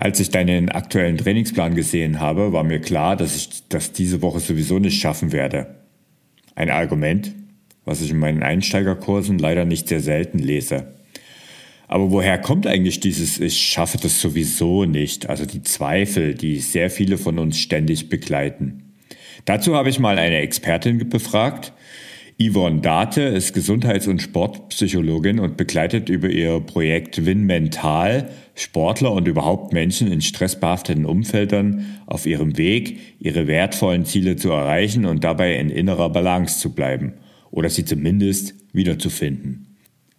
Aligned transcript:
Als 0.00 0.18
ich 0.18 0.30
deinen 0.30 0.70
aktuellen 0.70 1.18
Trainingsplan 1.18 1.74
gesehen 1.74 2.20
habe, 2.20 2.54
war 2.54 2.64
mir 2.64 2.80
klar, 2.80 3.16
dass 3.16 3.36
ich 3.36 3.68
das 3.68 3.92
diese 3.92 4.22
Woche 4.22 4.40
sowieso 4.40 4.78
nicht 4.78 4.98
schaffen 4.98 5.30
werde. 5.30 5.74
Ein 6.54 6.70
Argument, 6.70 7.34
was 7.84 8.00
ich 8.00 8.10
in 8.10 8.18
meinen 8.18 8.42
Einsteigerkursen 8.42 9.38
leider 9.38 9.66
nicht 9.66 9.88
sehr 9.88 10.00
selten 10.00 10.38
lese. 10.38 10.94
Aber 11.86 12.10
woher 12.10 12.38
kommt 12.38 12.66
eigentlich 12.66 13.00
dieses 13.00 13.38
Ich 13.38 13.60
schaffe 13.60 13.98
das 13.98 14.22
sowieso 14.22 14.86
nicht, 14.86 15.28
also 15.28 15.44
die 15.44 15.62
Zweifel, 15.62 16.34
die 16.34 16.60
sehr 16.60 16.88
viele 16.88 17.18
von 17.18 17.38
uns 17.38 17.58
ständig 17.58 18.08
begleiten? 18.08 18.94
Dazu 19.44 19.74
habe 19.74 19.90
ich 19.90 19.98
mal 19.98 20.18
eine 20.18 20.38
Expertin 20.38 21.10
befragt, 21.10 21.74
Yvonne 22.42 22.80
Date 22.80 23.18
ist 23.18 23.52
Gesundheits- 23.52 24.06
und 24.06 24.22
Sportpsychologin 24.22 25.38
und 25.40 25.58
begleitet 25.58 26.08
über 26.08 26.30
ihr 26.30 26.58
Projekt 26.60 27.26
Win 27.26 27.44
Mental 27.44 28.30
Sportler 28.54 29.12
und 29.12 29.28
überhaupt 29.28 29.74
Menschen 29.74 30.10
in 30.10 30.22
stressbehafteten 30.22 31.04
Umfeldern 31.04 31.98
auf 32.06 32.24
ihrem 32.24 32.56
Weg, 32.56 32.98
ihre 33.18 33.46
wertvollen 33.46 34.06
Ziele 34.06 34.36
zu 34.36 34.52
erreichen 34.52 35.04
und 35.04 35.22
dabei 35.22 35.56
in 35.56 35.68
innerer 35.68 36.08
Balance 36.08 36.60
zu 36.60 36.74
bleiben 36.74 37.12
oder 37.50 37.68
sie 37.68 37.84
zumindest 37.84 38.54
wiederzufinden. 38.72 39.76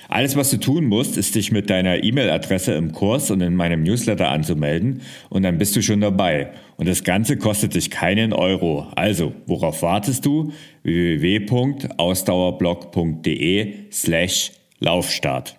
Alles, 0.08 0.36
was 0.36 0.52
du 0.52 0.58
tun 0.58 0.86
musst, 0.86 1.17
ist 1.17 1.34
dich 1.34 1.52
mit 1.52 1.72
deiner 1.72 2.03
E-Mail-Adresse 2.03 2.73
im 2.73 2.92
Kurs 2.92 3.31
und 3.31 3.42
in 3.42 3.56
meinem 3.56 3.81
Newsletter 3.81 4.30
anzumelden 4.30 5.02
und 5.30 5.42
dann 5.42 5.58
bist 5.58 5.75
du 5.75 5.81
schon 5.81 6.02
dabei. 6.02 6.52
Und 6.78 6.88
das 6.88 7.03
Ganze 7.03 7.38
kostet 7.38 7.73
dich 7.73 7.89
keinen 7.89 8.31
Euro. 8.31 8.86
Also, 8.95 9.34
worauf 9.47 9.81
wartest 9.81 10.28
du? 10.28 10.52
www.ausdauerblog.de 10.84 13.73
slash 13.92 14.52
Laufstart. 14.80 15.58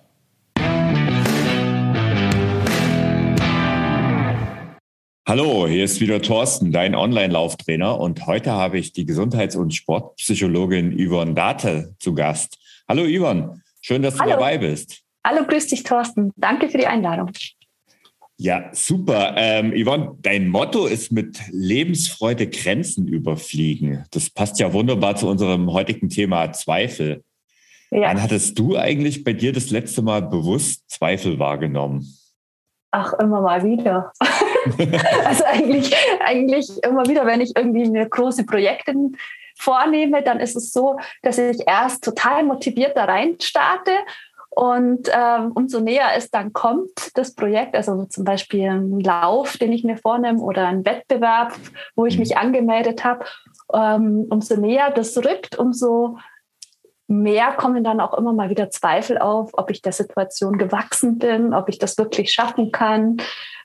Hallo, 5.28 5.66
hier 5.66 5.82
ist 5.82 6.00
wieder 6.00 6.22
Thorsten, 6.22 6.70
dein 6.70 6.94
Online-Lauftrainer 6.94 7.98
und 7.98 8.28
heute 8.28 8.52
habe 8.52 8.78
ich 8.78 8.92
die 8.92 9.06
Gesundheits- 9.06 9.56
und 9.56 9.74
Sportpsychologin 9.74 10.96
Yvonne 10.96 11.34
Date 11.34 11.88
zu 11.98 12.14
Gast. 12.14 12.58
Hallo 12.88 13.02
Yvonne. 13.02 13.60
Schön, 13.86 14.02
dass 14.02 14.14
du 14.14 14.20
Hallo. 14.22 14.32
dabei 14.32 14.58
bist. 14.58 15.04
Hallo, 15.24 15.46
grüß 15.46 15.68
dich, 15.68 15.84
Thorsten. 15.84 16.32
Danke 16.34 16.68
für 16.68 16.76
die 16.76 16.88
Einladung. 16.88 17.30
Ja, 18.36 18.68
super. 18.72 19.34
Ähm, 19.36 19.72
Yvonne, 19.80 20.16
dein 20.22 20.48
Motto 20.48 20.86
ist 20.86 21.12
mit 21.12 21.38
Lebensfreude 21.52 22.48
Grenzen 22.48 23.06
überfliegen. 23.06 24.04
Das 24.10 24.28
passt 24.28 24.58
ja 24.58 24.72
wunderbar 24.72 25.14
zu 25.14 25.28
unserem 25.28 25.72
heutigen 25.72 26.08
Thema 26.08 26.52
Zweifel. 26.52 27.22
Ja. 27.92 28.08
Wann 28.08 28.20
hattest 28.20 28.58
du 28.58 28.76
eigentlich 28.76 29.22
bei 29.22 29.34
dir 29.34 29.52
das 29.52 29.70
letzte 29.70 30.02
Mal 30.02 30.22
bewusst 30.22 30.90
Zweifel 30.90 31.38
wahrgenommen? 31.38 32.12
Ach, 32.90 33.12
immer 33.20 33.40
mal 33.40 33.62
wieder. 33.62 34.10
also 35.24 35.44
eigentlich, 35.44 35.94
eigentlich 36.24 36.66
immer 36.82 37.06
wieder, 37.06 37.24
wenn 37.24 37.40
ich 37.40 37.52
irgendwie 37.54 37.88
mir 37.88 38.08
große 38.08 38.46
Projekte 38.46 38.94
vornehme, 39.58 40.22
dann 40.22 40.40
ist 40.40 40.56
es 40.56 40.72
so, 40.72 40.98
dass 41.22 41.38
ich 41.38 41.66
erst 41.66 42.04
total 42.04 42.44
motiviert 42.44 42.96
da 42.96 43.04
rein 43.04 43.36
starte 43.40 43.92
und 44.56 45.10
ähm, 45.12 45.52
umso 45.54 45.80
näher 45.80 46.12
es 46.16 46.30
dann 46.30 46.54
kommt, 46.54 47.10
das 47.14 47.34
Projekt, 47.34 47.76
also 47.76 48.06
zum 48.06 48.24
Beispiel 48.24 48.70
ein 48.70 49.00
Lauf, 49.00 49.58
den 49.58 49.70
ich 49.70 49.84
mir 49.84 49.98
vornehme 49.98 50.40
oder 50.40 50.66
ein 50.66 50.86
Wettbewerb, 50.86 51.52
wo 51.94 52.06
ich 52.06 52.18
mich 52.18 52.38
angemeldet 52.38 53.04
habe, 53.04 53.26
ähm, 53.74 54.26
umso 54.30 54.56
näher 54.56 54.90
das 54.92 55.14
rückt, 55.18 55.58
umso 55.58 56.16
mehr 57.06 57.52
kommen 57.52 57.84
dann 57.84 58.00
auch 58.00 58.16
immer 58.16 58.32
mal 58.32 58.48
wieder 58.48 58.70
Zweifel 58.70 59.18
auf, 59.18 59.50
ob 59.52 59.70
ich 59.70 59.82
der 59.82 59.92
Situation 59.92 60.56
gewachsen 60.56 61.18
bin, 61.18 61.52
ob 61.52 61.68
ich 61.68 61.78
das 61.78 61.98
wirklich 61.98 62.32
schaffen 62.32 62.72
kann, 62.72 63.18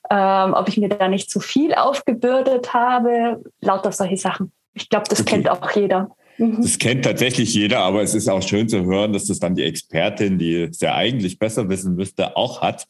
ähm, 0.09 0.53
ob 0.53 0.67
ich 0.67 0.77
mir 0.77 0.89
da 0.89 1.07
nicht 1.07 1.31
zu 1.31 1.39
viel 1.39 1.73
aufgebürdet 1.73 2.73
habe, 2.73 3.41
lauter 3.61 3.93
solche 3.93 4.17
Sachen. 4.17 4.51
Ich 4.73 4.89
glaube, 4.89 5.05
das 5.09 5.21
Okay. 5.21 5.31
kennt 5.31 5.49
auch 5.49 5.71
jeder. 5.75 6.09
Mhm. 6.37 6.61
Das 6.61 6.77
kennt 6.79 7.05
tatsächlich 7.05 7.53
jeder, 7.53 7.79
aber 7.79 8.01
es 8.01 8.15
ist 8.15 8.29
auch 8.29 8.41
schön 8.41 8.67
zu 8.69 8.85
hören, 8.85 9.13
dass 9.13 9.25
das 9.25 9.39
dann 9.39 9.55
die 9.55 9.63
Expertin, 9.63 10.39
die 10.39 10.63
es 10.63 10.79
ja 10.79 10.95
eigentlich 10.95 11.37
besser 11.39 11.69
wissen 11.69 11.95
müsste, 11.95 12.35
auch 12.35 12.61
hat. 12.61 12.85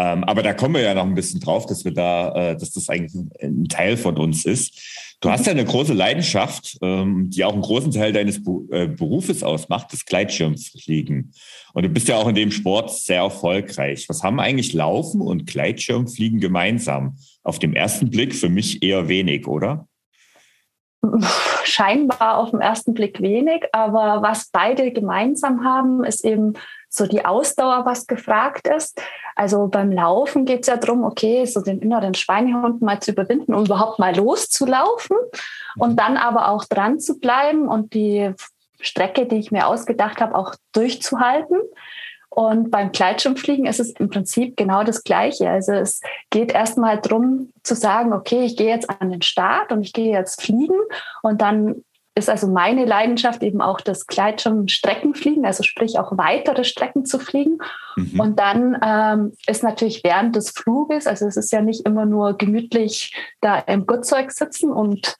Ähm, 0.00 0.22
aber 0.24 0.44
da 0.44 0.54
kommen 0.54 0.74
wir 0.74 0.82
ja 0.82 0.94
noch 0.94 1.04
ein 1.04 1.14
bisschen 1.14 1.40
drauf, 1.40 1.66
dass 1.66 1.84
wir 1.84 1.92
da, 1.92 2.52
äh, 2.52 2.56
dass 2.56 2.70
das 2.70 2.88
eigentlich 2.88 3.14
ein, 3.14 3.30
ein 3.42 3.64
Teil 3.64 3.96
von 3.96 4.16
uns 4.16 4.44
ist. 4.44 5.16
Du 5.20 5.28
hast 5.28 5.46
ja 5.46 5.52
eine 5.52 5.64
große 5.64 5.92
Leidenschaft, 5.92 6.78
ähm, 6.82 7.28
die 7.30 7.44
auch 7.44 7.52
einen 7.52 7.62
großen 7.62 7.90
Teil 7.90 8.12
deines 8.12 8.42
Bu 8.44 8.68
äh, 8.70 8.86
Berufes 8.86 9.42
ausmacht, 9.42 9.92
das 9.92 10.04
Gleitschirmfliegen. 10.04 11.32
Und 11.74 11.82
du 11.82 11.88
bist 11.88 12.06
ja 12.06 12.16
auch 12.16 12.28
in 12.28 12.36
dem 12.36 12.52
Sport 12.52 12.94
sehr 12.96 13.22
erfolgreich. 13.22 14.08
Was 14.08 14.22
haben 14.22 14.38
eigentlich 14.38 14.72
Laufen 14.72 15.20
und 15.20 15.46
Gleitschirmfliegen 15.48 16.38
gemeinsam? 16.38 17.16
Auf 17.42 17.58
dem 17.58 17.74
ersten 17.74 18.10
Blick 18.10 18.36
für 18.36 18.48
mich 18.48 18.84
eher 18.84 19.08
wenig, 19.08 19.48
oder? 19.48 19.88
Scheinbar 21.64 22.38
auf 22.38 22.50
den 22.50 22.60
ersten 22.60 22.94
Blick 22.94 23.20
wenig, 23.20 23.66
aber 23.72 24.22
was 24.22 24.50
beide 24.50 24.90
gemeinsam 24.92 25.64
haben, 25.64 26.04
ist 26.04 26.24
eben 26.24 26.54
so 26.88 27.06
die 27.06 27.24
Ausdauer, 27.24 27.84
was 27.84 28.06
gefragt 28.06 28.66
ist. 28.66 29.00
Also 29.36 29.68
beim 29.68 29.92
Laufen 29.92 30.44
geht 30.44 30.62
es 30.62 30.68
ja 30.68 30.76
darum, 30.76 31.04
okay, 31.04 31.44
so 31.44 31.60
den 31.60 31.80
inneren 31.80 32.14
Schweinehund 32.14 32.82
mal 32.82 33.00
zu 33.00 33.12
überwinden, 33.12 33.54
um 33.54 33.66
überhaupt 33.66 33.98
mal 33.98 34.16
loszulaufen 34.16 35.16
und 35.76 35.98
dann 36.00 36.16
aber 36.16 36.48
auch 36.48 36.64
dran 36.64 36.98
zu 36.98 37.20
bleiben 37.20 37.68
und 37.68 37.94
die 37.94 38.32
Strecke, 38.80 39.26
die 39.26 39.36
ich 39.36 39.50
mir 39.50 39.66
ausgedacht 39.66 40.20
habe, 40.20 40.34
auch 40.34 40.54
durchzuhalten. 40.72 41.58
Und 42.38 42.70
beim 42.70 42.92
Gleitschirmfliegen 42.92 43.66
ist 43.66 43.80
es 43.80 43.90
im 43.90 44.10
Prinzip 44.10 44.56
genau 44.56 44.84
das 44.84 45.02
Gleiche. 45.02 45.50
Also 45.50 45.72
es 45.72 46.00
geht 46.30 46.52
erstmal 46.52 47.00
darum 47.00 47.52
zu 47.64 47.74
sagen, 47.74 48.12
okay, 48.12 48.44
ich 48.44 48.56
gehe 48.56 48.68
jetzt 48.68 48.88
an 48.88 49.10
den 49.10 49.22
Start 49.22 49.72
und 49.72 49.82
ich 49.82 49.92
gehe 49.92 50.12
jetzt 50.12 50.40
fliegen. 50.40 50.78
Und 51.24 51.40
dann 51.40 51.82
ist 52.14 52.30
also 52.30 52.46
meine 52.46 52.84
Leidenschaft 52.84 53.42
eben 53.42 53.60
auch 53.60 53.80
das 53.80 54.06
Gleitschirmstreckenfliegen, 54.06 55.44
also 55.44 55.64
sprich 55.64 55.98
auch 55.98 56.16
weitere 56.16 56.62
Strecken 56.62 57.04
zu 57.04 57.18
fliegen. 57.18 57.58
Mhm. 57.96 58.20
Und 58.20 58.38
dann 58.38 58.78
ähm, 58.84 59.32
ist 59.48 59.64
natürlich 59.64 60.04
während 60.04 60.36
des 60.36 60.50
Fluges, 60.50 61.08
also 61.08 61.26
es 61.26 61.36
ist 61.36 61.50
ja 61.50 61.60
nicht 61.60 61.86
immer 61.86 62.06
nur 62.06 62.38
gemütlich 62.38 63.16
da 63.40 63.58
im 63.58 63.84
Gurtzeug 63.84 64.30
sitzen 64.30 64.70
und 64.70 65.16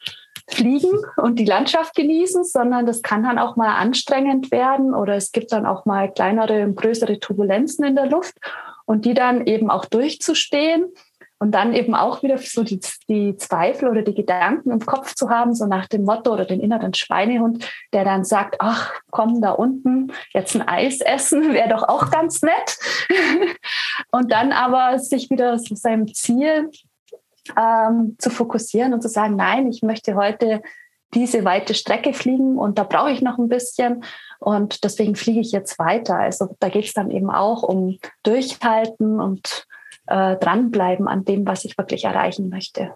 fliegen 0.49 0.91
und 1.17 1.39
die 1.39 1.45
Landschaft 1.45 1.95
genießen, 1.95 2.45
sondern 2.45 2.87
das 2.87 3.03
kann 3.03 3.23
dann 3.23 3.39
auch 3.39 3.57
mal 3.57 3.77
anstrengend 3.77 4.51
werden 4.51 4.95
oder 4.95 5.15
es 5.15 5.33
gibt 5.33 5.53
dann 5.53 5.67
auch 5.67 5.85
mal 5.85 6.11
kleinere 6.13 6.65
und 6.65 6.77
größere 6.77 7.21
Turbulenzen 7.21 7.85
in 7.85 7.95
der 7.95 8.07
Luft 8.07 8.35
und 8.87 9.05
die 9.05 9.15
dann 9.15 9.47
eben 9.47 9.71
auch 9.71 9.85
durchzustehen 9.85 10.87
und 11.39 11.53
dann 11.53 11.73
eben 11.73 11.95
auch 11.95 12.23
wieder 12.23 12.39
so 12.39 12.65
die, 12.65 12.81
die 13.09 13.37
Zweifel 13.37 13.89
oder 13.89 14.03
die 14.03 14.15
Gedanken 14.15 14.71
im 14.71 14.85
Kopf 14.85 15.15
zu 15.15 15.31
haben, 15.31 15.55
so 15.55 15.67
nach 15.67 15.87
dem 15.87 16.05
Motto 16.05 16.33
oder 16.33 16.45
den 16.45 16.61
inneren 16.61 16.95
Schweinehund, 16.95 17.65
der 17.93 18.05
dann 18.05 18.25
sagt, 18.25 18.57
ach 18.59 18.93
komm, 19.11 19.41
da 19.41 19.53
unten 19.53 20.13
jetzt 20.33 20.57
ein 20.57 20.67
Eis 20.67 21.01
essen, 21.01 21.53
wäre 21.53 21.69
doch 21.69 21.85
auch 21.85 22.11
ganz 22.11 22.43
nett. 22.43 22.79
und 24.11 24.33
dann 24.33 24.53
aber 24.53 24.99
sich 24.99 25.31
wieder 25.31 25.59
zu 25.59 25.77
seinem 25.77 26.13
Ziel 26.13 26.71
ähm, 27.57 28.17
zu 28.19 28.31
fokussieren 28.31 28.93
und 28.93 29.03
zu 29.03 29.09
sagen, 29.09 29.37
nein, 29.37 29.67
ich 29.69 29.83
möchte 29.83 30.15
heute 30.15 30.63
diese 31.15 31.45
weite 31.45 31.75
Strecke 31.75 32.13
fliegen 32.13 32.59
und 32.59 32.79
da 32.79 32.85
brauche 32.85 33.11
ich 33.11 33.23
noch 33.23 33.39
ein 33.39 33.49
bisschen 33.49 34.05
und 34.41 34.85
deswegen 34.85 35.17
fliege 35.17 35.41
ich 35.41 35.53
jetzt 35.53 35.79
weiter. 35.79 36.17
Also 36.17 36.57
da 36.61 36.69
geht 36.69 36.85
es 36.85 36.93
dann 36.93 37.11
eben 37.11 37.31
auch 37.31 37.63
um 37.63 37.99
Durchhalten 38.23 39.21
und 39.21 39.67
äh, 40.07 40.37
dranbleiben 40.37 41.09
an 41.09 41.25
dem, 41.25 41.47
was 41.47 41.65
ich 41.65 41.79
wirklich 41.79 42.05
erreichen 42.05 42.51
möchte. 42.51 42.95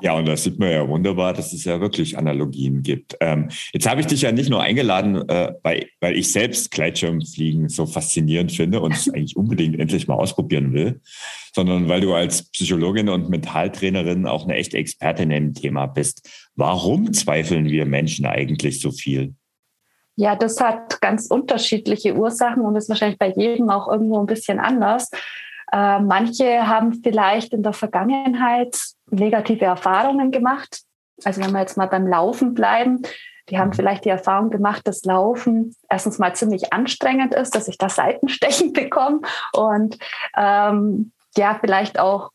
Ja, 0.00 0.14
und 0.14 0.26
das 0.26 0.44
sieht 0.44 0.58
man 0.58 0.70
ja 0.70 0.88
wunderbar, 0.88 1.32
dass 1.32 1.52
es 1.52 1.64
ja 1.64 1.80
wirklich 1.80 2.16
Analogien 2.16 2.82
gibt. 2.82 3.16
Ähm, 3.20 3.48
jetzt 3.72 3.88
habe 3.88 4.00
ich 4.00 4.06
dich 4.06 4.22
ja 4.22 4.32
nicht 4.32 4.50
nur 4.50 4.62
eingeladen, 4.62 5.28
äh, 5.28 5.52
weil, 5.62 5.86
weil 6.00 6.16
ich 6.16 6.32
selbst 6.32 6.70
Gleitschirmfliegen 6.70 7.68
so 7.68 7.86
faszinierend 7.86 8.52
finde 8.52 8.80
und 8.80 8.94
es 8.94 9.08
eigentlich 9.12 9.36
unbedingt 9.36 9.78
endlich 9.78 10.08
mal 10.08 10.14
ausprobieren 10.14 10.72
will, 10.72 11.00
sondern 11.54 11.88
weil 11.88 12.00
du 12.00 12.14
als 12.14 12.50
Psychologin 12.50 13.08
und 13.08 13.28
Mentaltrainerin 13.28 14.26
auch 14.26 14.44
eine 14.44 14.54
echte 14.54 14.78
Expertin 14.78 15.30
im 15.30 15.54
Thema 15.54 15.86
bist. 15.86 16.28
Warum 16.54 17.12
zweifeln 17.12 17.66
wir 17.66 17.86
Menschen 17.86 18.26
eigentlich 18.26 18.80
so 18.80 18.90
viel? 18.90 19.34
Ja, 20.20 20.34
das 20.34 20.60
hat 20.60 21.00
ganz 21.00 21.26
unterschiedliche 21.26 22.16
Ursachen 22.16 22.62
und 22.62 22.74
ist 22.74 22.88
wahrscheinlich 22.88 23.18
bei 23.18 23.32
jedem 23.36 23.70
auch 23.70 23.86
irgendwo 23.86 24.18
ein 24.18 24.26
bisschen 24.26 24.58
anders. 24.58 25.10
Äh, 25.72 26.00
manche 26.00 26.66
haben 26.66 26.94
vielleicht 27.02 27.52
in 27.52 27.62
der 27.62 27.72
Vergangenheit 27.72 28.76
negative 29.10 29.64
Erfahrungen 29.64 30.30
gemacht. 30.30 30.82
Also 31.24 31.42
wenn 31.42 31.52
wir 31.52 31.60
jetzt 31.60 31.76
mal 31.76 31.88
beim 31.88 32.06
Laufen 32.06 32.54
bleiben, 32.54 33.02
die 33.48 33.58
haben 33.58 33.68
mhm. 33.68 33.74
vielleicht 33.74 34.04
die 34.04 34.10
Erfahrung 34.10 34.50
gemacht, 34.50 34.86
dass 34.86 35.04
Laufen 35.04 35.74
erstens 35.88 36.18
mal 36.18 36.34
ziemlich 36.34 36.72
anstrengend 36.72 37.34
ist, 37.34 37.54
dass 37.54 37.68
ich 37.68 37.78
da 37.78 37.88
Seitenstechen 37.88 38.72
bekomme 38.74 39.20
und 39.52 39.98
ähm, 40.36 41.12
ja, 41.36 41.58
vielleicht 41.60 41.98
auch 41.98 42.30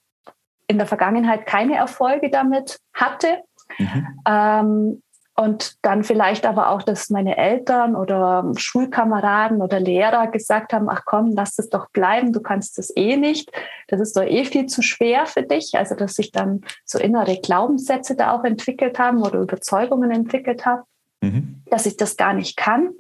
in 0.68 0.78
der 0.78 0.88
Vergangenheit 0.88 1.46
keine 1.46 1.76
Erfolge 1.76 2.30
damit 2.30 2.80
hatte. 2.94 3.44
Mhm. 3.78 4.08
Ähm, 4.28 5.03
und 5.36 5.84
dann 5.84 6.04
vielleicht 6.04 6.46
aber 6.46 6.70
auch, 6.70 6.84
dass 6.84 7.10
meine 7.10 7.38
Eltern 7.38 7.96
oder 7.96 8.52
Schulkameraden 8.56 9.64
oder 9.64 9.80
Lehrer 9.80 10.28
gesagt 10.28 10.74
haben, 10.74 10.90
ach 10.90 11.04
komm, 11.06 11.32
lass 11.32 11.58
es 11.58 11.70
doch 11.70 11.90
bleiben, 11.90 12.34
du 12.34 12.40
kannst 12.40 12.78
es 12.78 12.96
eh 12.96 13.18
nicht. 13.18 13.52
Das 13.88 14.00
ist 14.00 14.16
doch 14.16 14.24
eh 14.24 14.46
viel 14.46 14.68
zu 14.68 14.84
schwer 14.84 15.26
für 15.26 15.42
dich. 15.42 15.72
Also 15.74 15.96
dass 15.96 16.14
sich 16.14 16.32
dann 16.32 16.62
so 16.86 17.00
innere 17.00 17.40
Glaubenssätze 17.42 18.16
da 18.16 18.34
auch 18.34 18.44
entwickelt 18.44 19.00
haben 19.00 19.24
oder 19.24 19.40
Überzeugungen 19.40 20.12
entwickelt 20.12 20.68
haben, 20.68 20.84
mhm. 21.22 21.64
dass 21.66 21.88
ich 21.88 21.98
das 21.98 22.16
gar 22.16 22.34
nicht 22.34 22.56
kann. 22.56 22.92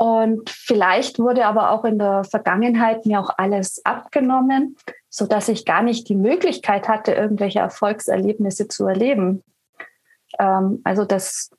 Und 0.00 0.50
vielleicht 0.50 1.20
wurde 1.20 1.46
aber 1.46 1.70
auch 1.70 1.84
in 1.84 2.00
der 2.00 2.24
Vergangenheit 2.24 3.06
mir 3.06 3.20
auch 3.20 3.30
alles 3.36 3.84
abgenommen, 3.84 4.76
so 5.08 5.26
dass 5.26 5.48
ich 5.48 5.64
gar 5.64 5.82
nicht 5.82 6.08
die 6.08 6.16
Möglichkeit 6.16 6.88
hatte, 6.88 7.12
irgendwelche 7.12 7.60
Erfolgserlebnisse 7.60 8.66
zu 8.66 8.86
erleben. 8.86 9.44
Ähm, 10.38 10.80
also 10.84 11.04
dass 11.04 11.50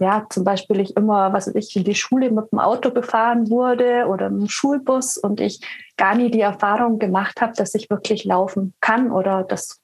ja, 0.00 0.26
zum 0.28 0.44
Beispiel 0.44 0.80
ich 0.80 0.96
immer, 0.96 1.32
was 1.32 1.46
weiß 1.46 1.54
ich, 1.54 1.76
in 1.76 1.84
die 1.84 1.94
Schule 1.94 2.30
mit 2.30 2.50
dem 2.50 2.58
Auto 2.58 2.90
gefahren 2.90 3.48
wurde 3.48 4.06
oder 4.08 4.26
im 4.26 4.48
Schulbus 4.48 5.16
und 5.16 5.40
ich 5.40 5.60
gar 5.96 6.16
nie 6.16 6.30
die 6.30 6.40
Erfahrung 6.40 6.98
gemacht 6.98 7.40
habe, 7.40 7.52
dass 7.54 7.74
ich 7.74 7.88
wirklich 7.90 8.24
laufen 8.24 8.74
kann 8.80 9.12
oder 9.12 9.44
das 9.44 9.80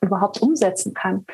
überhaupt 0.00 0.40
umsetzen 0.40 0.94
kann. 0.94 1.24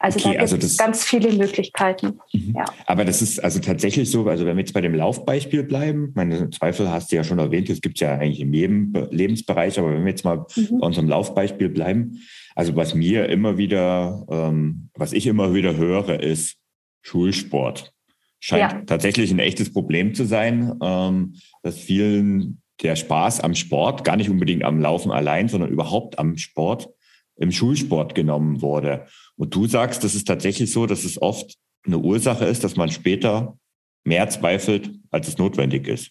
Also 0.00 0.18
okay, 0.18 0.36
da 0.36 0.44
gibt 0.44 0.64
es 0.64 0.78
also 0.78 0.84
ganz 0.84 1.04
viele 1.04 1.32
Möglichkeiten. 1.32 2.18
Mhm. 2.32 2.54
Ja. 2.56 2.64
Aber 2.86 3.04
das 3.04 3.22
ist 3.22 3.42
also 3.42 3.60
tatsächlich 3.60 4.10
so, 4.10 4.26
also 4.26 4.44
wenn 4.44 4.56
wir 4.56 4.62
jetzt 4.64 4.74
bei 4.74 4.80
dem 4.80 4.94
Laufbeispiel 4.94 5.62
bleiben, 5.62 6.12
meine 6.14 6.50
Zweifel 6.50 6.90
hast 6.90 7.12
du 7.12 7.16
ja 7.16 7.24
schon 7.24 7.38
erwähnt, 7.38 7.70
es 7.70 7.80
gibt 7.80 8.00
ja 8.00 8.14
eigentlich 8.14 8.40
in 8.40 8.52
jedem 8.52 8.92
Lebensbereich, 9.10 9.78
aber 9.78 9.92
wenn 9.92 10.04
wir 10.04 10.10
jetzt 10.10 10.24
mal 10.24 10.44
mhm. 10.56 10.78
bei 10.80 10.86
unserem 10.86 11.08
Laufbeispiel 11.08 11.68
bleiben, 11.68 12.20
also 12.56 12.74
was 12.74 12.94
mir 12.94 13.28
immer 13.28 13.58
wieder, 13.58 14.26
ähm, 14.30 14.88
was 14.94 15.12
ich 15.12 15.26
immer 15.26 15.54
wieder 15.54 15.76
höre, 15.76 16.20
ist 16.20 16.56
Schulsport. 17.02 17.92
Scheint 18.40 18.72
ja. 18.72 18.82
tatsächlich 18.86 19.30
ein 19.30 19.38
echtes 19.38 19.72
Problem 19.72 20.14
zu 20.14 20.24
sein, 20.24 20.76
ähm, 20.82 21.34
dass 21.62 21.78
vielen 21.78 22.62
der 22.82 22.96
Spaß 22.96 23.40
am 23.40 23.54
Sport, 23.54 24.04
gar 24.04 24.16
nicht 24.16 24.30
unbedingt 24.30 24.64
am 24.64 24.80
Laufen 24.80 25.12
allein, 25.12 25.48
sondern 25.48 25.70
überhaupt 25.70 26.18
am 26.18 26.36
Sport, 26.38 26.88
im 27.36 27.52
Schulsport 27.52 28.14
genommen 28.14 28.62
wurde. 28.62 29.06
Und 29.36 29.54
du 29.54 29.66
sagst, 29.66 30.02
das 30.02 30.14
ist 30.14 30.26
tatsächlich 30.26 30.72
so, 30.72 30.86
dass 30.86 31.04
es 31.04 31.20
oft 31.20 31.56
eine 31.84 31.98
Ursache 31.98 32.46
ist, 32.46 32.64
dass 32.64 32.76
man 32.76 32.90
später 32.90 33.58
mehr 34.04 34.28
zweifelt, 34.30 34.90
als 35.10 35.28
es 35.28 35.36
notwendig 35.36 35.88
ist. 35.88 36.10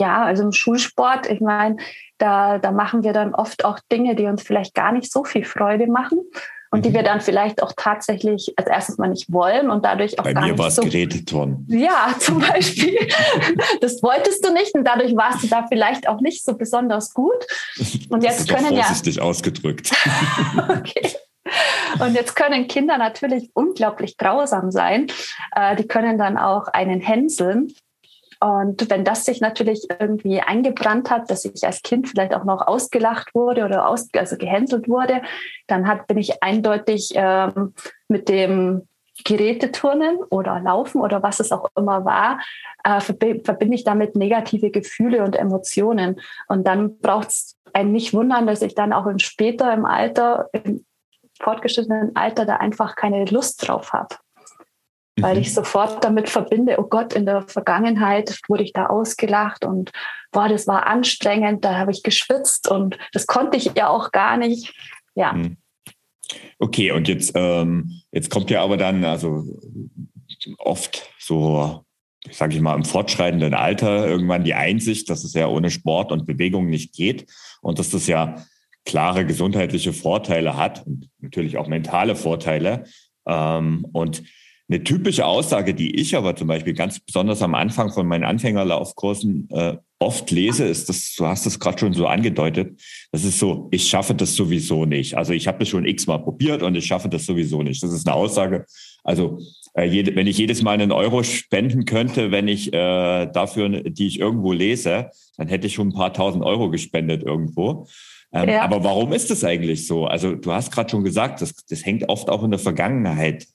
Ja, 0.00 0.24
also 0.24 0.42
im 0.42 0.52
Schulsport, 0.52 1.28
ich 1.30 1.40
meine, 1.40 1.76
da, 2.18 2.58
da 2.58 2.70
machen 2.72 3.02
wir 3.04 3.12
dann 3.12 3.34
oft 3.34 3.64
auch 3.64 3.78
Dinge, 3.92 4.14
die 4.14 4.26
uns 4.26 4.42
vielleicht 4.42 4.74
gar 4.74 4.92
nicht 4.92 5.12
so 5.12 5.24
viel 5.24 5.44
Freude 5.44 5.86
machen 5.86 6.20
und 6.70 6.84
die 6.84 6.92
wir 6.92 7.00
mhm. 7.00 7.06
dann 7.06 7.20
vielleicht 7.20 7.62
auch 7.62 7.72
tatsächlich 7.76 8.52
als 8.56 8.68
erstes 8.68 8.98
mal 8.98 9.08
nicht 9.08 9.32
wollen 9.32 9.70
und 9.70 9.84
dadurch 9.84 10.18
auch 10.18 10.24
Bei 10.24 10.32
gar 10.32 10.46
mir 10.46 10.56
war 10.56 10.68
es 10.68 10.76
so 10.76 10.82
Geräteturnen. 10.82 11.66
Ja, 11.68 12.14
zum 12.18 12.38
Beispiel. 12.40 12.96
das 13.80 14.02
wolltest 14.02 14.44
du 14.44 14.52
nicht 14.52 14.74
und 14.74 14.84
dadurch 14.84 15.14
warst 15.16 15.42
du 15.42 15.48
da 15.48 15.66
vielleicht 15.68 16.08
auch 16.08 16.20
nicht 16.20 16.44
so 16.44 16.56
besonders 16.56 17.12
gut. 17.12 17.46
Und 18.08 18.22
jetzt 18.22 18.40
das 18.40 18.40
ist 18.40 18.48
können 18.48 18.76
vorsichtig 18.76 19.16
ja 19.16 19.22
ausgedrückt. 19.22 19.92
okay. 20.68 21.12
Und 21.98 22.14
jetzt 22.14 22.36
können 22.36 22.68
Kinder 22.68 22.98
natürlich 22.98 23.50
unglaublich 23.54 24.16
grausam 24.16 24.70
sein. 24.70 25.08
Äh, 25.54 25.76
die 25.76 25.86
können 25.86 26.18
dann 26.18 26.36
auch 26.36 26.68
einen 26.68 27.00
hänseln. 27.00 27.72
Und 28.40 28.88
wenn 28.88 29.04
das 29.04 29.26
sich 29.26 29.42
natürlich 29.42 29.86
irgendwie 29.98 30.40
eingebrannt 30.40 31.10
hat, 31.10 31.30
dass 31.30 31.44
ich 31.44 31.64
als 31.66 31.82
Kind 31.82 32.08
vielleicht 32.08 32.34
auch 32.34 32.44
noch 32.44 32.66
ausgelacht 32.66 33.34
wurde 33.34 33.66
oder 33.66 33.86
aus, 33.86 34.08
also 34.16 34.38
gehänselt 34.38 34.88
wurde, 34.88 35.20
dann 35.66 35.86
hat, 35.86 36.06
bin 36.06 36.16
ich 36.16 36.42
eindeutig 36.42 37.12
ähm, 37.14 37.74
mit 38.08 38.30
dem 38.30 38.88
Geräteturnen 39.24 40.16
oder 40.30 40.58
Laufen 40.60 41.02
oder 41.02 41.22
was 41.22 41.40
es 41.40 41.52
auch 41.52 41.68
immer 41.76 42.06
war, 42.06 42.40
äh, 42.84 43.00
verbinde 43.00 43.74
ich 43.74 43.84
damit 43.84 44.16
negative 44.16 44.70
Gefühle 44.70 45.22
und 45.22 45.36
Emotionen. 45.36 46.18
Und 46.48 46.66
dann 46.66 46.98
braucht 46.98 47.28
es 47.28 47.56
einen 47.74 47.92
nicht 47.92 48.14
wundern, 48.14 48.46
dass 48.46 48.62
ich 48.62 48.74
dann 48.74 48.94
auch 48.94 49.06
in 49.06 49.18
später 49.18 49.70
im 49.74 49.84
Alter, 49.84 50.48
im 50.52 50.86
fortgeschrittenen 51.38 52.16
Alter, 52.16 52.46
da 52.46 52.56
einfach 52.56 52.96
keine 52.96 53.26
Lust 53.26 53.68
drauf 53.68 53.92
habe 53.92 54.16
weil 55.22 55.38
ich 55.38 55.48
mhm. 55.48 55.54
sofort 55.54 56.04
damit 56.04 56.28
verbinde, 56.28 56.76
oh 56.78 56.84
Gott, 56.84 57.12
in 57.12 57.26
der 57.26 57.42
Vergangenheit 57.42 58.38
wurde 58.48 58.62
ich 58.62 58.72
da 58.72 58.86
ausgelacht 58.86 59.64
und 59.64 59.90
boah, 60.32 60.48
das 60.48 60.66
war 60.66 60.86
anstrengend, 60.86 61.64
da 61.64 61.76
habe 61.78 61.92
ich 61.92 62.02
geschwitzt 62.02 62.68
und 62.68 62.98
das 63.12 63.26
konnte 63.26 63.56
ich 63.56 63.72
ja 63.76 63.88
auch 63.88 64.12
gar 64.12 64.36
nicht. 64.36 64.74
Ja. 65.14 65.32
Mhm. 65.32 65.56
Okay, 66.58 66.92
und 66.92 67.08
jetzt, 67.08 67.32
ähm, 67.34 68.02
jetzt 68.12 68.30
kommt 68.30 68.50
ja 68.50 68.62
aber 68.62 68.76
dann, 68.76 69.04
also 69.04 69.44
oft 70.58 71.10
so, 71.18 71.84
sage 72.30 72.54
ich 72.54 72.60
mal, 72.60 72.74
im 72.74 72.84
fortschreitenden 72.84 73.54
Alter 73.54 74.06
irgendwann 74.06 74.44
die 74.44 74.54
Einsicht, 74.54 75.10
dass 75.10 75.24
es 75.24 75.34
ja 75.34 75.46
ohne 75.48 75.70
Sport 75.70 76.12
und 76.12 76.26
Bewegung 76.26 76.68
nicht 76.68 76.94
geht 76.94 77.26
und 77.62 77.78
dass 77.78 77.90
das 77.90 78.06
ja 78.06 78.36
klare 78.84 79.26
gesundheitliche 79.26 79.92
Vorteile 79.92 80.56
hat 80.56 80.86
und 80.86 81.10
natürlich 81.18 81.58
auch 81.58 81.66
mentale 81.66 82.16
Vorteile. 82.16 82.84
Ähm, 83.26 83.86
und 83.92 84.22
eine 84.70 84.84
typische 84.84 85.26
Aussage, 85.26 85.74
die 85.74 85.96
ich 85.96 86.16
aber 86.16 86.36
zum 86.36 86.46
Beispiel 86.46 86.74
ganz 86.74 87.00
besonders 87.00 87.42
am 87.42 87.54
Anfang 87.54 87.90
von 87.90 88.06
meinen 88.06 88.22
Anfängerlaufkursen 88.22 89.48
äh, 89.50 89.76
oft 89.98 90.30
lese, 90.30 90.64
ist, 90.64 90.88
dass 90.88 91.14
du 91.16 91.26
hast 91.26 91.44
es 91.44 91.58
gerade 91.58 91.78
schon 91.78 91.92
so 91.92 92.06
angedeutet, 92.06 92.80
das 93.10 93.24
ist 93.24 93.38
so, 93.40 93.68
ich 93.72 93.88
schaffe 93.88 94.14
das 94.14 94.34
sowieso 94.34 94.86
nicht. 94.86 95.16
Also 95.16 95.32
ich 95.32 95.48
habe 95.48 95.58
das 95.58 95.68
schon 95.68 95.84
x-mal 95.84 96.18
probiert 96.18 96.62
und 96.62 96.76
ich 96.76 96.86
schaffe 96.86 97.08
das 97.08 97.26
sowieso 97.26 97.62
nicht. 97.62 97.82
Das 97.82 97.92
ist 97.92 98.06
eine 98.06 98.14
Aussage. 98.14 98.64
Also 99.02 99.40
äh, 99.74 99.84
jede, 99.84 100.14
wenn 100.14 100.28
ich 100.28 100.38
jedes 100.38 100.62
Mal 100.62 100.72
einen 100.72 100.92
Euro 100.92 101.24
spenden 101.24 101.84
könnte, 101.84 102.30
wenn 102.30 102.46
ich 102.46 102.72
äh, 102.72 103.26
dafür, 103.26 103.68
die 103.68 104.06
ich 104.06 104.20
irgendwo 104.20 104.52
lese, 104.52 105.10
dann 105.36 105.48
hätte 105.48 105.66
ich 105.66 105.74
schon 105.74 105.88
ein 105.88 105.94
paar 105.94 106.14
tausend 106.14 106.44
Euro 106.44 106.70
gespendet 106.70 107.24
irgendwo. 107.24 107.88
Ähm, 108.32 108.48
ja. 108.48 108.62
Aber 108.62 108.84
warum 108.84 109.12
ist 109.12 109.30
das 109.30 109.42
eigentlich 109.42 109.86
so? 109.88 110.06
Also 110.06 110.36
du 110.36 110.52
hast 110.52 110.70
gerade 110.70 110.88
schon 110.88 111.02
gesagt, 111.02 111.42
das, 111.42 111.54
das 111.68 111.84
hängt 111.84 112.08
oft 112.08 112.30
auch 112.30 112.44
in 112.44 112.52
der 112.52 112.60
Vergangenheit 112.60 113.48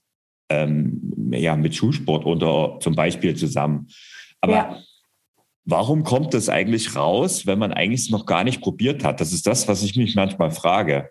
ähm, 0.49 1.31
ja, 1.31 1.55
mit 1.55 1.75
Schulsport 1.75 2.25
oder 2.25 2.79
zum 2.79 2.95
Beispiel 2.95 3.35
zusammen. 3.35 3.87
Aber 4.41 4.53
ja. 4.53 4.77
warum 5.65 6.03
kommt 6.03 6.33
das 6.33 6.49
eigentlich 6.49 6.95
raus, 6.95 7.45
wenn 7.45 7.59
man 7.59 7.73
eigentlich 7.73 8.11
noch 8.11 8.25
gar 8.25 8.43
nicht 8.43 8.61
probiert 8.61 9.03
hat? 9.03 9.21
Das 9.21 9.33
ist 9.33 9.47
das, 9.47 9.67
was 9.67 9.83
ich 9.83 9.95
mich 9.95 10.15
manchmal 10.15 10.51
frage. 10.51 11.09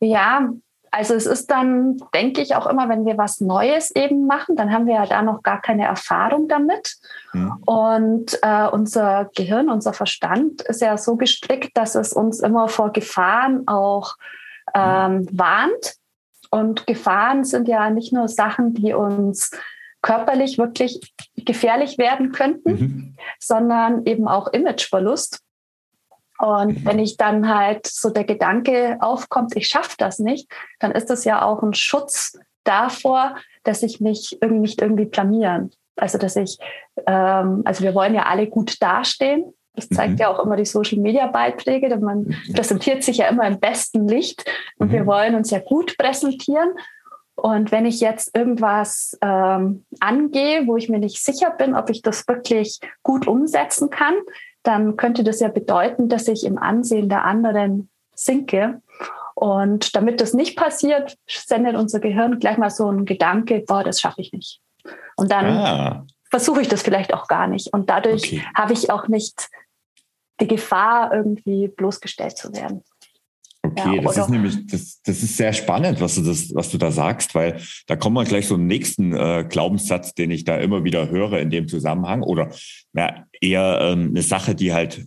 Ja, 0.00 0.50
also 0.94 1.14
es 1.14 1.26
ist 1.26 1.50
dann, 1.50 1.96
denke 2.14 2.40
ich, 2.40 2.54
auch 2.54 2.68
immer, 2.68 2.88
wenn 2.88 3.04
wir 3.04 3.18
was 3.18 3.40
Neues 3.40 3.90
eben 3.96 4.28
machen, 4.28 4.54
dann 4.54 4.72
haben 4.72 4.86
wir 4.86 4.94
ja 4.94 5.06
da 5.06 5.22
noch 5.22 5.42
gar 5.42 5.60
keine 5.60 5.86
Erfahrung 5.86 6.46
damit. 6.46 6.96
Mhm. 7.32 7.52
Und 7.66 8.38
äh, 8.42 8.68
unser 8.68 9.28
Gehirn, 9.34 9.70
unser 9.70 9.92
Verstand 9.92 10.62
ist 10.62 10.80
ja 10.80 10.96
so 10.96 11.16
gestrickt, 11.16 11.76
dass 11.76 11.96
es 11.96 12.12
uns 12.12 12.38
immer 12.38 12.68
vor 12.68 12.92
Gefahren 12.92 13.66
auch 13.66 14.14
ähm, 14.72 15.26
warnt. 15.32 15.96
Und 16.54 16.86
Gefahren 16.86 17.42
sind 17.42 17.66
ja 17.66 17.90
nicht 17.90 18.12
nur 18.12 18.28
Sachen, 18.28 18.74
die 18.74 18.92
uns 18.92 19.50
körperlich 20.02 20.56
wirklich 20.56 21.00
gefährlich 21.34 21.98
werden 21.98 22.30
könnten, 22.30 22.70
mhm. 22.70 23.16
sondern 23.40 24.06
eben 24.06 24.28
auch 24.28 24.52
Imageverlust. 24.52 25.40
Und 26.38 26.78
mhm. 26.78 26.84
wenn 26.84 27.00
ich 27.00 27.16
dann 27.16 27.52
halt 27.52 27.88
so 27.88 28.08
der 28.10 28.22
Gedanke 28.22 28.98
aufkommt, 29.00 29.56
ich 29.56 29.66
schaffe 29.66 29.96
das 29.98 30.20
nicht, 30.20 30.48
dann 30.78 30.92
ist 30.92 31.10
das 31.10 31.24
ja 31.24 31.42
auch 31.42 31.60
ein 31.64 31.74
Schutz 31.74 32.38
davor, 32.62 33.34
dass 33.64 33.82
ich 33.82 34.00
mich 34.00 34.38
irgendwie 34.40 34.60
nicht 34.60 34.80
irgendwie 34.80 35.06
blamieren. 35.06 35.72
Also 35.96 36.18
dass 36.18 36.36
ich, 36.36 36.56
ähm, 37.04 37.62
also 37.64 37.82
wir 37.82 37.96
wollen 37.96 38.14
ja 38.14 38.26
alle 38.26 38.46
gut 38.46 38.80
dastehen. 38.80 39.52
Das 39.74 39.88
zeigt 39.88 40.12
mhm. 40.14 40.18
ja 40.18 40.28
auch 40.28 40.44
immer 40.44 40.56
die 40.56 40.64
Social 40.64 40.98
Media 40.98 41.26
Beiträge. 41.26 41.96
Man 41.96 42.20
mhm. 42.20 42.52
präsentiert 42.54 43.02
sich 43.02 43.18
ja 43.18 43.28
immer 43.28 43.46
im 43.46 43.58
besten 43.58 44.06
Licht 44.06 44.44
und 44.78 44.88
mhm. 44.88 44.92
wir 44.92 45.06
wollen 45.06 45.34
uns 45.34 45.50
ja 45.50 45.58
gut 45.58 45.96
präsentieren. 45.98 46.70
Und 47.36 47.72
wenn 47.72 47.84
ich 47.84 48.00
jetzt 48.00 48.36
irgendwas 48.36 49.18
ähm, 49.20 49.84
angehe, 49.98 50.66
wo 50.66 50.76
ich 50.76 50.88
mir 50.88 51.00
nicht 51.00 51.22
sicher 51.22 51.50
bin, 51.50 51.74
ob 51.74 51.90
ich 51.90 52.00
das 52.00 52.28
wirklich 52.28 52.78
gut 53.02 53.26
umsetzen 53.26 53.90
kann, 53.90 54.14
dann 54.62 54.96
könnte 54.96 55.24
das 55.24 55.40
ja 55.40 55.48
bedeuten, 55.48 56.08
dass 56.08 56.28
ich 56.28 56.44
im 56.44 56.58
Ansehen 56.58 57.08
der 57.08 57.24
anderen 57.24 57.90
sinke. 58.14 58.80
Und 59.34 59.96
damit 59.96 60.20
das 60.20 60.32
nicht 60.32 60.56
passiert, 60.56 61.18
sendet 61.26 61.74
unser 61.74 61.98
Gehirn 61.98 62.38
gleich 62.38 62.56
mal 62.56 62.70
so 62.70 62.86
einen 62.86 63.04
Gedanke, 63.04 63.64
boah, 63.66 63.82
das 63.82 64.00
schaffe 64.00 64.20
ich 64.20 64.32
nicht. 64.32 64.60
Und 65.16 65.32
dann 65.32 65.46
ah. 65.46 66.06
versuche 66.30 66.62
ich 66.62 66.68
das 66.68 66.82
vielleicht 66.82 67.12
auch 67.12 67.26
gar 67.26 67.48
nicht. 67.48 67.72
Und 67.72 67.90
dadurch 67.90 68.24
okay. 68.24 68.44
habe 68.54 68.72
ich 68.72 68.90
auch 68.90 69.08
nicht 69.08 69.48
die 70.40 70.48
Gefahr, 70.48 71.12
irgendwie 71.12 71.68
bloßgestellt 71.68 72.36
zu 72.36 72.52
werden. 72.52 72.82
Okay, 73.64 73.96
ja, 73.96 74.02
das 74.02 74.18
ist 74.18 74.28
nämlich, 74.28 74.66
das, 74.66 75.00
das 75.02 75.22
ist 75.22 75.38
sehr 75.38 75.54
spannend, 75.54 75.98
was 76.00 76.16
du, 76.16 76.22
das, 76.22 76.54
was 76.54 76.70
du 76.70 76.76
da 76.76 76.90
sagst, 76.90 77.34
weil 77.34 77.58
da 77.86 77.96
kommen 77.96 78.14
wir 78.14 78.24
gleich 78.24 78.46
zum 78.46 78.66
nächsten 78.66 79.14
äh, 79.14 79.46
Glaubenssatz, 79.48 80.12
den 80.12 80.30
ich 80.30 80.44
da 80.44 80.58
immer 80.58 80.84
wieder 80.84 81.08
höre 81.08 81.38
in 81.38 81.48
dem 81.48 81.66
Zusammenhang 81.66 82.22
oder 82.22 82.50
na, 82.92 83.26
eher 83.40 83.78
ähm, 83.80 84.08
eine 84.10 84.20
Sache, 84.20 84.54
die 84.54 84.74
halt 84.74 85.06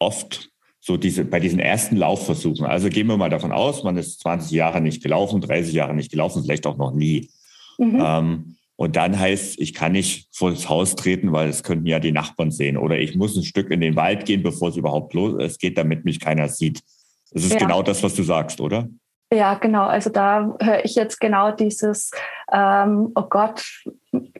oft 0.00 0.50
so 0.80 0.96
diese, 0.96 1.24
bei 1.24 1.38
diesen 1.38 1.60
ersten 1.60 1.96
Laufversuchen, 1.96 2.66
also 2.66 2.88
gehen 2.88 3.06
wir 3.06 3.16
mal 3.16 3.30
davon 3.30 3.52
aus, 3.52 3.84
man 3.84 3.96
ist 3.96 4.18
20 4.20 4.50
Jahre 4.50 4.80
nicht 4.80 5.00
gelaufen, 5.00 5.40
30 5.40 5.72
Jahre 5.72 5.94
nicht 5.94 6.10
gelaufen, 6.10 6.42
vielleicht 6.42 6.66
auch 6.66 6.76
noch 6.76 6.92
nie. 6.92 7.30
Mhm. 7.78 8.02
Ähm, 8.04 8.56
und 8.82 8.96
dann 8.96 9.16
heißt, 9.16 9.60
ich 9.60 9.74
kann 9.74 9.92
nicht 9.92 10.26
vor 10.32 10.50
das 10.50 10.68
Haus 10.68 10.96
treten, 10.96 11.30
weil 11.30 11.48
es 11.48 11.62
könnten 11.62 11.86
ja 11.86 12.00
die 12.00 12.10
Nachbarn 12.10 12.50
sehen. 12.50 12.76
Oder 12.76 12.98
ich 12.98 13.14
muss 13.14 13.36
ein 13.36 13.44
Stück 13.44 13.70
in 13.70 13.80
den 13.80 13.94
Wald 13.94 14.24
gehen, 14.24 14.42
bevor 14.42 14.70
es 14.70 14.76
überhaupt 14.76 15.14
los 15.14 15.40
es 15.40 15.58
geht, 15.58 15.78
damit 15.78 16.04
mich 16.04 16.18
keiner 16.18 16.48
sieht. 16.48 16.82
Das 17.30 17.44
ist 17.44 17.52
ja. 17.52 17.58
genau 17.60 17.84
das, 17.84 18.02
was 18.02 18.16
du 18.16 18.24
sagst, 18.24 18.60
oder? 18.60 18.88
Ja, 19.32 19.54
genau. 19.54 19.84
Also 19.84 20.10
da 20.10 20.56
höre 20.60 20.84
ich 20.84 20.96
jetzt 20.96 21.20
genau 21.20 21.52
dieses, 21.52 22.10
ähm, 22.52 23.12
oh 23.14 23.22
Gott, 23.30 23.64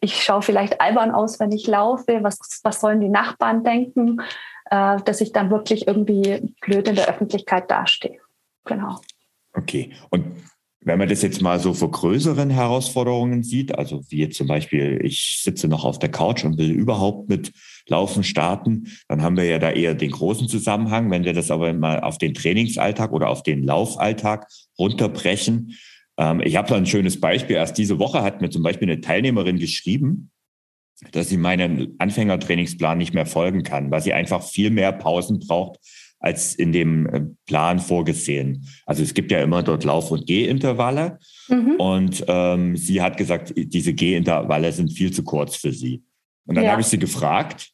ich 0.00 0.20
schaue 0.20 0.42
vielleicht 0.42 0.80
albern 0.80 1.12
aus, 1.12 1.38
wenn 1.38 1.52
ich 1.52 1.68
laufe. 1.68 2.18
Was, 2.24 2.40
was 2.64 2.80
sollen 2.80 2.98
die 2.98 3.10
Nachbarn 3.10 3.62
denken? 3.62 4.20
Äh, 4.72 4.96
dass 5.04 5.20
ich 5.20 5.30
dann 5.30 5.52
wirklich 5.52 5.86
irgendwie 5.86 6.52
blöd 6.62 6.88
in 6.88 6.96
der 6.96 7.08
Öffentlichkeit 7.08 7.70
dastehe. 7.70 8.18
Genau. 8.64 8.98
Okay. 9.54 9.92
Und 10.10 10.24
wenn 10.84 10.98
man 10.98 11.08
das 11.08 11.22
jetzt 11.22 11.40
mal 11.40 11.60
so 11.60 11.74
vor 11.74 11.90
größeren 11.90 12.50
Herausforderungen 12.50 13.42
sieht, 13.42 13.78
also 13.78 14.02
wie 14.08 14.18
jetzt 14.18 14.36
zum 14.36 14.48
Beispiel, 14.48 15.00
ich 15.02 15.40
sitze 15.42 15.68
noch 15.68 15.84
auf 15.84 15.98
der 15.98 16.10
Couch 16.10 16.44
und 16.44 16.58
will 16.58 16.70
überhaupt 16.70 17.28
mit 17.28 17.52
Laufen 17.88 18.24
starten, 18.24 18.88
dann 19.08 19.22
haben 19.22 19.36
wir 19.36 19.44
ja 19.44 19.58
da 19.58 19.70
eher 19.70 19.94
den 19.94 20.10
großen 20.10 20.48
Zusammenhang. 20.48 21.10
Wenn 21.10 21.24
wir 21.24 21.34
das 21.34 21.50
aber 21.50 21.72
mal 21.72 22.00
auf 22.00 22.18
den 22.18 22.34
Trainingsalltag 22.34 23.12
oder 23.12 23.28
auf 23.28 23.42
den 23.42 23.62
Laufalltag 23.62 24.48
runterbrechen, 24.78 25.76
ähm, 26.18 26.40
ich 26.40 26.56
habe 26.56 26.68
da 26.68 26.76
ein 26.76 26.86
schönes 26.86 27.20
Beispiel. 27.20 27.56
Erst 27.56 27.78
diese 27.78 27.98
Woche 27.98 28.22
hat 28.22 28.40
mir 28.40 28.50
zum 28.50 28.62
Beispiel 28.62 28.90
eine 28.90 29.00
Teilnehmerin 29.00 29.58
geschrieben, 29.58 30.30
dass 31.12 31.28
sie 31.28 31.36
meinen 31.36 31.94
Anfängertrainingsplan 31.98 32.98
nicht 32.98 33.14
mehr 33.14 33.26
folgen 33.26 33.62
kann, 33.62 33.90
weil 33.90 34.02
sie 34.02 34.12
einfach 34.12 34.42
viel 34.42 34.70
mehr 34.70 34.92
Pausen 34.92 35.40
braucht 35.40 35.78
als 36.22 36.54
in 36.54 36.72
dem 36.72 37.06
äh, 37.06 37.22
Plan 37.46 37.80
vorgesehen. 37.80 38.66
Also 38.86 39.02
es 39.02 39.12
gibt 39.12 39.32
ja 39.32 39.42
immer 39.42 39.62
dort 39.62 39.84
Lauf- 39.84 40.12
und 40.12 40.26
Gehintervalle. 40.26 41.18
Mhm. 41.48 41.74
Und 41.78 42.24
ähm, 42.28 42.76
sie 42.76 43.02
hat 43.02 43.16
gesagt, 43.16 43.52
diese 43.56 43.92
Gehintervalle 43.92 44.72
sind 44.72 44.92
viel 44.92 45.12
zu 45.12 45.24
kurz 45.24 45.56
für 45.56 45.72
sie. 45.72 46.04
Und 46.46 46.54
dann 46.54 46.64
ja. 46.64 46.70
habe 46.70 46.80
ich 46.80 46.86
sie 46.86 46.98
gefragt, 46.98 47.70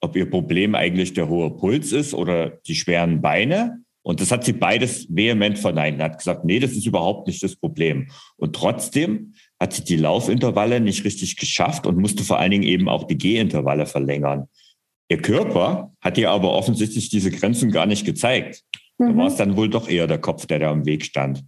ob 0.00 0.16
ihr 0.16 0.28
Problem 0.28 0.74
eigentlich 0.74 1.14
der 1.14 1.28
hohe 1.28 1.50
Puls 1.56 1.92
ist 1.92 2.14
oder 2.14 2.50
die 2.66 2.74
schweren 2.74 3.22
Beine. 3.22 3.78
Und 4.02 4.20
das 4.20 4.30
hat 4.32 4.44
sie 4.44 4.52
beides 4.52 5.06
vehement 5.08 5.58
verneint. 5.58 6.02
Hat 6.02 6.18
gesagt, 6.18 6.44
nee, 6.44 6.58
das 6.58 6.72
ist 6.72 6.86
überhaupt 6.86 7.28
nicht 7.28 7.42
das 7.42 7.56
Problem. 7.56 8.08
Und 8.36 8.54
trotzdem 8.54 9.34
hat 9.60 9.72
sie 9.72 9.84
die 9.84 9.96
Laufintervalle 9.96 10.80
nicht 10.80 11.04
richtig 11.04 11.36
geschafft 11.36 11.86
und 11.86 11.96
musste 11.96 12.24
vor 12.24 12.38
allen 12.38 12.50
Dingen 12.50 12.64
eben 12.64 12.88
auch 12.88 13.04
die 13.04 13.16
Gehintervalle 13.16 13.86
verlängern. 13.86 14.48
Ihr 15.08 15.20
Körper 15.20 15.92
hat 16.00 16.18
ihr 16.18 16.30
aber 16.30 16.52
offensichtlich 16.52 17.10
diese 17.10 17.30
Grenzen 17.30 17.70
gar 17.70 17.86
nicht 17.86 18.04
gezeigt. 18.06 18.62
Mhm. 18.98 19.08
Da 19.08 19.16
war 19.16 19.26
es 19.26 19.36
dann 19.36 19.56
wohl 19.56 19.68
doch 19.68 19.88
eher 19.88 20.06
der 20.06 20.20
Kopf, 20.20 20.46
der 20.46 20.58
da 20.58 20.70
im 20.70 20.86
Weg 20.86 21.04
stand. 21.04 21.44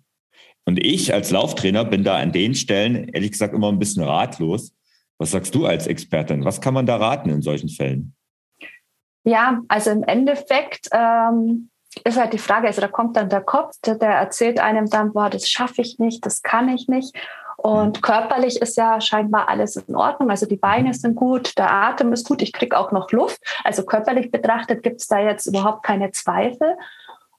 Und 0.65 0.85
ich 0.85 1.15
als 1.15 1.31
Lauftrainer 1.31 1.85
bin 1.85 2.03
da 2.03 2.17
an 2.17 2.33
den 2.33 2.55
Stellen, 2.55 3.09
ehrlich 3.09 3.33
gesagt, 3.33 3.55
immer 3.55 3.71
ein 3.71 3.79
bisschen 3.79 4.03
ratlos, 4.03 4.75
was 5.19 5.31
sagst 5.31 5.55
du 5.55 5.65
als 5.65 5.87
Expertin? 5.87 6.45
Was 6.45 6.61
kann 6.61 6.75
man 6.75 6.87
da 6.87 6.97
raten 6.97 7.31
in 7.31 7.41
solchen 7.41 7.69
Fällen? 7.69 8.15
Ja, 9.25 9.63
also 9.69 9.91
im 9.91 10.03
Endeffekt 10.03 10.89
ähm, 10.93 11.71
ist 12.05 12.19
halt 12.19 12.33
die 12.33 12.39
Frage, 12.39 12.67
also 12.67 12.81
da 12.81 12.89
kommt 12.89 13.17
dann 13.17 13.29
der 13.29 13.41
Kopf, 13.41 13.75
der, 13.85 13.95
der 13.97 14.11
erzählt 14.11 14.61
einem 14.61 14.91
dann, 14.91 15.13
boah, 15.13 15.31
das 15.31 15.49
schaffe 15.49 15.83
ich 15.83 15.99
nicht, 15.99 16.27
das 16.27 16.43
kann 16.43 16.69
ich 16.69 16.89
nicht. 16.89 17.17
Und 17.67 18.01
körperlich 18.01 18.63
ist 18.63 18.77
ja 18.77 19.01
scheinbar 19.01 19.49
alles 19.49 19.75
in 19.75 19.97
Ordnung. 19.97 20.31
Also 20.31 20.47
die 20.47 20.57
Beine 20.57 20.95
sind 20.95 21.17
gut, 21.17 21.59
der 21.59 21.73
Atem 21.73 22.13
ist 22.13 22.29
gut, 22.29 22.41
ich 22.41 22.53
kriege 22.53 22.79
auch 22.79 22.93
noch 22.93 23.11
Luft. 23.11 23.41
Also 23.65 23.85
körperlich 23.85 24.31
betrachtet 24.31 24.85
gibt 24.85 25.01
es 25.01 25.09
da 25.09 25.19
jetzt 25.19 25.47
überhaupt 25.47 25.83
keine 25.83 26.13
Zweifel. 26.13 26.77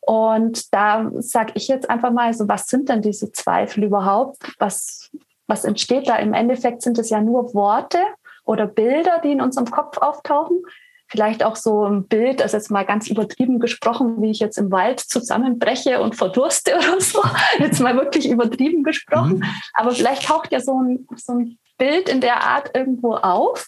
Und 0.01 0.73
da 0.73 1.09
sage 1.19 1.53
ich 1.55 1.69
jetzt 1.69 1.89
einfach 1.89 2.11
mal, 2.11 2.33
so 2.33 2.45
was 2.49 2.67
sind 2.67 2.89
denn 2.89 3.01
diese 3.01 3.31
Zweifel 3.31 3.85
überhaupt? 3.85 4.37
Was, 4.59 5.09
was 5.47 5.63
entsteht 5.63 6.09
da? 6.09 6.17
Im 6.17 6.33
Endeffekt 6.33 6.81
sind 6.81 6.99
es 6.99 7.09
ja 7.09 7.21
nur 7.21 7.53
Worte 7.53 7.99
oder 8.43 8.67
Bilder, 8.67 9.21
die 9.23 9.31
in 9.31 9.39
unserem 9.39 9.71
Kopf 9.71 9.97
auftauchen. 9.97 10.61
Vielleicht 11.09 11.43
auch 11.43 11.55
so 11.55 11.85
ein 11.85 12.07
Bild, 12.07 12.41
das 12.41 12.51
jetzt 12.51 12.69
mal 12.69 12.85
ganz 12.85 13.09
übertrieben 13.09 13.59
gesprochen, 13.59 14.21
wie 14.21 14.31
ich 14.31 14.39
jetzt 14.39 14.57
im 14.57 14.71
Wald 14.71 14.99
zusammenbreche 14.99 16.01
und 16.01 16.15
verdurste 16.15 16.75
oder 16.77 16.99
so. 16.99 17.21
Jetzt 17.59 17.79
mal 17.79 17.95
wirklich 17.95 18.29
übertrieben 18.29 18.83
gesprochen. 18.83 19.37
Mhm. 19.37 19.43
Aber 19.73 19.91
vielleicht 19.91 20.25
taucht 20.25 20.51
ja 20.51 20.59
so 20.59 20.81
ein, 20.81 21.07
so 21.15 21.33
ein 21.33 21.57
Bild 21.77 22.09
in 22.09 22.21
der 22.21 22.43
Art 22.43 22.71
irgendwo 22.75 23.15
auf. 23.15 23.67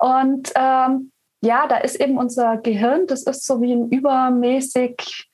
Und 0.00 0.52
ähm, 0.54 1.12
ja, 1.40 1.66
da 1.68 1.76
ist 1.78 2.00
eben 2.00 2.18
unser 2.18 2.56
Gehirn, 2.56 3.06
das 3.06 3.22
ist 3.22 3.46
so 3.46 3.60
wie 3.60 3.72
ein 3.72 3.90
übermäßig 3.90 5.28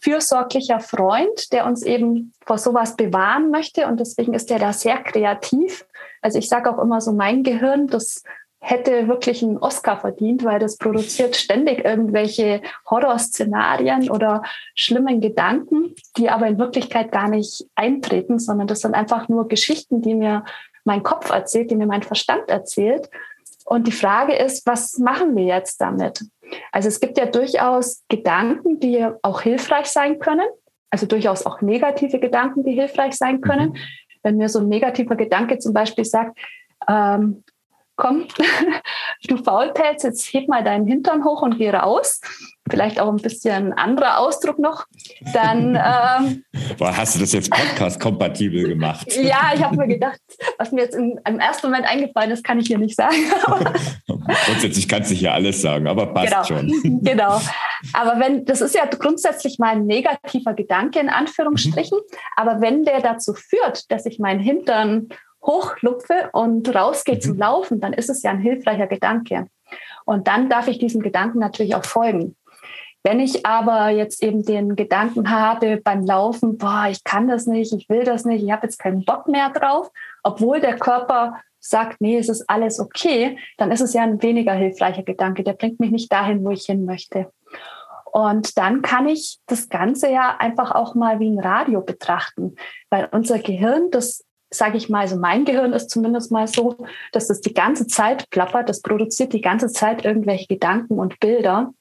fürsorglicher 0.00 0.80
Freund, 0.80 1.52
der 1.52 1.66
uns 1.66 1.82
eben 1.82 2.32
vor 2.46 2.58
sowas 2.58 2.96
bewahren 2.96 3.50
möchte. 3.50 3.86
Und 3.86 4.00
deswegen 4.00 4.34
ist 4.34 4.50
er 4.50 4.58
da 4.58 4.72
sehr 4.72 5.02
kreativ. 5.02 5.86
Also 6.22 6.38
ich 6.38 6.48
sage 6.48 6.70
auch 6.70 6.82
immer 6.82 7.00
so, 7.00 7.12
mein 7.12 7.42
Gehirn, 7.42 7.86
das 7.86 8.22
hätte 8.60 9.08
wirklich 9.08 9.42
einen 9.42 9.56
Oscar 9.56 9.98
verdient, 9.98 10.44
weil 10.44 10.58
das 10.58 10.76
produziert 10.76 11.34
ständig 11.34 11.84
irgendwelche 11.84 12.60
Horrorszenarien 12.88 14.10
oder 14.10 14.42
schlimmen 14.74 15.20
Gedanken, 15.20 15.94
die 16.18 16.28
aber 16.28 16.46
in 16.46 16.58
Wirklichkeit 16.58 17.10
gar 17.10 17.28
nicht 17.28 17.66
eintreten, 17.74 18.38
sondern 18.38 18.66
das 18.66 18.80
sind 18.80 18.94
einfach 18.94 19.28
nur 19.28 19.48
Geschichten, 19.48 20.02
die 20.02 20.14
mir 20.14 20.44
mein 20.84 21.02
Kopf 21.02 21.30
erzählt, 21.30 21.70
die 21.70 21.76
mir 21.76 21.86
mein 21.86 22.02
Verstand 22.02 22.48
erzählt. 22.48 23.08
Und 23.64 23.86
die 23.86 23.92
Frage 23.92 24.34
ist, 24.34 24.66
was 24.66 24.98
machen 24.98 25.34
wir 25.36 25.44
jetzt 25.44 25.80
damit? 25.80 26.24
Also 26.70 26.88
es 26.88 27.00
gibt 27.00 27.16
ja 27.16 27.26
durchaus 27.26 28.02
Gedanken, 28.08 28.78
die 28.78 29.06
auch 29.22 29.40
hilfreich 29.40 29.86
sein 29.86 30.18
können, 30.18 30.46
also 30.90 31.06
durchaus 31.06 31.46
auch 31.46 31.62
negative 31.62 32.18
Gedanken, 32.18 32.64
die 32.64 32.72
hilfreich 32.72 33.14
sein 33.14 33.40
können. 33.40 33.70
Mhm. 33.70 33.76
Wenn 34.22 34.36
mir 34.36 34.48
so 34.48 34.58
ein 34.58 34.68
negativer 34.68 35.16
Gedanke 35.16 35.58
zum 35.58 35.72
Beispiel 35.72 36.04
sagt, 36.04 36.38
ähm, 36.88 37.44
komm, 38.00 38.24
du 39.28 39.36
Faulpelz, 39.36 40.02
jetzt 40.02 40.32
heb 40.32 40.48
mal 40.48 40.64
deinen 40.64 40.86
Hintern 40.86 41.24
hoch 41.24 41.42
und 41.42 41.58
geh 41.58 41.70
raus. 41.70 42.20
Vielleicht 42.68 43.00
auch 43.00 43.08
ein 43.08 43.16
bisschen 43.16 43.72
anderer 43.72 44.18
Ausdruck 44.18 44.58
noch. 44.58 44.86
Dann. 45.32 45.78
Ähm, 45.90 46.44
Boah, 46.78 46.96
hast 46.96 47.16
du 47.16 47.20
das 47.20 47.32
jetzt 47.32 47.50
podcast-kompatibel 47.50 48.68
gemacht? 48.68 49.06
ja, 49.22 49.52
ich 49.54 49.62
habe 49.62 49.76
mir 49.76 49.88
gedacht, 49.88 50.20
was 50.58 50.70
mir 50.72 50.82
jetzt 50.82 50.94
im, 50.94 51.18
im, 51.26 51.38
ersten 51.38 51.66
Moment 51.66 51.86
eingefallen 51.86 52.30
ist, 52.30 52.44
kann 52.44 52.58
ich 52.58 52.68
hier 52.68 52.78
nicht 52.78 52.96
sagen. 52.96 53.16
Grundsätzlich 54.06 54.88
kannst 54.88 55.10
du 55.10 55.14
hier 55.14 55.32
alles 55.32 55.60
sagen, 55.62 55.88
aber 55.88 56.06
passt 56.12 56.28
genau, 56.28 56.44
schon. 56.44 57.00
genau. 57.02 57.40
Aber 57.92 58.20
wenn, 58.20 58.44
das 58.44 58.60
ist 58.60 58.74
ja 58.74 58.84
grundsätzlich 58.86 59.58
mal 59.58 59.70
ein 59.70 59.86
negativer 59.86 60.54
Gedanke 60.54 61.00
in 61.00 61.08
Anführungsstrichen, 61.08 61.98
mhm. 61.98 62.16
aber 62.36 62.60
wenn 62.60 62.84
der 62.84 63.00
dazu 63.00 63.34
führt, 63.34 63.90
dass 63.90 64.06
ich 64.06 64.18
meinen 64.18 64.40
Hintern 64.40 65.08
hochlupfe 65.42 66.30
und 66.32 66.74
rausgehe 66.74 67.16
mhm. 67.16 67.20
zum 67.20 67.38
Laufen, 67.38 67.80
dann 67.80 67.92
ist 67.92 68.10
es 68.10 68.22
ja 68.22 68.30
ein 68.30 68.40
hilfreicher 68.40 68.86
Gedanke. 68.86 69.46
Und 70.04 70.26
dann 70.26 70.48
darf 70.48 70.68
ich 70.68 70.78
diesem 70.78 71.02
Gedanken 71.02 71.38
natürlich 71.38 71.74
auch 71.74 71.84
folgen. 71.84 72.36
Wenn 73.02 73.20
ich 73.20 73.46
aber 73.46 73.88
jetzt 73.88 74.22
eben 74.22 74.44
den 74.44 74.76
Gedanken 74.76 75.30
habe 75.30 75.80
beim 75.82 76.04
Laufen, 76.04 76.58
boah, 76.58 76.86
ich 76.90 77.02
kann 77.02 77.28
das 77.28 77.46
nicht, 77.46 77.72
ich 77.72 77.88
will 77.88 78.04
das 78.04 78.26
nicht, 78.26 78.44
ich 78.44 78.50
habe 78.50 78.66
jetzt 78.66 78.78
keinen 78.78 79.04
Bock 79.04 79.26
mehr 79.26 79.48
drauf, 79.50 79.90
obwohl 80.22 80.60
der 80.60 80.76
Körper 80.76 81.40
sagt, 81.60 82.00
nee, 82.00 82.18
es 82.18 82.28
ist 82.28 82.48
alles 82.48 82.78
okay, 82.78 83.38
dann 83.56 83.70
ist 83.70 83.80
es 83.80 83.94
ja 83.94 84.02
ein 84.02 84.22
weniger 84.22 84.52
hilfreicher 84.52 85.02
Gedanke. 85.02 85.44
Der 85.44 85.52
bringt 85.54 85.80
mich 85.80 85.90
nicht 85.90 86.12
dahin, 86.12 86.44
wo 86.44 86.50
ich 86.50 86.64
hin 86.64 86.84
möchte. 86.84 87.30
Und 88.12 88.58
dann 88.58 88.82
kann 88.82 89.08
ich 89.08 89.38
das 89.46 89.68
Ganze 89.68 90.10
ja 90.10 90.36
einfach 90.38 90.72
auch 90.72 90.94
mal 90.94 91.20
wie 91.20 91.30
ein 91.30 91.38
Radio 91.38 91.80
betrachten, 91.80 92.56
weil 92.90 93.08
unser 93.12 93.38
Gehirn, 93.38 93.90
das 93.90 94.24
sage 94.50 94.76
ich 94.76 94.88
mal, 94.88 95.00
also 95.00 95.16
mein 95.16 95.44
Gehirn 95.44 95.72
ist 95.72 95.90
zumindest 95.90 96.32
mal 96.32 96.48
so, 96.48 96.76
dass 97.12 97.28
das 97.28 97.40
die 97.40 97.54
ganze 97.54 97.86
Zeit 97.86 98.28
plappert, 98.30 98.68
das 98.68 98.82
produziert 98.82 99.32
die 99.32 99.40
ganze 99.40 99.68
Zeit 99.68 100.04
irgendwelche 100.04 100.46
Gedanken 100.46 100.98
und 100.98 101.20
Bilder. 101.20 101.72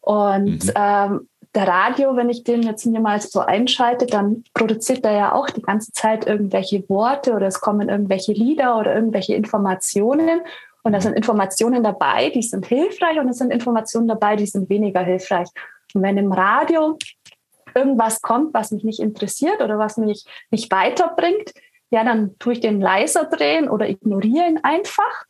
Und 0.00 0.64
mhm. 0.64 0.72
ähm, 0.76 1.28
der 1.56 1.66
Radio, 1.66 2.14
wenn 2.16 2.28
ich 2.28 2.44
den 2.44 2.62
jetzt 2.62 2.84
mir 2.84 3.00
mal 3.00 3.20
so 3.20 3.40
einschalte, 3.40 4.06
dann 4.06 4.44
produziert 4.52 5.04
er 5.04 5.12
ja 5.12 5.32
auch 5.32 5.48
die 5.48 5.62
ganze 5.62 5.90
Zeit 5.90 6.26
irgendwelche 6.26 6.86
Worte 6.88 7.32
oder 7.32 7.46
es 7.46 7.60
kommen 7.60 7.88
irgendwelche 7.88 8.32
Lieder 8.32 8.78
oder 8.78 8.94
irgendwelche 8.94 9.34
Informationen. 9.34 10.40
Und 10.82 10.92
da 10.92 11.00
sind 11.00 11.16
Informationen 11.16 11.82
dabei, 11.82 12.30
die 12.30 12.42
sind 12.42 12.66
hilfreich 12.66 13.18
und 13.18 13.28
es 13.30 13.38
sind 13.38 13.52
Informationen 13.52 14.06
dabei, 14.06 14.36
die 14.36 14.46
sind 14.46 14.68
weniger 14.68 15.00
hilfreich. 15.00 15.48
Und 15.94 16.02
wenn 16.02 16.18
im 16.18 16.30
Radio 16.30 16.98
irgendwas 17.74 18.22
kommt, 18.22 18.54
was 18.54 18.70
mich 18.70 18.84
nicht 18.84 19.00
interessiert 19.00 19.60
oder 19.60 19.78
was 19.78 19.96
mich 19.96 20.24
nicht 20.50 20.70
weiterbringt, 20.70 21.52
ja, 21.90 22.04
dann 22.04 22.38
tue 22.38 22.54
ich 22.54 22.60
den 22.60 22.80
leiser 22.80 23.24
drehen 23.24 23.68
oder 23.68 23.88
ignoriere 23.88 24.48
ihn 24.48 24.60
einfach. 24.62 25.24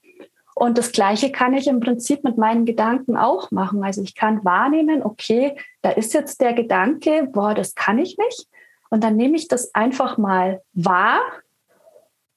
Und 0.54 0.78
das 0.78 0.92
Gleiche 0.92 1.30
kann 1.30 1.52
ich 1.52 1.66
im 1.66 1.80
Prinzip 1.80 2.24
mit 2.24 2.38
meinen 2.38 2.64
Gedanken 2.64 3.16
auch 3.16 3.50
machen. 3.50 3.84
Also 3.84 4.02
ich 4.02 4.14
kann 4.14 4.42
wahrnehmen, 4.44 5.02
okay, 5.02 5.56
da 5.82 5.90
ist 5.90 6.14
jetzt 6.14 6.40
der 6.40 6.54
Gedanke, 6.54 7.28
boah, 7.30 7.54
das 7.54 7.74
kann 7.74 7.98
ich 7.98 8.16
nicht. 8.16 8.46
Und 8.88 9.04
dann 9.04 9.16
nehme 9.16 9.36
ich 9.36 9.48
das 9.48 9.74
einfach 9.74 10.16
mal 10.16 10.62
wahr 10.72 11.20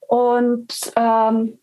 und 0.10 0.74
ähm, 0.96 1.60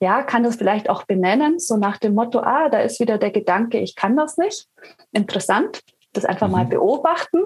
ja, 0.00 0.22
kann 0.22 0.44
das 0.44 0.56
vielleicht 0.56 0.88
auch 0.88 1.04
benennen, 1.04 1.58
so 1.58 1.76
nach 1.76 1.96
dem 1.96 2.14
Motto, 2.14 2.40
ah, 2.40 2.68
da 2.68 2.80
ist 2.80 3.00
wieder 3.00 3.18
der 3.18 3.30
Gedanke, 3.30 3.78
ich 3.78 3.96
kann 3.96 4.16
das 4.16 4.36
nicht. 4.36 4.68
Interessant, 5.12 5.80
das 6.12 6.24
einfach 6.24 6.48
mhm. 6.48 6.52
mal 6.52 6.66
beobachten. 6.66 7.42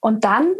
Und 0.00 0.24
dann 0.24 0.56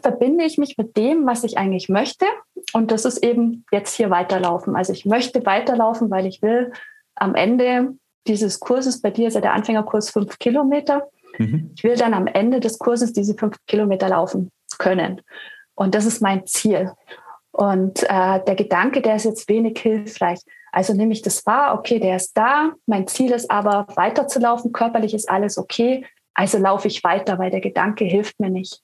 verbinde 0.00 0.44
ich 0.44 0.58
mich 0.58 0.76
mit 0.78 0.96
dem, 0.96 1.26
was 1.26 1.44
ich 1.44 1.58
eigentlich 1.58 1.88
möchte. 1.88 2.26
Und 2.72 2.90
das 2.90 3.04
ist 3.04 3.18
eben 3.24 3.64
jetzt 3.72 3.94
hier 3.94 4.10
weiterlaufen. 4.10 4.76
Also 4.76 4.92
ich 4.92 5.04
möchte 5.04 5.44
weiterlaufen, 5.46 6.10
weil 6.10 6.26
ich 6.26 6.42
will 6.42 6.72
am 7.14 7.34
Ende 7.34 7.94
dieses 8.26 8.60
Kurses, 8.60 9.00
bei 9.00 9.10
dir 9.10 9.28
ist 9.28 9.34
ja 9.34 9.40
der 9.40 9.54
Anfängerkurs 9.54 10.10
fünf 10.10 10.38
Kilometer. 10.38 11.08
Mhm. 11.38 11.72
Ich 11.76 11.84
will 11.84 11.96
dann 11.96 12.14
am 12.14 12.26
Ende 12.26 12.60
des 12.60 12.78
Kurses 12.78 13.12
diese 13.12 13.34
fünf 13.34 13.56
Kilometer 13.66 14.08
laufen 14.08 14.50
können. 14.78 15.22
Und 15.74 15.94
das 15.94 16.06
ist 16.06 16.20
mein 16.20 16.46
Ziel. 16.46 16.92
Und 17.52 18.02
äh, 18.04 18.44
der 18.44 18.54
Gedanke, 18.54 19.02
der 19.02 19.16
ist 19.16 19.24
jetzt 19.24 19.48
wenig 19.48 19.78
hilfreich. 19.80 20.40
Also 20.72 20.94
nehme 20.94 21.12
ich 21.12 21.22
das 21.22 21.44
wahr, 21.46 21.76
okay, 21.76 21.98
der 21.98 22.16
ist 22.16 22.36
da. 22.36 22.72
Mein 22.86 23.06
Ziel 23.06 23.32
ist 23.32 23.50
aber 23.50 23.86
weiterzulaufen. 23.96 24.72
Körperlich 24.72 25.14
ist 25.14 25.28
alles 25.28 25.58
okay. 25.58 26.06
Also 26.34 26.58
laufe 26.58 26.86
ich 26.88 27.02
weiter, 27.02 27.38
weil 27.38 27.50
der 27.50 27.60
Gedanke 27.60 28.04
hilft 28.04 28.38
mir 28.38 28.50
nicht. 28.50 28.80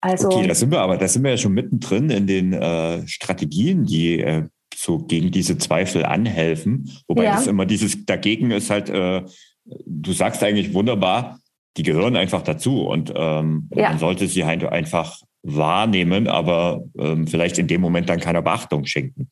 Also, 0.00 0.28
okay, 0.28 0.46
da 0.46 0.54
sind 0.54 0.70
wir 0.70 0.80
aber, 0.80 0.96
da 0.96 1.08
sind 1.08 1.24
wir 1.24 1.32
ja 1.32 1.36
schon 1.36 1.54
mittendrin 1.54 2.10
in 2.10 2.26
den 2.26 2.52
äh, 2.52 3.06
Strategien, 3.08 3.84
die 3.84 4.20
äh, 4.20 4.44
so 4.74 4.98
gegen 4.98 5.30
diese 5.30 5.58
Zweifel 5.58 6.04
anhelfen. 6.04 6.90
Wobei 7.08 7.24
ja. 7.24 7.34
das 7.34 7.48
immer 7.48 7.66
dieses 7.66 8.04
dagegen 8.06 8.50
ist 8.52 8.70
halt, 8.70 8.90
äh, 8.90 9.24
du 9.64 10.12
sagst 10.12 10.42
eigentlich 10.44 10.72
wunderbar, 10.72 11.40
die 11.76 11.82
gehören 11.82 12.16
einfach 12.16 12.42
dazu 12.42 12.86
und 12.86 13.12
ähm, 13.14 13.68
ja. 13.74 13.90
man 13.90 13.98
sollte 13.98 14.26
sie 14.28 14.44
halt 14.44 14.64
einfach 14.64 15.20
wahrnehmen, 15.42 16.28
aber 16.28 16.84
ähm, 16.98 17.26
vielleicht 17.26 17.58
in 17.58 17.66
dem 17.66 17.80
Moment 17.80 18.08
dann 18.08 18.20
keiner 18.20 18.42
Beachtung 18.42 18.84
schenken. 18.84 19.30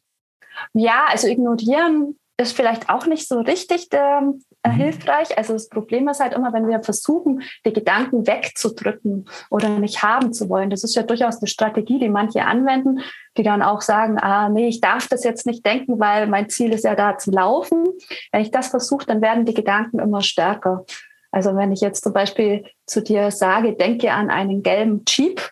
Ja, 0.72 1.06
also 1.08 1.28
ignorieren 1.28 2.16
ist 2.38 2.54
vielleicht 2.54 2.90
auch 2.90 3.06
nicht 3.06 3.28
so 3.28 3.40
richtig 3.40 3.88
ähm, 3.92 4.44
äh, 4.62 4.68
mhm. 4.68 4.72
hilfreich. 4.72 5.38
Also 5.38 5.54
das 5.54 5.68
Problem 5.68 6.08
ist 6.08 6.20
halt 6.20 6.34
immer, 6.34 6.52
wenn 6.52 6.68
wir 6.68 6.82
versuchen, 6.82 7.42
die 7.64 7.72
Gedanken 7.72 8.26
wegzudrücken 8.26 9.28
oder 9.50 9.68
nicht 9.78 10.02
haben 10.02 10.32
zu 10.32 10.48
wollen. 10.48 10.70
Das 10.70 10.84
ist 10.84 10.94
ja 10.94 11.02
durchaus 11.02 11.38
eine 11.38 11.48
Strategie, 11.48 11.98
die 11.98 12.08
manche 12.08 12.44
anwenden, 12.44 13.00
die 13.36 13.42
dann 13.42 13.62
auch 13.62 13.80
sagen, 13.80 14.18
ah, 14.18 14.48
nee, 14.48 14.68
ich 14.68 14.80
darf 14.80 15.08
das 15.08 15.24
jetzt 15.24 15.46
nicht 15.46 15.64
denken, 15.64 15.98
weil 15.98 16.26
mein 16.26 16.48
Ziel 16.48 16.72
ist 16.72 16.84
ja 16.84 16.94
da 16.94 17.16
zu 17.16 17.30
laufen. 17.30 17.84
Wenn 18.32 18.42
ich 18.42 18.50
das 18.50 18.68
versuche, 18.68 19.06
dann 19.06 19.22
werden 19.22 19.46
die 19.46 19.54
Gedanken 19.54 19.98
immer 19.98 20.20
stärker. 20.20 20.84
Also 21.30 21.54
wenn 21.56 21.72
ich 21.72 21.80
jetzt 21.80 22.04
zum 22.04 22.12
Beispiel 22.12 22.64
zu 22.86 23.02
dir 23.02 23.30
sage, 23.30 23.74
denke 23.74 24.12
an 24.12 24.30
einen 24.30 24.62
gelben 24.62 25.04
Jeep, 25.06 25.50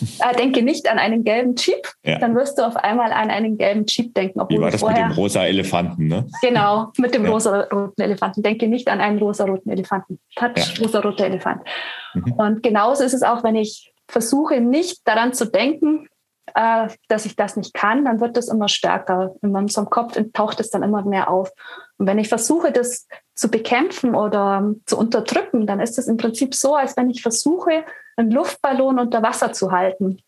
äh, 0.00 0.36
denke 0.36 0.62
nicht 0.62 0.88
an 0.90 0.98
einen 0.98 1.24
gelben 1.24 1.54
Jeep, 1.56 1.88
ja. 2.04 2.18
dann 2.18 2.34
wirst 2.34 2.58
du 2.58 2.62
auf 2.62 2.76
einmal 2.76 3.12
an 3.12 3.30
einen 3.30 3.58
gelben 3.58 3.84
Jeep 3.86 4.14
denken. 4.14 4.40
Obwohl 4.40 4.58
Wie 4.58 4.62
war 4.62 4.70
das 4.70 4.80
vorher, 4.80 5.08
mit 5.08 5.16
dem 5.16 5.18
rosa 5.18 5.44
Elefanten, 5.44 6.06
ne? 6.06 6.26
Genau, 6.42 6.92
mit 6.98 7.14
dem 7.14 7.24
ja. 7.24 7.30
rosa-roten 7.30 8.02
Elefanten. 8.02 8.42
Denke 8.42 8.68
nicht 8.68 8.88
an 8.88 9.00
einen 9.00 9.18
rosa-roten 9.18 9.70
Elefanten. 9.70 10.18
Touch, 10.36 10.56
ja. 10.56 10.84
rosa-roter 10.84 11.26
Elefant. 11.26 11.62
Mhm. 12.14 12.32
Und 12.32 12.62
genauso 12.62 13.04
ist 13.04 13.14
es 13.14 13.22
auch, 13.22 13.44
wenn 13.44 13.56
ich 13.56 13.92
versuche, 14.08 14.60
nicht 14.60 15.00
daran 15.04 15.32
zu 15.32 15.46
denken, 15.46 16.06
äh, 16.54 16.88
dass 17.08 17.26
ich 17.26 17.36
das 17.36 17.56
nicht 17.56 17.74
kann, 17.74 18.04
dann 18.04 18.20
wird 18.20 18.36
das 18.36 18.48
immer 18.48 18.68
stärker. 18.68 19.34
In 19.42 19.54
unserem 19.54 19.90
Kopf 19.90 20.18
taucht 20.32 20.60
es 20.60 20.70
dann 20.70 20.82
immer 20.82 21.02
mehr 21.04 21.30
auf. 21.30 21.50
Und 21.98 22.06
wenn 22.06 22.18
ich 22.18 22.28
versuche, 22.28 22.72
das 22.72 23.06
zu 23.34 23.50
bekämpfen 23.50 24.14
oder 24.14 24.74
zu 24.86 24.98
unterdrücken, 24.98 25.66
dann 25.66 25.80
ist 25.80 25.98
es 25.98 26.08
im 26.08 26.16
Prinzip 26.16 26.54
so, 26.54 26.74
als 26.74 26.96
wenn 26.96 27.10
ich 27.10 27.22
versuche, 27.22 27.84
einen 28.16 28.30
Luftballon 28.30 28.98
unter 28.98 29.22
Wasser 29.22 29.52
zu 29.52 29.72
halten. 29.72 30.18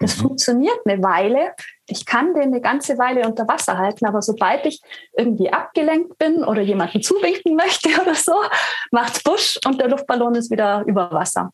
Das 0.00 0.16
mhm. 0.16 0.22
funktioniert 0.22 0.78
eine 0.84 1.02
Weile. 1.02 1.52
Ich 1.86 2.06
kann 2.06 2.34
den 2.34 2.44
eine 2.44 2.60
ganze 2.60 2.98
Weile 2.98 3.26
unter 3.26 3.46
Wasser 3.46 3.78
halten, 3.78 4.06
aber 4.06 4.22
sobald 4.22 4.66
ich 4.66 4.80
irgendwie 5.16 5.52
abgelenkt 5.52 6.18
bin 6.18 6.44
oder 6.44 6.62
jemanden 6.62 7.02
zuwinken 7.02 7.56
möchte 7.56 7.88
oder 8.02 8.14
so, 8.14 8.34
macht's 8.90 9.22
Busch 9.22 9.58
und 9.66 9.80
der 9.80 9.88
Luftballon 9.88 10.34
ist 10.34 10.50
wieder 10.50 10.84
über 10.86 11.10
Wasser. 11.12 11.52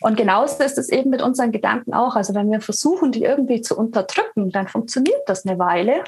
Und 0.00 0.16
genauso 0.16 0.62
ist 0.62 0.78
es 0.78 0.88
eben 0.88 1.10
mit 1.10 1.22
unseren 1.22 1.52
Gedanken 1.52 1.92
auch. 1.92 2.16
Also 2.16 2.34
wenn 2.34 2.50
wir 2.50 2.60
versuchen, 2.60 3.12
die 3.12 3.22
irgendwie 3.22 3.60
zu 3.60 3.76
unterdrücken, 3.76 4.50
dann 4.50 4.66
funktioniert 4.66 5.20
das 5.26 5.46
eine 5.46 5.58
Weile. 5.58 6.04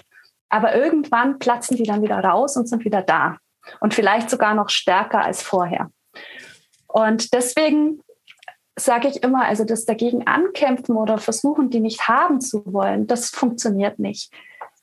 Aber 0.49 0.75
irgendwann 0.75 1.39
platzen 1.39 1.77
die 1.77 1.85
dann 1.85 2.03
wieder 2.03 2.19
raus 2.19 2.57
und 2.57 2.69
sind 2.69 2.85
wieder 2.85 3.03
da. 3.03 3.37
Und 3.81 3.95
vielleicht 3.95 4.31
sogar 4.31 4.55
noch 4.55 4.71
stärker 4.71 5.23
als 5.23 5.43
vorher. 5.43 5.91
Und 6.89 7.33
deswegen 7.33 8.01
sage 8.79 9.09
ich 9.09 9.23
immer, 9.23 9.45
also 9.45 9.65
das 9.65 9.85
dagegen 9.85 10.27
ankämpfen 10.27 10.97
oder 10.97 11.19
versuchen, 11.19 11.71
die 11.71 11.81
nicht 11.81 12.09
haben 12.09 12.41
zu 12.41 12.63
wollen, 12.73 13.07
das 13.07 13.29
funktioniert 13.31 13.99
nicht. 13.99 14.33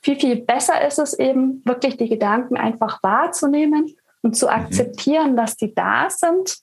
Viel, 0.01 0.19
viel 0.19 0.41
besser 0.41 0.85
ist 0.87 0.99
es 0.99 1.17
eben, 1.17 1.61
wirklich 1.65 1.97
die 1.97 2.07
Gedanken 2.07 2.55
einfach 2.55 3.01
wahrzunehmen 3.03 3.95
und 4.21 4.35
zu 4.35 4.45
mhm. 4.45 4.53
akzeptieren, 4.53 5.35
dass 5.35 5.57
die 5.57 5.73
da 5.73 6.09
sind 6.09 6.59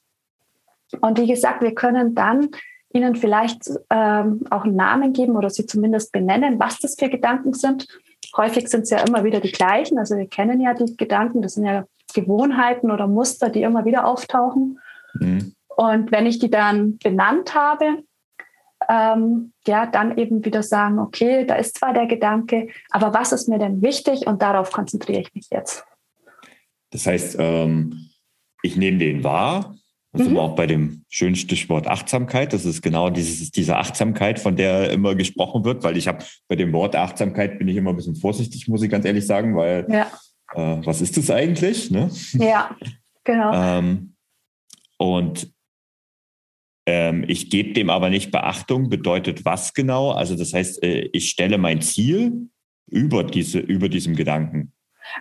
und 1.01 1.19
wie 1.19 1.27
gesagt, 1.27 1.63
wir 1.63 1.75
können 1.75 2.15
dann 2.15 2.49
ihnen 2.93 3.15
vielleicht 3.15 3.71
ähm, 3.91 4.45
auch 4.51 4.65
einen 4.65 4.77
Namen 4.77 5.13
geben 5.13 5.37
oder 5.37 5.51
sie 5.51 5.67
zumindest 5.67 6.13
benennen, 6.13 6.59
was 6.59 6.79
das 6.79 6.97
für 6.99 7.09
Gedanken 7.09 7.53
sind. 7.53 7.87
Häufig 8.37 8.69
sind 8.69 8.83
es 8.83 8.91
ja 8.91 8.99
immer 9.01 9.25
wieder 9.25 9.41
die 9.41 9.53
gleichen. 9.53 9.99
Also 9.99 10.17
wir 10.17 10.29
kennen 10.29 10.61
ja 10.61 10.75
die 10.75 10.97
Gedanken, 10.97 11.43
das 11.43 11.55
sind 11.55 11.65
ja 11.65 11.85
Gewohnheiten 12.15 12.91
oder 12.91 13.07
Muster, 13.07 13.51
die 13.51 13.63
immer 13.63 13.85
wieder 13.85 14.07
auftauchen. 14.07 14.81
Mhm. 15.15 15.55
Und 15.77 16.11
wenn 16.11 16.27
ich 16.27 16.39
die 16.39 16.51
dann 16.51 16.97
benannt 16.99 17.55
habe, 17.55 18.03
ähm, 18.89 19.53
ja, 19.67 19.87
dann 19.87 20.17
eben 20.17 20.45
wieder 20.45 20.63
sagen, 20.63 20.99
okay, 20.99 21.45
da 21.45 21.57
ist 21.57 21.79
zwar 21.79 21.93
der 21.93 22.07
Gedanke, 22.07 22.69
aber 22.91 23.13
was 23.13 23.33
ist 23.33 23.49
mir 23.49 23.59
denn 23.59 23.83
wichtig 23.83 24.27
und 24.27 24.43
darauf 24.43 24.71
konzentriere 24.71 25.21
ich 25.21 25.35
mich 25.35 25.49
jetzt. 25.51 25.85
Das 26.91 27.07
heißt, 27.07 27.37
ähm, 27.39 28.11
ich 28.63 28.77
nehme 28.77 28.99
den 28.99 29.25
wahr, 29.25 29.77
das 30.17 30.27
mhm. 30.27 30.31
sind 30.31 30.35
wir 30.35 30.43
auch 30.43 30.57
bei 30.57 30.67
dem 30.67 31.05
schönen 31.09 31.37
Stichwort 31.37 31.87
Achtsamkeit. 31.87 32.53
Das 32.53 32.65
ist 32.65 32.83
genau 32.83 33.11
dieses, 33.11 33.51
diese 33.51 33.77
Achtsamkeit, 33.77 34.39
von 34.39 34.57
der 34.57 34.91
immer 34.91 35.15
gesprochen 35.15 35.65
wird, 35.65 35.83
weil 35.85 35.97
ich 35.97 36.09
habe 36.09 36.25
bei 36.49 36.57
dem 36.57 36.73
Wort 36.73 36.97
Achtsamkeit 36.97 37.59
bin 37.59 37.69
ich 37.69 37.77
immer 37.77 37.91
ein 37.91 37.97
bisschen 37.97 38.17
vorsichtig, 38.17 38.69
muss 38.69 38.83
ich 38.83 38.91
ganz 38.91 39.05
ehrlich 39.05 39.27
sagen, 39.27 39.57
weil 39.57 39.87
ja. 39.91 40.07
äh, 40.55 40.85
was 40.85 41.01
ist 41.01 41.17
das 41.17 41.31
eigentlich? 41.31 41.91
Ne? 41.91 42.11
Ja, 42.33 42.77
genau. 43.25 43.53
ähm, 43.55 44.15
und 44.99 45.53
ähm, 46.87 47.25
ich 47.27 47.51
gebe 47.51 47.73
dem 47.73 47.91
aber 47.91 48.11
nicht 48.11 48.31
Beachtung, 48.31 48.89
bedeutet 48.89 49.45
was 49.45 49.75
genau? 49.75 50.13
Also 50.13 50.37
das 50.37 50.55
heißt, 50.55 50.83
äh, 50.83 51.11
ich 51.13 51.31
stelle 51.31 51.59
mein 51.59 51.83
Ziel 51.83 52.49
über, 52.87 53.25
diese, 53.25 53.59
über 53.59 53.89
diesem 53.89 54.15
Gedanken. 54.15 54.73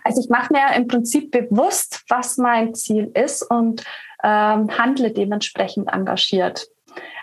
Also 0.04 0.20
ich 0.20 0.28
mache 0.28 0.52
mir 0.52 0.76
im 0.76 0.86
Prinzip 0.86 1.30
bewusst, 1.30 2.04
was 2.08 2.38
mein 2.38 2.74
Ziel 2.74 3.10
ist 3.14 3.42
und 3.42 3.84
ähm, 4.22 4.76
handle 4.76 5.10
dementsprechend 5.10 5.92
engagiert. 5.92 6.66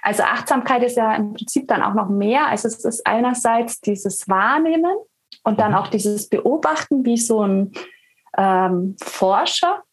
Also 0.01 0.23
Achtsamkeit 0.23 0.83
ist 0.83 0.97
ja 0.97 1.15
im 1.15 1.33
Prinzip 1.33 1.67
dann 1.67 1.81
auch 1.81 1.93
noch 1.93 2.09
mehr. 2.09 2.47
Also 2.47 2.67
es 2.67 2.83
ist 2.83 3.05
einerseits 3.07 3.79
dieses 3.81 4.27
Wahrnehmen 4.27 4.95
und 5.43 5.59
dann 5.59 5.71
mhm. 5.71 5.77
auch 5.77 5.87
dieses 5.87 6.29
Beobachten 6.29 7.05
wie 7.05 7.17
so 7.17 7.41
ein 7.41 7.71
ähm, 8.37 8.95
Forscher, 9.01 9.83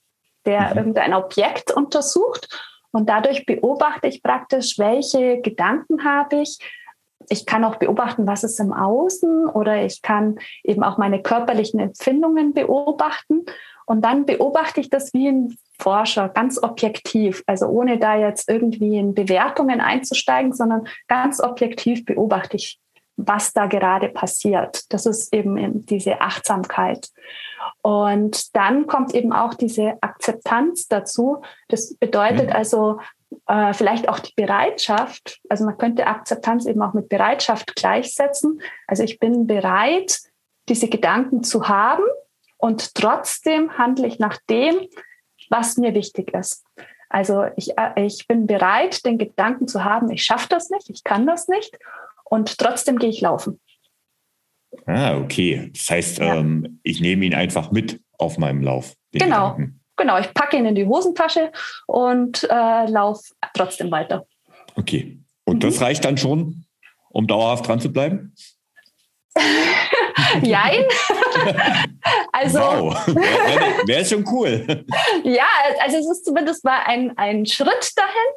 der 0.45 0.71
mhm. 0.71 0.77
irgendein 0.79 1.15
Objekt 1.15 1.71
untersucht. 1.71 2.49
Und 2.93 3.09
dadurch 3.09 3.47
beobachte 3.47 4.09
ich 4.09 4.23
praktisch, 4.23 4.79
welche 4.79 5.41
Gedanken 5.41 6.05
habe 6.05 6.43
ich. 6.43 6.59
Ich 7.29 7.47
kann 7.47 7.65
auch 7.65 7.77
beobachten, 7.77 8.27
was 8.27 8.43
ist 8.43 8.59
im 8.59 8.73
Außen 8.73 9.47
oder 9.47 9.85
ich 9.85 10.03
kann 10.03 10.39
eben 10.65 10.83
auch 10.83 10.99
meine 10.99 11.23
körperlichen 11.23 11.79
Empfindungen 11.79 12.55
beobachten. 12.55 13.45
Und 13.91 14.03
dann 14.03 14.25
beobachte 14.25 14.81
ich 14.81 14.89
das 14.89 15.13
wie 15.15 15.27
ein 15.27 15.57
Forscher, 15.81 16.29
ganz 16.29 16.63
objektiv, 16.63 17.43
also 17.49 17.67
ohne 17.67 17.99
da 17.99 18.15
jetzt 18.15 18.49
irgendwie 18.49 18.97
in 18.97 19.15
Bewertungen 19.15 19.81
einzusteigen, 19.81 20.53
sondern 20.53 20.87
ganz 21.09 21.41
objektiv 21.41 22.05
beobachte 22.05 22.57
ich 22.57 22.79
was 23.17 23.53
da 23.53 23.67
gerade 23.67 24.09
passiert. 24.09 24.85
Das 24.93 25.07
ist 25.07 25.35
eben 25.35 25.85
diese 25.87 26.21
Achtsamkeit. 26.21 27.09
Und 27.83 28.55
dann 28.55 28.87
kommt 28.87 29.13
eben 29.13 29.33
auch 29.33 29.55
diese 29.55 29.95
Akzeptanz 30.01 30.87
dazu. 30.87 31.43
Das 31.67 31.97
bedeutet 31.97 32.51
mhm. 32.51 32.53
also 32.53 33.01
äh, 33.49 33.73
vielleicht 33.75 34.09
auch 34.09 34.21
die 34.21 34.35
Bereitschaft. 34.37 35.41
Also 35.49 35.65
man 35.65 35.77
könnte 35.77 36.07
Akzeptanz 36.07 36.65
eben 36.65 36.81
auch 36.81 36.95
mit 36.95 37.09
Bereitschaft 37.09 37.75
gleichsetzen. 37.75 38.63
Also 38.87 39.03
ich 39.03 39.19
bin 39.19 39.49
bereit, 39.49 40.21
diese 40.69 40.89
Gedanken 40.89 41.43
zu 41.43 41.67
haben 41.69 42.05
und 42.61 42.95
trotzdem 42.95 43.77
handle 43.79 44.07
ich 44.07 44.19
nach 44.19 44.39
dem, 44.49 44.75
was 45.49 45.77
mir 45.77 45.95
wichtig 45.95 46.33
ist. 46.35 46.65
Also 47.09 47.47
ich, 47.57 47.77
äh, 47.77 48.07
ich 48.07 48.27
bin 48.29 48.47
bereit, 48.47 49.05
den 49.05 49.19
Gedanken 49.19 49.67
zu 49.67 49.85
haben, 49.85 50.11
ich 50.11 50.23
schaffe 50.23 50.47
das 50.49 50.71
nicht, 50.71 50.89
ich 50.91 51.03
kann 51.03 51.27
das 51.27 51.49
nicht 51.49 51.77
und 52.25 52.57
trotzdem 52.59 52.99
gehe 52.99 53.11
ich 53.11 53.21
laufen. 53.21 53.61
Ah, 54.87 55.17
okay. 55.17 55.71
Das 55.73 55.91
heißt, 55.91 56.19
ja. 56.19 56.37
ähm, 56.37 56.81
ich 56.85 57.01
nehme 57.01 57.25
ihn 57.25 57.35
einfach 57.35 57.73
mit 57.73 58.01
auf 58.19 58.39
meinem 58.39 58.63
Lauf. 58.63 58.95
Genau, 59.13 59.53
Gedanken. 59.53 59.81
genau. 59.97 60.19
Ich 60.19 60.33
packe 60.33 60.57
ihn 60.57 60.67
in 60.67 60.77
die 60.77 60.87
Hosentasche 60.87 61.51
und 61.87 62.45
äh, 62.45 62.87
laufe 62.87 63.35
trotzdem 63.55 63.91
weiter. 63.91 64.27
Okay. 64.77 65.19
Und 65.45 65.57
mhm. 65.57 65.61
das 65.61 65.81
reicht 65.81 66.05
dann 66.05 66.17
schon, 66.17 66.65
um 67.09 67.27
dauerhaft 67.27 67.67
dran 67.67 67.81
zu 67.81 67.93
bleiben? 67.93 68.35
Jein. 70.43 70.85
also, 72.33 72.59
wow, 72.59 73.07
wäre 73.07 73.87
wär 73.87 74.05
schon 74.05 74.25
cool. 74.29 74.85
ja, 75.25 75.47
also 75.81 75.99
es 75.99 76.11
ist 76.11 76.25
zumindest 76.25 76.65
mal 76.65 76.81
ein, 76.85 77.17
ein 77.17 77.47
Schritt 77.47 77.93
dahin. 77.97 78.31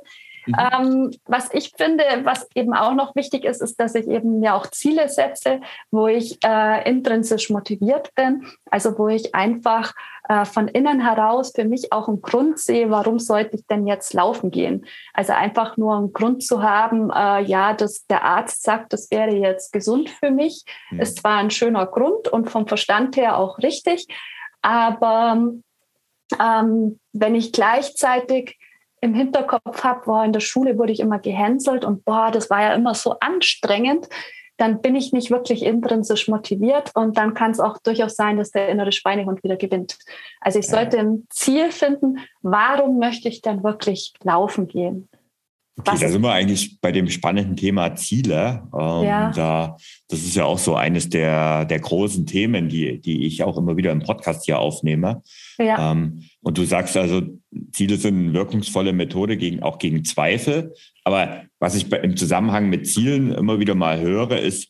Mhm. 0.45 0.55
Ähm, 0.57 1.11
was 1.25 1.53
ich 1.53 1.73
finde, 1.75 2.03
was 2.23 2.47
eben 2.55 2.73
auch 2.73 2.93
noch 2.93 3.15
wichtig 3.15 3.45
ist, 3.45 3.61
ist, 3.61 3.79
dass 3.79 3.95
ich 3.95 4.07
eben 4.07 4.39
mir 4.39 4.55
auch 4.55 4.67
Ziele 4.67 5.09
setze, 5.09 5.61
wo 5.91 6.07
ich 6.07 6.37
äh, 6.43 6.89
intrinsisch 6.89 7.49
motiviert 7.49 8.13
bin, 8.15 8.45
also 8.69 8.97
wo 8.97 9.07
ich 9.07 9.33
einfach 9.35 9.93
äh, 10.29 10.45
von 10.45 10.67
innen 10.67 11.01
heraus 11.01 11.53
für 11.55 11.65
mich 11.65 11.91
auch 11.91 12.07
einen 12.07 12.21
Grund 12.21 12.59
sehe, 12.59 12.89
warum 12.89 13.19
sollte 13.19 13.55
ich 13.55 13.67
denn 13.67 13.87
jetzt 13.87 14.13
laufen 14.13 14.51
gehen? 14.51 14.85
Also 15.13 15.33
einfach 15.33 15.77
nur 15.77 15.95
einen 15.95 16.13
Grund 16.13 16.43
zu 16.43 16.61
haben, 16.61 17.09
äh, 17.09 17.41
ja, 17.43 17.73
dass 17.73 18.05
der 18.07 18.23
Arzt 18.23 18.63
sagt, 18.63 18.93
das 18.93 19.11
wäre 19.11 19.31
jetzt 19.31 19.73
gesund 19.73 20.09
für 20.09 20.31
mich, 20.31 20.63
mhm. 20.91 20.99
ist 20.99 21.19
zwar 21.19 21.37
ein 21.37 21.51
schöner 21.51 21.85
Grund 21.85 22.27
und 22.27 22.49
vom 22.49 22.67
Verstand 22.67 23.17
her 23.17 23.37
auch 23.37 23.59
richtig, 23.59 24.07
aber 24.61 25.51
ähm, 26.39 26.99
wenn 27.11 27.35
ich 27.35 27.51
gleichzeitig 27.51 28.57
im 29.03 29.13
Hinterkopf 29.13 29.83
habe, 29.83 30.05
boah, 30.05 30.23
in 30.23 30.31
der 30.31 30.39
Schule 30.39 30.77
wurde 30.77 30.93
ich 30.93 31.01
immer 31.01 31.19
gehänselt 31.19 31.83
und 31.83 32.05
boah, 32.05 32.31
das 32.31 32.49
war 32.49 32.61
ja 32.61 32.73
immer 32.73 32.95
so 32.95 33.19
anstrengend, 33.19 34.07
dann 34.55 34.81
bin 34.81 34.95
ich 34.95 35.11
nicht 35.11 35.29
wirklich 35.29 35.63
intrinsisch 35.63 36.29
motiviert 36.29 36.91
und 36.95 37.17
dann 37.17 37.33
kann 37.33 37.51
es 37.51 37.59
auch 37.59 37.77
durchaus 37.79 38.15
sein, 38.15 38.37
dass 38.37 38.51
der 38.51 38.69
innere 38.69 38.93
Schweinehund 38.93 39.43
wieder 39.43 39.57
gewinnt. 39.57 39.97
Also 40.39 40.59
ich 40.59 40.67
sollte 40.67 40.99
ein 40.99 41.27
Ziel 41.29 41.71
finden, 41.71 42.19
warum 42.43 42.97
möchte 42.97 43.27
ich 43.27 43.41
denn 43.41 43.61
wirklich 43.61 44.13
laufen 44.23 44.69
gehen? 44.69 45.09
Okay, 45.79 45.97
da 45.99 46.07
sind 46.07 46.21
wir 46.21 46.31
eigentlich 46.31 46.79
bei 46.79 46.91
dem 46.91 47.09
spannenden 47.09 47.57
Thema 47.57 47.95
Ziele. 47.95 48.61
Ähm, 48.73 49.03
ja. 49.03 49.31
da, 49.31 49.75
das 50.07 50.19
ist 50.19 50.35
ja 50.35 50.45
auch 50.45 50.59
so 50.59 50.75
eines 50.75 51.09
der, 51.09 51.65
der 51.65 51.79
großen 51.79 52.25
Themen, 52.27 52.69
die, 52.69 53.01
die 53.01 53.25
ich 53.25 53.43
auch 53.43 53.57
immer 53.57 53.75
wieder 53.75 53.91
im 53.91 54.03
Podcast 54.03 54.45
hier 54.45 54.59
aufnehme. 54.59 55.23
Ja. 55.57 55.91
Ähm, 55.91 56.23
und 56.43 56.57
du 56.57 56.65
sagst 56.65 56.97
also, 56.97 57.21
Ziele 57.71 57.97
sind 57.97 58.17
eine 58.17 58.33
wirkungsvolle 58.33 58.91
Methode 58.91 59.37
gegen, 59.37 59.63
auch 59.63 59.79
gegen 59.79 60.03
Zweifel. 60.03 60.73
Aber 61.05 61.43
was 61.59 61.75
ich 61.75 61.91
im 61.91 62.17
Zusammenhang 62.17 62.69
mit 62.69 62.85
Zielen 62.85 63.31
immer 63.31 63.59
wieder 63.59 63.75
mal 63.75 63.99
höre, 64.01 64.39
ist, 64.39 64.69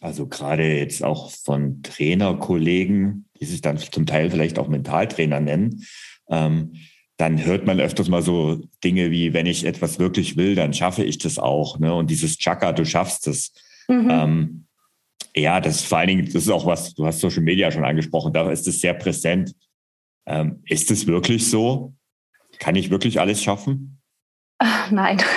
also 0.00 0.28
gerade 0.28 0.78
jetzt 0.78 1.02
auch 1.02 1.32
von 1.32 1.82
Trainerkollegen, 1.82 3.28
die 3.40 3.46
sich 3.46 3.62
dann 3.62 3.78
zum 3.78 4.06
Teil 4.06 4.30
vielleicht 4.30 4.58
auch 4.58 4.68
Mentaltrainer 4.68 5.40
nennen, 5.40 5.84
ähm, 6.30 6.74
dann 7.16 7.44
hört 7.44 7.66
man 7.66 7.80
öfters 7.80 8.08
mal 8.08 8.22
so 8.22 8.62
Dinge 8.84 9.10
wie, 9.10 9.32
wenn 9.32 9.46
ich 9.46 9.64
etwas 9.64 9.98
wirklich 9.98 10.36
will, 10.36 10.54
dann 10.54 10.72
schaffe 10.72 11.02
ich 11.02 11.18
das 11.18 11.38
auch. 11.38 11.78
Ne? 11.80 11.92
Und 11.92 12.10
dieses 12.10 12.38
Chaka, 12.38 12.72
du 12.72 12.84
schaffst 12.84 13.26
es. 13.26 13.52
Mhm. 13.88 14.08
Ähm, 14.10 14.66
ja, 15.34 15.60
das 15.60 15.76
ist 15.76 15.86
vor 15.86 15.98
allen 15.98 16.08
Dingen, 16.08 16.24
das 16.26 16.34
ist 16.34 16.50
auch 16.50 16.66
was, 16.66 16.94
du 16.94 17.06
hast 17.06 17.20
Social 17.20 17.42
Media 17.42 17.70
schon 17.72 17.84
angesprochen, 17.84 18.32
da 18.32 18.50
ist 18.50 18.68
es 18.68 18.80
sehr 18.80 18.94
präsent. 18.94 19.54
Ähm, 20.26 20.62
ist 20.66 20.90
es 20.90 21.06
wirklich 21.06 21.50
so? 21.50 21.94
Kann 22.58 22.74
ich 22.76 22.90
wirklich 22.90 23.20
alles 23.20 23.42
schaffen? 23.42 24.00
Ach, 24.58 24.90
nein. 24.90 25.22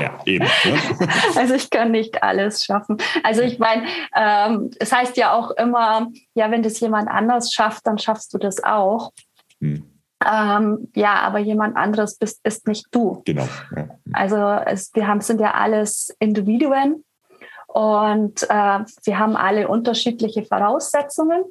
Ja, 0.00 0.18
eben. 0.24 0.46
Ne? 0.64 1.08
Also 1.36 1.54
ich 1.54 1.70
kann 1.70 1.90
nicht 1.90 2.22
alles 2.22 2.64
schaffen. 2.64 2.96
Also 3.22 3.42
ich 3.42 3.58
meine, 3.58 3.86
ähm, 4.16 4.70
es 4.80 4.90
heißt 4.90 5.16
ja 5.16 5.32
auch 5.32 5.50
immer, 5.52 6.08
ja, 6.34 6.50
wenn 6.50 6.62
das 6.62 6.80
jemand 6.80 7.08
anders 7.08 7.52
schafft, 7.52 7.86
dann 7.86 7.98
schaffst 7.98 8.32
du 8.34 8.38
das 8.38 8.64
auch. 8.64 9.12
Hm. 9.60 9.84
Ähm, 10.24 10.88
ja, 10.94 11.20
aber 11.20 11.38
jemand 11.38 11.76
anderes 11.76 12.16
bist, 12.16 12.40
ist 12.44 12.66
nicht 12.66 12.86
du. 12.90 13.22
Genau. 13.24 13.46
Ja. 13.76 13.88
Also 14.12 14.36
es, 14.66 14.90
wir 14.94 15.06
haben, 15.06 15.20
sind 15.20 15.40
ja 15.40 15.52
alles 15.52 16.14
Individuen 16.18 17.04
und 17.66 18.42
äh, 18.44 18.80
wir 19.04 19.18
haben 19.18 19.36
alle 19.36 19.68
unterschiedliche 19.68 20.44
Voraussetzungen, 20.44 21.44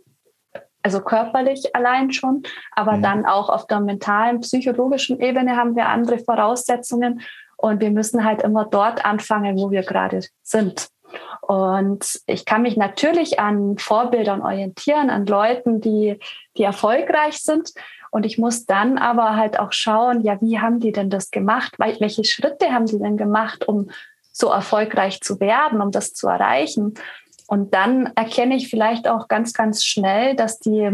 also 0.84 1.02
körperlich 1.02 1.76
allein 1.76 2.12
schon, 2.12 2.44
aber 2.72 2.94
mhm. 2.94 3.02
dann 3.04 3.26
auch 3.26 3.50
auf 3.50 3.67
der 3.67 3.80
mentalen, 3.80 4.39
psychologischen 4.41 5.20
Ebene 5.20 5.56
haben 5.56 5.76
wir 5.76 5.89
andere 5.89 6.20
Voraussetzungen 6.20 7.22
und 7.58 7.82
wir 7.82 7.91
müssen 7.91 8.26
halt 8.26 8.41
immer 8.41 8.65
dort 8.65 9.06
anfangen, 9.06 9.58
wo 9.58 9.72
wir 9.72 9.84
gerade 9.84 10.22
sind. 10.41 10.89
Und 11.41 12.22
ich 12.26 12.46
kann 12.46 12.62
mich 12.62 12.78
natürlich 12.78 13.39
an 13.39 13.78
Vorbildern 13.78 14.41
orientieren, 14.41 15.10
an 15.10 15.26
Leuten, 15.26 15.82
die, 15.82 16.17
die 16.58 16.63
erfolgreich 16.63 17.41
sind. 17.41 17.74
Und 18.10 18.26
ich 18.26 18.38
muss 18.38 18.65
dann 18.65 18.98
aber 18.98 19.36
halt 19.36 19.60
auch 19.60 19.72
schauen, 19.72 20.22
ja, 20.22 20.39
wie 20.41 20.60
haben 20.60 20.80
die 20.80 20.91
denn 20.91 21.10
das 21.10 21.32
gemacht? 21.32 21.76
Welche 21.78 22.24
Schritte 22.24 22.72
haben 22.72 22.88
sie 22.88 23.00
denn 23.00 23.17
gemacht, 23.17 23.67
um 23.67 23.89
so 24.32 24.50
erfolgreich 24.50 25.22
zu 25.22 25.39
werden, 25.39 25.82
um 25.82 25.91
das 25.91 26.13
zu 26.13 26.28
erreichen? 26.28 26.94
Und 27.52 27.74
dann 27.74 28.14
erkenne 28.16 28.56
ich 28.56 28.70
vielleicht 28.70 29.10
auch 29.10 29.28
ganz, 29.28 29.52
ganz 29.52 29.84
schnell, 29.84 30.38
dass 30.38 30.60
die 30.60 30.90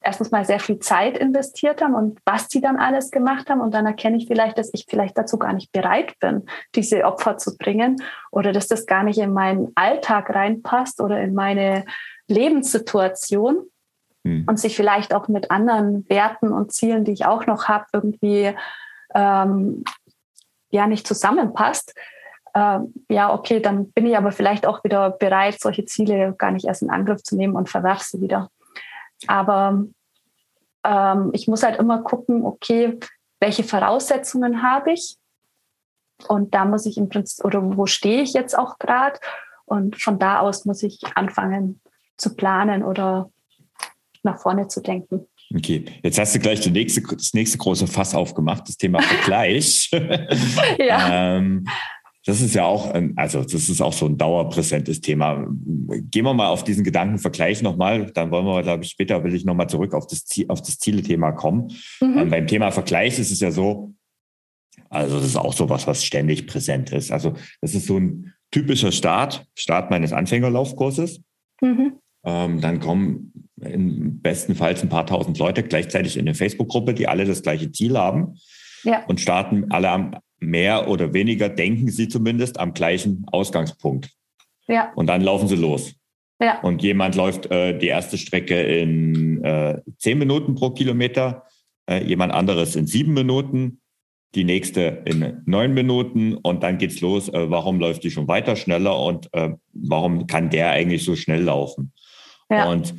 erstens 0.00 0.30
mal 0.30 0.46
sehr 0.46 0.58
viel 0.58 0.78
Zeit 0.78 1.18
investiert 1.18 1.82
haben 1.82 1.94
und 1.94 2.18
was 2.24 2.48
sie 2.48 2.62
dann 2.62 2.78
alles 2.78 3.10
gemacht 3.10 3.50
haben. 3.50 3.60
Und 3.60 3.74
dann 3.74 3.84
erkenne 3.84 4.16
ich 4.16 4.26
vielleicht, 4.26 4.56
dass 4.56 4.70
ich 4.72 4.86
vielleicht 4.88 5.18
dazu 5.18 5.38
gar 5.38 5.52
nicht 5.52 5.70
bereit 5.70 6.18
bin, 6.18 6.46
diese 6.74 7.04
Opfer 7.04 7.36
zu 7.36 7.58
bringen 7.58 8.02
oder 8.30 8.52
dass 8.52 8.68
das 8.68 8.86
gar 8.86 9.04
nicht 9.04 9.18
in 9.18 9.34
meinen 9.34 9.70
Alltag 9.74 10.34
reinpasst 10.34 10.98
oder 10.98 11.20
in 11.20 11.34
meine 11.34 11.84
Lebenssituation 12.26 13.66
hm. 14.24 14.46
und 14.48 14.58
sich 14.58 14.74
vielleicht 14.74 15.12
auch 15.12 15.28
mit 15.28 15.50
anderen 15.50 16.08
Werten 16.08 16.54
und 16.54 16.72
Zielen, 16.72 17.04
die 17.04 17.12
ich 17.12 17.26
auch 17.26 17.44
noch 17.44 17.68
habe, 17.68 17.84
irgendwie 17.92 18.54
ähm, 19.14 19.84
ja 20.70 20.86
nicht 20.86 21.06
zusammenpasst. 21.06 21.92
Ähm, 22.54 22.92
ja, 23.08 23.32
okay, 23.32 23.60
dann 23.60 23.90
bin 23.92 24.06
ich 24.06 24.16
aber 24.16 24.30
vielleicht 24.30 24.66
auch 24.66 24.84
wieder 24.84 25.10
bereit, 25.10 25.60
solche 25.60 25.84
Ziele 25.84 26.34
gar 26.36 26.50
nicht 26.50 26.66
erst 26.66 26.82
in 26.82 26.90
Angriff 26.90 27.22
zu 27.22 27.36
nehmen 27.36 27.56
und 27.56 27.68
verwerfe 27.68 28.04
sie 28.04 28.20
wieder. 28.20 28.50
Aber 29.26 29.84
ähm, 30.84 31.30
ich 31.32 31.48
muss 31.48 31.62
halt 31.62 31.78
immer 31.78 32.02
gucken, 32.02 32.44
okay, 32.44 32.98
welche 33.40 33.64
Voraussetzungen 33.64 34.62
habe 34.62 34.92
ich? 34.92 35.16
Und 36.28 36.54
da 36.54 36.64
muss 36.64 36.86
ich 36.86 36.98
im 36.98 37.08
Prinzip, 37.08 37.44
oder 37.44 37.76
wo 37.76 37.86
stehe 37.86 38.22
ich 38.22 38.32
jetzt 38.34 38.56
auch 38.56 38.78
gerade? 38.78 39.18
Und 39.64 40.00
von 40.00 40.18
da 40.18 40.40
aus 40.40 40.64
muss 40.64 40.82
ich 40.82 41.00
anfangen 41.14 41.80
zu 42.16 42.36
planen 42.36 42.84
oder 42.84 43.30
nach 44.22 44.38
vorne 44.38 44.68
zu 44.68 44.80
denken. 44.80 45.26
Okay, 45.54 45.84
jetzt 46.02 46.18
hast 46.18 46.34
du 46.34 46.38
gleich 46.38 46.64
nächste, 46.70 47.02
das 47.02 47.34
nächste 47.34 47.58
große 47.58 47.86
Fass 47.86 48.14
aufgemacht, 48.14 48.68
das 48.68 48.76
Thema 48.76 49.02
Vergleich. 49.02 49.90
ja. 50.78 51.36
ähm, 51.36 51.66
das 52.24 52.40
ist 52.40 52.54
ja 52.54 52.64
auch, 52.64 52.94
also 53.16 53.42
das 53.42 53.68
ist 53.68 53.80
auch 53.80 53.92
so 53.92 54.06
ein 54.06 54.16
dauerpräsentes 54.16 55.00
Thema. 55.00 55.44
Gehen 56.10 56.24
wir 56.24 56.34
mal 56.34 56.48
auf 56.48 56.62
diesen 56.62 56.84
Gedankenvergleich 56.84 57.62
nochmal, 57.62 58.12
dann 58.12 58.30
wollen 58.30 58.46
wir, 58.46 58.62
glaube 58.62 58.84
ich, 58.84 58.90
später 58.90 59.24
will 59.24 59.34
ich 59.34 59.44
nochmal 59.44 59.68
zurück 59.68 59.92
auf 59.92 60.06
das, 60.06 60.24
Ziel, 60.24 60.46
auf 60.48 60.62
das 60.62 60.78
Ziele-Thema 60.78 61.32
kommen. 61.32 61.72
Mhm. 62.00 62.18
Ähm, 62.18 62.30
beim 62.30 62.46
Thema 62.46 62.70
Vergleich 62.70 63.18
ist 63.18 63.32
es 63.32 63.40
ja 63.40 63.50
so, 63.50 63.94
also 64.88 65.16
das 65.16 65.26
ist 65.26 65.36
auch 65.36 65.52
so 65.52 65.68
was, 65.68 65.86
was 65.86 66.04
ständig 66.04 66.46
präsent 66.46 66.92
ist. 66.92 67.10
Also 67.10 67.34
das 67.60 67.74
ist 67.74 67.86
so 67.86 67.98
ein 67.98 68.32
typischer 68.52 68.92
Start, 68.92 69.44
Start 69.56 69.90
meines 69.90 70.12
Anfängerlaufkurses. 70.12 71.22
Mhm. 71.60 71.94
Ähm, 72.24 72.60
dann 72.60 72.78
kommen 72.78 73.32
im 73.60 74.20
besten 74.20 74.54
Fall 74.54 74.76
ein 74.80 74.88
paar 74.88 75.06
tausend 75.06 75.38
Leute 75.38 75.62
gleichzeitig 75.62 76.16
in 76.16 76.22
eine 76.28 76.34
Facebook-Gruppe, 76.34 76.94
die 76.94 77.08
alle 77.08 77.24
das 77.24 77.42
gleiche 77.42 77.72
Ziel 77.72 77.98
haben 77.98 78.36
ja. 78.84 79.04
und 79.06 79.20
starten 79.20 79.70
alle 79.70 79.90
am, 79.90 80.16
mehr 80.42 80.88
oder 80.88 81.12
weniger, 81.12 81.48
denken 81.48 81.88
sie 81.88 82.08
zumindest, 82.08 82.58
am 82.58 82.74
gleichen 82.74 83.24
Ausgangspunkt. 83.30 84.10
Ja. 84.68 84.92
Und 84.94 85.06
dann 85.06 85.22
laufen 85.22 85.48
sie 85.48 85.56
los. 85.56 85.94
Ja. 86.40 86.60
Und 86.60 86.82
jemand 86.82 87.14
läuft 87.14 87.50
äh, 87.50 87.78
die 87.78 87.86
erste 87.86 88.18
Strecke 88.18 88.60
in 88.60 89.44
äh, 89.44 89.80
zehn 89.98 90.18
Minuten 90.18 90.54
pro 90.54 90.70
Kilometer, 90.70 91.44
äh, 91.88 92.04
jemand 92.04 92.32
anderes 92.32 92.74
in 92.76 92.86
sieben 92.86 93.14
Minuten 93.14 93.82
die 94.34 94.44
nächste 94.44 95.02
in 95.04 95.42
neun 95.44 95.74
Minuten 95.74 96.34
und 96.34 96.62
dann 96.62 96.78
geht's 96.78 97.00
los. 97.00 97.28
Äh, 97.28 97.50
warum 97.50 97.78
läuft 97.78 98.02
die 98.04 98.10
schon 98.10 98.28
weiter 98.28 98.56
schneller 98.56 98.98
und 98.98 99.28
äh, 99.32 99.50
warum 99.72 100.26
kann 100.26 100.50
der 100.50 100.70
eigentlich 100.70 101.04
so 101.04 101.16
schnell 101.16 101.42
laufen? 101.42 101.92
Ja. 102.50 102.70
Und 102.70 102.94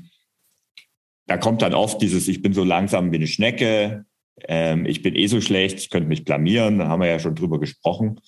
da 1.26 1.38
kommt 1.38 1.62
dann 1.62 1.74
oft 1.74 2.02
dieses, 2.02 2.28
ich 2.28 2.42
bin 2.42 2.54
so 2.54 2.64
langsam 2.64 3.12
wie 3.12 3.16
eine 3.16 3.28
Schnecke, 3.28 4.06
ähm, 4.42 4.86
ich 4.86 5.02
bin 5.02 5.16
eh 5.16 5.28
so 5.28 5.42
schlecht, 5.42 5.80
ich 5.80 5.90
könnte 5.90 6.10
mich 6.10 6.26
blamieren, 6.26 6.80
da 6.80 6.88
haben 6.88 7.02
wir 7.02 7.08
ja 7.08 7.20
schon 7.20 7.36
drüber 7.36 7.60
gesprochen. 7.60 8.20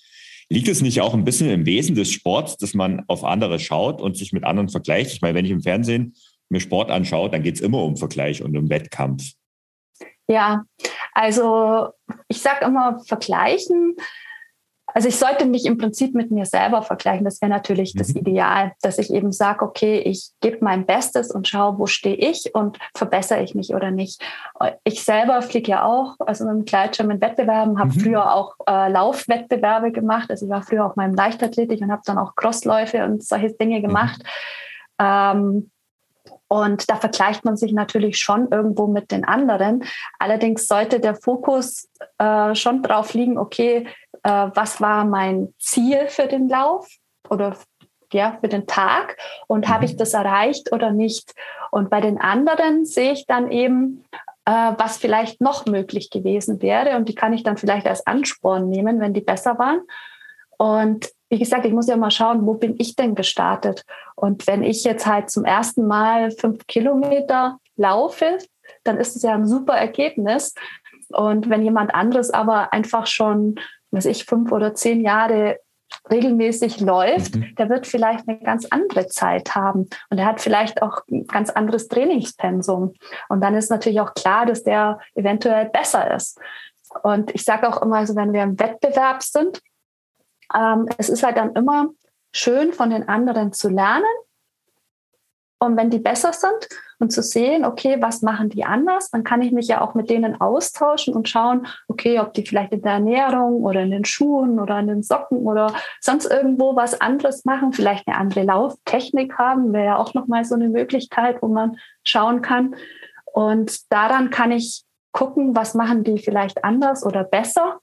Liegt 0.48 0.68
es 0.68 0.80
nicht 0.80 1.00
auch 1.00 1.14
ein 1.14 1.24
bisschen 1.24 1.50
im 1.50 1.66
Wesen 1.66 1.96
des 1.96 2.12
Sports, 2.12 2.56
dass 2.56 2.74
man 2.74 3.04
auf 3.08 3.24
andere 3.24 3.58
schaut 3.58 4.00
und 4.00 4.16
sich 4.16 4.32
mit 4.32 4.44
anderen 4.44 4.68
vergleicht? 4.68 5.12
Ich 5.12 5.20
meine, 5.20 5.34
wenn 5.34 5.44
ich 5.44 5.50
im 5.50 5.62
Fernsehen 5.62 6.14
mir 6.48 6.60
Sport 6.60 6.90
anschaue, 6.90 7.30
dann 7.30 7.42
geht 7.42 7.56
es 7.56 7.60
immer 7.60 7.82
um 7.82 7.96
Vergleich 7.96 8.42
und 8.42 8.56
um 8.56 8.70
Wettkampf. 8.70 9.32
Ja, 10.28 10.64
also 11.12 11.88
ich 12.28 12.38
sage 12.38 12.64
immer, 12.64 13.00
vergleichen 13.04 13.96
also 14.96 15.08
ich 15.08 15.18
sollte 15.18 15.44
mich 15.44 15.66
im 15.66 15.76
Prinzip 15.76 16.14
mit 16.14 16.30
mir 16.30 16.46
selber 16.46 16.80
vergleichen. 16.80 17.26
Das 17.26 17.42
wäre 17.42 17.50
natürlich 17.50 17.94
mhm. 17.94 17.98
das 17.98 18.16
Ideal, 18.16 18.72
dass 18.80 18.96
ich 18.96 19.12
eben 19.12 19.30
sage, 19.30 19.62
okay, 19.62 19.98
ich 19.98 20.30
gebe 20.40 20.56
mein 20.62 20.86
Bestes 20.86 21.30
und 21.30 21.46
schaue, 21.46 21.78
wo 21.78 21.84
stehe 21.84 22.16
ich 22.16 22.54
und 22.54 22.78
verbessere 22.94 23.42
ich 23.42 23.54
mich 23.54 23.74
oder 23.74 23.90
nicht. 23.90 24.22
Ich 24.84 25.04
selber 25.04 25.42
fliege 25.42 25.72
ja 25.72 25.84
auch, 25.84 26.14
also 26.20 26.46
mit 26.46 26.54
dem 26.54 26.64
Gleitschirm 26.64 27.10
in 27.10 27.20
Wettbewerben, 27.20 27.78
habe 27.78 27.90
mhm. 27.90 28.00
früher 28.00 28.34
auch 28.34 28.54
äh, 28.66 28.90
Laufwettbewerbe 28.90 29.92
gemacht. 29.92 30.30
Also 30.30 30.46
ich 30.46 30.50
war 30.50 30.62
früher 30.62 30.86
auch 30.86 30.96
mal 30.96 31.10
im 31.10 31.14
Leichtathletik 31.14 31.82
und 31.82 31.92
habe 31.92 32.00
dann 32.06 32.16
auch 32.16 32.34
Crossläufe 32.34 33.04
und 33.04 33.22
solche 33.22 33.52
Dinge 33.52 33.80
mhm. 33.80 33.82
gemacht. 33.82 34.22
Mhm. 34.98 35.04
Ähm, 35.04 35.70
und 36.48 36.88
da 36.88 36.96
vergleicht 36.96 37.44
man 37.44 37.56
sich 37.56 37.72
natürlich 37.72 38.18
schon 38.18 38.48
irgendwo 38.50 38.86
mit 38.86 39.10
den 39.10 39.24
anderen. 39.24 39.84
Allerdings 40.18 40.68
sollte 40.68 41.00
der 41.00 41.16
Fokus 41.16 41.88
äh, 42.18 42.54
schon 42.54 42.82
drauf 42.82 43.14
liegen, 43.14 43.36
okay, 43.36 43.88
äh, 44.26 44.50
was 44.54 44.80
war 44.80 45.04
mein 45.04 45.54
Ziel 45.58 46.08
für 46.08 46.26
den 46.26 46.48
Lauf 46.48 46.88
oder 47.30 47.56
ja, 48.12 48.38
für 48.40 48.48
den 48.48 48.66
Tag 48.66 49.16
und 49.46 49.66
mhm. 49.66 49.72
habe 49.72 49.84
ich 49.84 49.96
das 49.96 50.14
erreicht 50.14 50.72
oder 50.72 50.90
nicht. 50.90 51.32
Und 51.70 51.90
bei 51.90 52.00
den 52.00 52.20
anderen 52.20 52.84
sehe 52.84 53.12
ich 53.12 53.26
dann 53.26 53.52
eben, 53.52 54.04
äh, 54.44 54.72
was 54.78 54.96
vielleicht 54.96 55.40
noch 55.40 55.66
möglich 55.66 56.10
gewesen 56.10 56.60
wäre 56.60 56.96
und 56.96 57.08
die 57.08 57.14
kann 57.14 57.32
ich 57.32 57.44
dann 57.44 57.56
vielleicht 57.56 57.86
als 57.86 58.04
Ansporn 58.06 58.68
nehmen, 58.68 59.00
wenn 59.00 59.14
die 59.14 59.20
besser 59.20 59.58
waren. 59.60 59.82
Und 60.58 61.08
wie 61.28 61.38
gesagt, 61.38 61.64
ich 61.64 61.72
muss 61.72 61.86
ja 61.86 61.96
mal 61.96 62.10
schauen, 62.10 62.46
wo 62.46 62.54
bin 62.54 62.74
ich 62.78 62.96
denn 62.96 63.14
gestartet? 63.14 63.84
Und 64.16 64.46
wenn 64.48 64.64
ich 64.64 64.82
jetzt 64.82 65.06
halt 65.06 65.30
zum 65.30 65.44
ersten 65.44 65.86
Mal 65.86 66.32
fünf 66.32 66.66
Kilometer 66.66 67.58
laufe, 67.76 68.38
dann 68.82 68.98
ist 68.98 69.14
es 69.14 69.22
ja 69.22 69.34
ein 69.34 69.46
super 69.46 69.74
Ergebnis. 69.74 70.54
Und 71.10 71.48
wenn 71.48 71.62
jemand 71.62 71.94
anderes 71.94 72.30
aber 72.30 72.72
einfach 72.72 73.06
schon 73.06 73.56
was 73.96 74.04
ich, 74.04 74.24
fünf 74.24 74.52
oder 74.52 74.74
zehn 74.74 75.00
Jahre 75.00 75.58
regelmäßig 76.10 76.80
läuft, 76.80 77.36
mhm. 77.36 77.54
der 77.56 77.68
wird 77.68 77.86
vielleicht 77.86 78.28
eine 78.28 78.38
ganz 78.40 78.66
andere 78.66 79.06
Zeit 79.06 79.54
haben 79.54 79.88
und 80.10 80.18
er 80.18 80.26
hat 80.26 80.40
vielleicht 80.40 80.82
auch 80.82 81.00
ein 81.10 81.26
ganz 81.26 81.50
anderes 81.50 81.88
Trainingspensum. 81.88 82.94
Und 83.28 83.40
dann 83.40 83.54
ist 83.54 83.70
natürlich 83.70 84.00
auch 84.00 84.14
klar, 84.14 84.46
dass 84.46 84.62
der 84.62 85.00
eventuell 85.14 85.66
besser 85.66 86.14
ist. 86.14 86.38
Und 87.02 87.34
ich 87.34 87.44
sage 87.44 87.68
auch 87.68 87.82
immer, 87.82 87.96
also 87.96 88.14
wenn 88.16 88.32
wir 88.32 88.42
im 88.42 88.58
Wettbewerb 88.58 89.22
sind, 89.22 89.60
ähm, 90.54 90.88
es 90.98 91.08
ist 91.08 91.22
halt 91.22 91.36
dann 91.36 91.54
immer 91.54 91.88
schön 92.32 92.72
von 92.72 92.90
den 92.90 93.08
anderen 93.08 93.52
zu 93.52 93.68
lernen. 93.68 94.04
Und 95.58 95.76
wenn 95.76 95.90
die 95.90 95.98
besser 95.98 96.32
sind, 96.32 96.68
und 96.98 97.12
zu 97.12 97.22
sehen, 97.22 97.64
okay, 97.64 97.96
was 98.00 98.22
machen 98.22 98.48
die 98.48 98.64
anders? 98.64 99.10
Dann 99.10 99.24
kann 99.24 99.42
ich 99.42 99.52
mich 99.52 99.68
ja 99.68 99.80
auch 99.80 99.94
mit 99.94 100.08
denen 100.08 100.40
austauschen 100.40 101.14
und 101.14 101.28
schauen, 101.28 101.66
okay, 101.88 102.20
ob 102.20 102.32
die 102.32 102.46
vielleicht 102.46 102.72
in 102.72 102.82
der 102.82 102.92
Ernährung 102.92 103.62
oder 103.64 103.82
in 103.82 103.90
den 103.90 104.04
Schuhen 104.04 104.58
oder 104.58 104.78
in 104.78 104.86
den 104.86 105.02
Socken 105.02 105.38
oder 105.46 105.74
sonst 106.00 106.26
irgendwo 106.26 106.74
was 106.76 107.00
anderes 107.00 107.44
machen, 107.44 107.72
vielleicht 107.72 108.06
eine 108.08 108.16
andere 108.16 108.44
Lauftechnik 108.44 109.38
haben, 109.38 109.72
wäre 109.72 109.86
ja 109.86 109.96
auch 109.98 110.14
nochmal 110.14 110.44
so 110.44 110.54
eine 110.54 110.68
Möglichkeit, 110.68 111.42
wo 111.42 111.48
man 111.48 111.76
schauen 112.04 112.40
kann. 112.40 112.74
Und 113.32 113.92
daran 113.92 114.30
kann 114.30 114.50
ich 114.50 114.84
gucken, 115.12 115.54
was 115.54 115.74
machen 115.74 116.04
die 116.04 116.18
vielleicht 116.18 116.64
anders 116.64 117.04
oder 117.04 117.24
besser. 117.24 117.80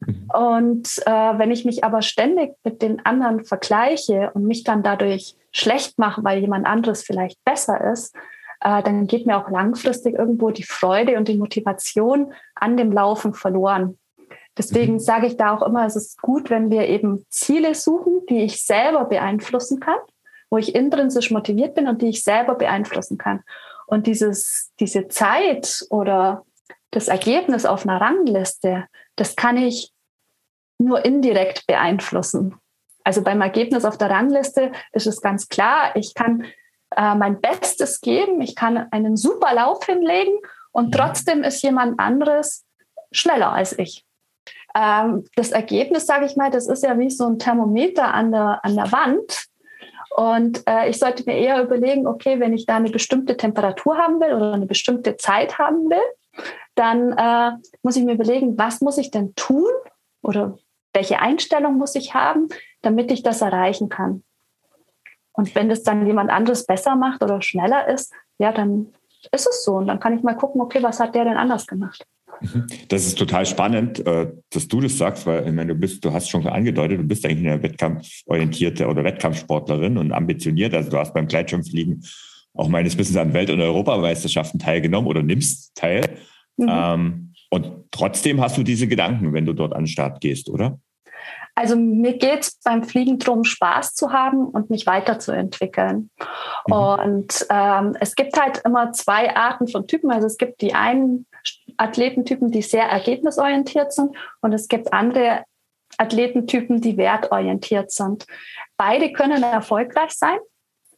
Mhm. 0.00 0.30
Und 0.32 0.88
äh, 1.06 1.38
wenn 1.38 1.50
ich 1.50 1.64
mich 1.64 1.84
aber 1.84 2.02
ständig 2.02 2.54
mit 2.64 2.82
den 2.82 3.04
anderen 3.04 3.44
vergleiche 3.44 4.30
und 4.34 4.44
mich 4.44 4.64
dann 4.64 4.82
dadurch 4.82 5.36
schlecht 5.52 5.98
mache, 5.98 6.24
weil 6.24 6.40
jemand 6.40 6.66
anderes 6.66 7.02
vielleicht 7.02 7.42
besser 7.44 7.92
ist, 7.92 8.16
äh, 8.62 8.82
dann 8.82 9.06
geht 9.06 9.26
mir 9.26 9.36
auch 9.36 9.50
langfristig 9.50 10.14
irgendwo 10.14 10.50
die 10.50 10.62
Freude 10.62 11.16
und 11.16 11.28
die 11.28 11.36
Motivation 11.36 12.32
an 12.54 12.76
dem 12.76 12.92
Laufen 12.92 13.34
verloren. 13.34 13.98
Deswegen 14.56 14.94
mhm. 14.94 15.00
sage 15.00 15.26
ich 15.26 15.36
da 15.36 15.54
auch 15.54 15.62
immer, 15.62 15.86
es 15.86 15.96
ist 15.96 16.20
gut, 16.20 16.50
wenn 16.50 16.70
wir 16.70 16.88
eben 16.88 17.24
Ziele 17.28 17.74
suchen, 17.74 18.20
die 18.28 18.42
ich 18.42 18.64
selber 18.64 19.06
beeinflussen 19.06 19.80
kann, 19.80 19.98
wo 20.50 20.58
ich 20.58 20.74
intrinsisch 20.74 21.30
motiviert 21.30 21.74
bin 21.74 21.88
und 21.88 22.02
die 22.02 22.10
ich 22.10 22.22
selber 22.22 22.54
beeinflussen 22.54 23.18
kann. 23.18 23.42
Und 23.86 24.06
dieses, 24.06 24.72
diese 24.78 25.08
Zeit 25.08 25.84
oder 25.90 26.44
das 26.90 27.08
Ergebnis 27.08 27.64
auf 27.64 27.86
einer 27.86 28.00
Rangliste, 28.00 28.86
das 29.16 29.36
kann 29.36 29.56
ich 29.56 29.92
nur 30.78 31.04
indirekt 31.04 31.66
beeinflussen. 31.66 32.56
Also 33.04 33.22
beim 33.22 33.40
Ergebnis 33.40 33.84
auf 33.84 33.98
der 33.98 34.10
Rangliste 34.10 34.72
ist 34.92 35.06
es 35.06 35.20
ganz 35.20 35.48
klar, 35.48 35.96
ich 35.96 36.14
kann 36.14 36.44
äh, 36.96 37.14
mein 37.14 37.40
Bestes 37.40 38.00
geben, 38.00 38.40
ich 38.40 38.54
kann 38.54 38.88
einen 38.90 39.16
super 39.16 39.54
Lauf 39.54 39.84
hinlegen 39.84 40.34
und 40.72 40.86
mhm. 40.86 40.92
trotzdem 40.92 41.42
ist 41.42 41.62
jemand 41.62 41.98
anderes 41.98 42.64
schneller 43.10 43.52
als 43.52 43.78
ich. 43.78 44.04
Ähm, 44.74 45.24
das 45.36 45.52
Ergebnis, 45.52 46.06
sage 46.06 46.26
ich 46.26 46.36
mal, 46.36 46.50
das 46.50 46.66
ist 46.66 46.82
ja 46.82 46.98
wie 46.98 47.10
so 47.10 47.26
ein 47.26 47.38
Thermometer 47.38 48.12
an 48.12 48.32
der, 48.32 48.64
an 48.64 48.74
der 48.74 48.90
Wand. 48.90 49.46
Und 50.16 50.62
äh, 50.68 50.90
ich 50.90 50.98
sollte 50.98 51.24
mir 51.24 51.36
eher 51.36 51.62
überlegen, 51.62 52.06
okay, 52.06 52.38
wenn 52.38 52.52
ich 52.52 52.66
da 52.66 52.76
eine 52.76 52.90
bestimmte 52.90 53.36
Temperatur 53.36 53.96
haben 53.96 54.20
will 54.20 54.34
oder 54.34 54.52
eine 54.52 54.66
bestimmte 54.66 55.16
Zeit 55.16 55.58
haben 55.58 55.88
will, 55.88 56.44
dann 56.74 57.12
äh, 57.12 57.52
muss 57.82 57.96
ich 57.96 58.04
mir 58.04 58.14
überlegen, 58.14 58.58
was 58.58 58.80
muss 58.80 58.98
ich 58.98 59.10
denn 59.10 59.34
tun 59.34 59.70
oder 60.22 60.58
welche 60.92 61.20
Einstellung 61.20 61.78
muss 61.78 61.94
ich 61.94 62.14
haben, 62.14 62.48
damit 62.82 63.10
ich 63.10 63.22
das 63.22 63.40
erreichen 63.40 63.88
kann. 63.88 64.22
Und 65.42 65.52
wenn 65.56 65.68
das 65.68 65.82
dann 65.82 66.06
jemand 66.06 66.30
anderes 66.30 66.66
besser 66.66 66.94
macht 66.94 67.20
oder 67.20 67.42
schneller 67.42 67.88
ist, 67.88 68.12
ja, 68.38 68.52
dann 68.52 68.86
ist 69.32 69.48
es 69.48 69.64
so. 69.64 69.72
Und 69.72 69.88
dann 69.88 69.98
kann 69.98 70.16
ich 70.16 70.22
mal 70.22 70.36
gucken, 70.36 70.60
okay, 70.60 70.80
was 70.82 71.00
hat 71.00 71.16
der 71.16 71.24
denn 71.24 71.36
anders 71.36 71.66
gemacht? 71.66 72.06
Mhm. 72.40 72.68
Das 72.86 73.04
ist 73.04 73.18
total 73.18 73.44
spannend, 73.44 74.06
äh, 74.06 74.30
dass 74.50 74.68
du 74.68 74.80
das 74.80 74.96
sagst, 74.96 75.26
weil 75.26 75.44
ich 75.44 75.52
meine, 75.52 75.74
du 75.74 75.80
bist, 75.80 76.04
du 76.04 76.12
hast 76.12 76.30
schon 76.30 76.46
angedeutet, 76.46 77.00
du 77.00 77.02
bist 77.02 77.26
eigentlich 77.26 77.44
eine 77.44 77.60
wettkampforientierte 77.60 78.86
oder 78.86 79.02
Wettkampfsportlerin 79.02 79.98
und 79.98 80.12
ambitioniert. 80.12 80.74
Also 80.74 80.90
du 80.90 80.98
hast 80.98 81.12
beim 81.12 81.26
Gleitschirmfliegen 81.26 82.04
auch 82.54 82.68
meines 82.68 82.96
Wissens 82.96 83.16
an 83.16 83.34
Welt- 83.34 83.50
und 83.50 83.60
Europameisterschaften 83.60 84.60
teilgenommen 84.60 85.08
oder 85.08 85.24
nimmst 85.24 85.74
teil. 85.74 86.02
Mhm. 86.56 86.68
Ähm, 86.68 87.32
und 87.50 87.72
trotzdem 87.90 88.40
hast 88.40 88.56
du 88.56 88.62
diese 88.62 88.86
Gedanken, 88.86 89.32
wenn 89.32 89.44
du 89.44 89.54
dort 89.54 89.72
an 89.72 89.82
den 89.82 89.88
Start 89.88 90.20
gehst, 90.20 90.48
oder? 90.48 90.78
Also 91.54 91.76
mir 91.76 92.16
geht 92.16 92.40
es 92.40 92.58
beim 92.64 92.82
Fliegen 92.82 93.18
darum, 93.18 93.44
Spaß 93.44 93.94
zu 93.94 94.12
haben 94.12 94.46
und 94.46 94.70
mich 94.70 94.86
weiterzuentwickeln. 94.86 96.10
Mhm. 96.66 96.72
Und 96.72 97.46
ähm, 97.50 97.96
es 98.00 98.14
gibt 98.14 98.40
halt 98.40 98.62
immer 98.64 98.92
zwei 98.92 99.36
Arten 99.36 99.68
von 99.68 99.86
Typen. 99.86 100.10
Also 100.10 100.26
es 100.26 100.38
gibt 100.38 100.62
die 100.62 100.74
einen 100.74 101.26
Athletentypen, 101.76 102.50
die 102.50 102.62
sehr 102.62 102.84
ergebnisorientiert 102.84 103.92
sind 103.92 104.16
und 104.40 104.52
es 104.52 104.68
gibt 104.68 104.92
andere 104.92 105.44
Athletentypen, 105.98 106.80
die 106.80 106.96
wertorientiert 106.96 107.90
sind. 107.90 108.26
Beide 108.76 109.12
können 109.12 109.42
erfolgreich 109.42 110.12
sein. 110.12 110.38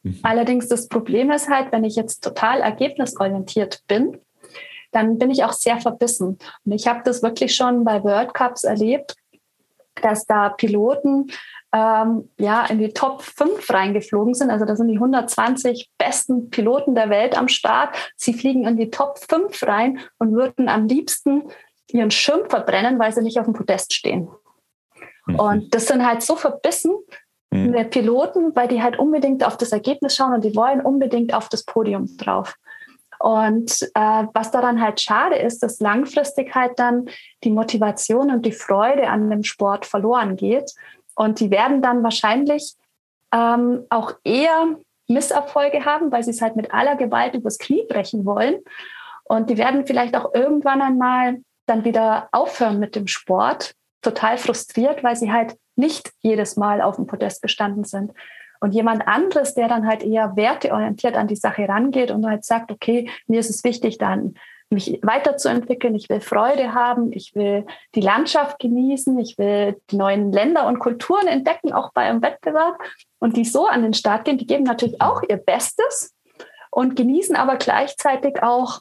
Mhm. 0.03 0.19
Allerdings 0.23 0.69
das 0.69 0.87
Problem 0.87 1.31
ist 1.31 1.49
halt, 1.49 1.71
wenn 1.71 1.83
ich 1.83 1.95
jetzt 1.95 2.23
total 2.23 2.61
ergebnisorientiert 2.61 3.81
bin, 3.87 4.19
dann 4.91 5.17
bin 5.17 5.29
ich 5.29 5.43
auch 5.43 5.51
sehr 5.51 5.79
verbissen. 5.79 6.37
Und 6.63 6.71
ich 6.71 6.87
habe 6.87 7.01
das 7.03 7.21
wirklich 7.21 7.53
schon 7.53 7.83
bei 7.83 8.01
World 8.03 8.33
Cups 8.33 8.63
erlebt, 8.63 9.15
dass 10.01 10.25
da 10.25 10.49
Piloten 10.49 11.31
ähm, 11.73 12.29
ja 12.37 12.65
in 12.65 12.79
die 12.79 12.93
Top 12.93 13.21
5 13.21 13.69
reingeflogen 13.69 14.33
sind. 14.33 14.49
Also 14.49 14.65
da 14.65 14.75
sind 14.75 14.87
die 14.87 14.95
120 14.95 15.89
besten 15.97 16.49
Piloten 16.49 16.95
der 16.95 17.09
Welt 17.09 17.37
am 17.37 17.47
Start. 17.47 17.95
Sie 18.15 18.33
fliegen 18.33 18.65
in 18.65 18.77
die 18.77 18.89
Top 18.89 19.19
5 19.29 19.63
rein 19.63 19.99
und 20.17 20.33
würden 20.33 20.69
am 20.69 20.87
liebsten 20.87 21.43
ihren 21.91 22.11
Schirm 22.11 22.49
verbrennen, 22.49 22.97
weil 22.99 23.13
sie 23.13 23.21
nicht 23.21 23.39
auf 23.39 23.45
dem 23.45 23.53
Podest 23.53 23.93
stehen. 23.93 24.29
Mhm. 25.25 25.39
Und 25.39 25.75
das 25.75 25.87
sind 25.87 26.05
halt 26.05 26.21
so 26.21 26.35
verbissen, 26.35 26.95
mhm. 27.51 27.73
der 27.73 27.83
Piloten, 27.83 28.55
weil 28.55 28.67
die 28.67 28.81
halt 28.81 28.97
unbedingt 28.97 29.45
auf 29.45 29.57
das 29.57 29.71
Ergebnis 29.71 30.15
schauen 30.15 30.33
und 30.33 30.43
die 30.43 30.55
wollen 30.55 30.81
unbedingt 30.81 31.33
auf 31.33 31.49
das 31.49 31.63
Podium 31.63 32.17
drauf. 32.17 32.55
Und 33.19 33.81
äh, 33.93 34.23
was 34.33 34.51
daran 34.51 34.81
halt 34.81 35.01
schade 35.01 35.35
ist, 35.35 35.63
dass 35.63 35.79
langfristig 35.79 36.53
halt 36.53 36.79
dann 36.79 37.09
die 37.43 37.51
Motivation 37.51 38.31
und 38.31 38.45
die 38.45 38.51
Freude 38.51 39.07
an 39.07 39.29
dem 39.29 39.43
Sport 39.43 39.85
verloren 39.85 40.35
geht. 40.35 40.73
Und 41.15 41.39
die 41.39 41.51
werden 41.51 41.81
dann 41.81 42.03
wahrscheinlich 42.03 42.75
ähm, 43.33 43.85
auch 43.89 44.13
eher 44.23 44.75
Misserfolge 45.07 45.85
haben, 45.85 46.11
weil 46.11 46.23
sie 46.23 46.31
es 46.31 46.41
halt 46.41 46.55
mit 46.55 46.73
aller 46.73 46.95
Gewalt 46.95 47.35
übers 47.35 47.57
Knie 47.57 47.85
brechen 47.87 48.25
wollen. 48.25 48.59
Und 49.23 49.49
die 49.49 49.57
werden 49.57 49.85
vielleicht 49.85 50.15
auch 50.15 50.33
irgendwann 50.33 50.81
einmal 50.81 51.41
dann 51.65 51.83
wieder 51.83 52.29
aufhören 52.31 52.79
mit 52.79 52.95
dem 52.95 53.07
Sport, 53.07 53.73
total 54.01 54.37
frustriert, 54.37 55.03
weil 55.03 55.15
sie 55.15 55.31
halt 55.31 55.57
nicht 55.75 56.11
jedes 56.21 56.57
Mal 56.57 56.81
auf 56.81 56.95
dem 56.95 57.07
Podest 57.07 57.41
gestanden 57.41 57.83
sind. 57.83 58.11
Und 58.59 58.73
jemand 58.73 59.07
anderes, 59.07 59.53
der 59.53 59.67
dann 59.67 59.87
halt 59.87 60.03
eher 60.03 60.35
werteorientiert 60.35 61.15
an 61.15 61.27
die 61.27 61.35
Sache 61.35 61.67
rangeht 61.67 62.11
und 62.11 62.25
halt 62.25 62.45
sagt, 62.45 62.71
okay, 62.71 63.09
mir 63.27 63.39
ist 63.39 63.49
es 63.49 63.63
wichtig, 63.63 63.97
dann 63.97 64.35
mich 64.69 64.99
weiterzuentwickeln, 65.03 65.95
ich 65.95 66.09
will 66.09 66.21
Freude 66.21 66.73
haben, 66.73 67.11
ich 67.13 67.35
will 67.35 67.65
die 67.93 68.01
Landschaft 68.01 68.59
genießen, 68.59 69.17
ich 69.19 69.37
will 69.37 69.79
die 69.91 69.95
neuen 69.95 70.31
Länder 70.31 70.67
und 70.67 70.79
Kulturen 70.79 71.27
entdecken, 71.27 71.71
auch 71.71 71.91
bei 71.93 72.03
einem 72.03 72.21
Wettbewerb. 72.21 72.77
Und 73.19 73.37
die 73.37 73.45
so 73.45 73.67
an 73.67 73.83
den 73.83 73.93
Start 73.93 74.25
gehen, 74.25 74.37
die 74.37 74.47
geben 74.47 74.63
natürlich 74.63 75.01
auch 75.01 75.21
ihr 75.27 75.37
Bestes 75.37 76.15
und 76.71 76.95
genießen 76.95 77.35
aber 77.35 77.57
gleichzeitig 77.57 78.41
auch 78.41 78.79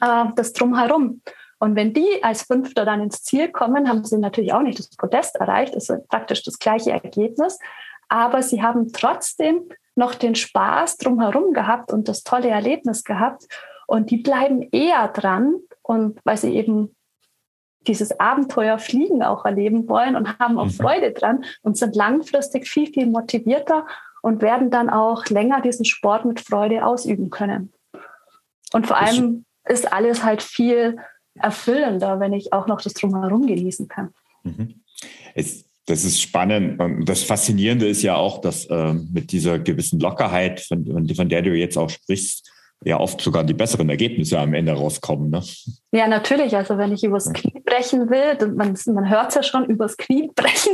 äh, 0.00 0.26
das 0.36 0.52
Drumherum. 0.52 1.22
Und 1.58 1.76
wenn 1.76 1.92
die 1.92 2.22
als 2.22 2.42
Fünfter 2.42 2.86
dann 2.86 3.02
ins 3.02 3.22
Ziel 3.22 3.50
kommen, 3.50 3.88
haben 3.88 4.04
sie 4.04 4.16
natürlich 4.16 4.52
auch 4.52 4.62
nicht 4.62 4.78
das 4.78 4.88
Podest 4.96 5.36
erreicht. 5.36 5.74
Ist 5.74 5.92
praktisch 6.08 6.42
das 6.42 6.58
gleiche 6.58 6.90
Ergebnis. 6.90 7.58
Aber 8.10 8.42
sie 8.42 8.62
haben 8.62 8.92
trotzdem 8.92 9.70
noch 9.94 10.14
den 10.14 10.34
Spaß 10.34 10.98
drumherum 10.98 11.52
gehabt 11.52 11.92
und 11.92 12.08
das 12.08 12.22
tolle 12.22 12.48
Erlebnis 12.48 13.04
gehabt. 13.04 13.46
Und 13.86 14.10
die 14.10 14.18
bleiben 14.18 14.68
eher 14.72 15.08
dran 15.08 15.54
und 15.82 16.18
weil 16.24 16.36
sie 16.36 16.54
eben 16.54 16.94
dieses 17.86 18.18
Abenteuer 18.20 18.78
Fliegen 18.78 19.22
auch 19.22 19.44
erleben 19.44 19.88
wollen 19.88 20.16
und 20.16 20.38
haben 20.38 20.58
auch 20.58 20.66
mhm. 20.66 20.70
Freude 20.70 21.12
dran 21.12 21.44
und 21.62 21.78
sind 21.78 21.96
langfristig 21.96 22.68
viel, 22.68 22.92
viel 22.92 23.06
motivierter 23.06 23.86
und 24.22 24.42
werden 24.42 24.70
dann 24.70 24.90
auch 24.90 25.26
länger 25.26 25.62
diesen 25.62 25.84
Sport 25.84 26.24
mit 26.24 26.40
Freude 26.40 26.84
ausüben 26.84 27.30
können. 27.30 27.72
Und 28.72 28.86
vor 28.86 28.98
allem 28.98 29.44
ist 29.64 29.92
alles 29.92 30.24
halt 30.24 30.42
viel 30.42 30.98
erfüllender, 31.34 32.20
wenn 32.20 32.32
ich 32.32 32.52
auch 32.52 32.66
noch 32.66 32.80
das 32.80 32.94
Drumherum 32.94 33.46
genießen 33.46 33.88
kann. 33.88 34.12
Mhm. 34.42 34.82
Es, 35.34 35.64
das 35.90 36.04
ist 36.04 36.20
spannend. 36.20 36.80
Und 36.80 37.04
das 37.08 37.22
Faszinierende 37.24 37.88
ist 37.88 38.02
ja 38.02 38.14
auch, 38.16 38.40
dass 38.40 38.66
äh, 38.66 38.94
mit 39.12 39.32
dieser 39.32 39.58
gewissen 39.58 39.98
Lockerheit, 39.98 40.60
von, 40.60 41.08
von 41.14 41.28
der 41.28 41.42
du 41.42 41.50
jetzt 41.50 41.76
auch 41.76 41.90
sprichst, 41.90 42.50
ja 42.84 42.98
oft 42.98 43.20
sogar 43.20 43.44
die 43.44 43.52
besseren 43.52 43.90
Ergebnisse 43.90 44.38
am 44.38 44.54
Ende 44.54 44.72
rauskommen. 44.72 45.30
Ne? 45.30 45.42
Ja, 45.92 46.08
natürlich. 46.08 46.56
Also 46.56 46.78
wenn 46.78 46.92
ich 46.92 47.04
übers 47.04 47.30
Knie 47.32 47.60
brechen 47.60 48.08
will, 48.08 48.48
man, 48.54 48.76
man 48.86 49.10
hört 49.10 49.28
es 49.28 49.34
ja 49.34 49.42
schon, 49.42 49.66
übers 49.66 49.96
Knie 49.96 50.30
brechen, 50.34 50.72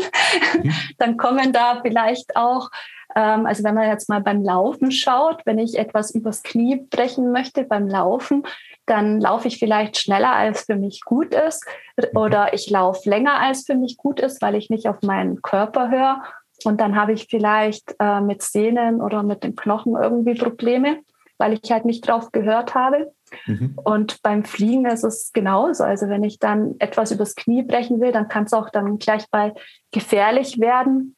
dann 0.98 1.16
kommen 1.16 1.52
da 1.52 1.81
vielleicht 1.83 2.37
auch, 2.37 2.70
ähm, 3.16 3.46
also 3.46 3.64
wenn 3.64 3.74
man 3.74 3.88
jetzt 3.88 4.09
mal 4.09 4.20
beim 4.20 4.44
Laufen 4.44 4.92
schaut, 4.92 5.40
wenn 5.46 5.59
ich 5.59 5.79
etwas 5.79 6.12
übers 6.12 6.42
Knie 6.42 6.87
brechen 6.90 7.33
möchte 7.33 7.64
beim 7.64 7.88
Laufen, 7.88 8.44
dann 8.87 9.20
laufe 9.20 9.49
ich 9.49 9.59
vielleicht 9.59 9.99
schneller, 9.99 10.33
als 10.33 10.62
für 10.62 10.77
mich 10.77 11.03
gut 11.05 11.35
ist. 11.35 11.64
Mhm. 11.96 12.18
Oder 12.18 12.55
ich 12.55 12.70
laufe 12.70 13.09
länger, 13.09 13.40
als 13.40 13.66
für 13.66 13.75
mich 13.75 13.96
gut 13.96 14.20
ist, 14.20 14.40
weil 14.40 14.55
ich 14.55 14.70
nicht 14.70 14.88
auf 14.88 15.03
meinen 15.03 15.42
Körper 15.42 15.90
höre. 15.90 16.22
Und 16.64 16.81
dann 16.81 16.96
habe 16.96 17.12
ich 17.12 17.27
vielleicht 17.29 17.94
äh, 17.99 18.20
mit 18.20 18.42
Sehnen 18.42 19.03
oder 19.03 19.22
mit 19.22 19.42
den 19.42 19.57
Knochen 19.57 19.94
irgendwie 19.94 20.35
Probleme, 20.35 21.01
weil 21.38 21.53
ich 21.53 21.70
halt 21.70 21.85
nicht 21.85 22.09
drauf 22.09 22.33
gehört 22.33 22.75
habe. 22.75 23.12
Mhm. 23.46 23.77
Und 23.85 24.22
beim 24.22 24.44
Fliegen 24.44 24.87
ist 24.87 25.05
es 25.05 25.33
genauso. 25.33 25.85
Also 25.85 26.09
wenn 26.09 26.25
ich 26.25 26.38
dann 26.38 26.77
etwas 26.79 27.11
übers 27.11 27.35
Knie 27.35 27.62
brechen 27.62 28.01
will, 28.01 28.12
dann 28.12 28.29
kann 28.29 28.44
es 28.44 28.53
auch 28.53 28.70
dann 28.70 28.99
gleich 28.99 29.25
bei 29.31 29.53
gefährlich 29.90 30.61
werden, 30.61 31.16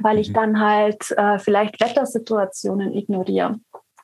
weil 0.00 0.18
ich 0.18 0.30
mhm. 0.30 0.34
dann 0.34 0.60
halt 0.60 1.10
äh, 1.12 1.38
vielleicht 1.38 1.80
Wettersituationen 1.80 2.92
ignoriere, 2.92 3.58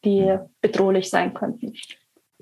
die 0.04 0.22
mhm. 0.22 0.40
bedrohlich 0.60 1.10
sein 1.10 1.34
könnten. 1.34 1.74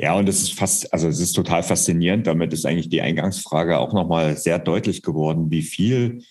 Ja, 0.03 0.15
und 0.15 0.31
es 0.31 0.41
ist 0.41 0.55
fast, 0.55 0.95
also 0.95 1.09
es 1.09 1.21
ist 1.21 1.35
total 1.35 1.63
faszinierend. 1.63 2.27
Damit 2.27 2.55
ist 2.55 2.65
eigentlich 2.65 2.89
die 2.89 3.03
Eingangsfrage 3.03 3.79
auch 3.79 3.93
nochmal 3.93 4.35
sehr 4.39 4.59
deutlich 4.59 5.03
geworden, 5.03 5.51
wie 5.51 5.61
viel 5.61 6.23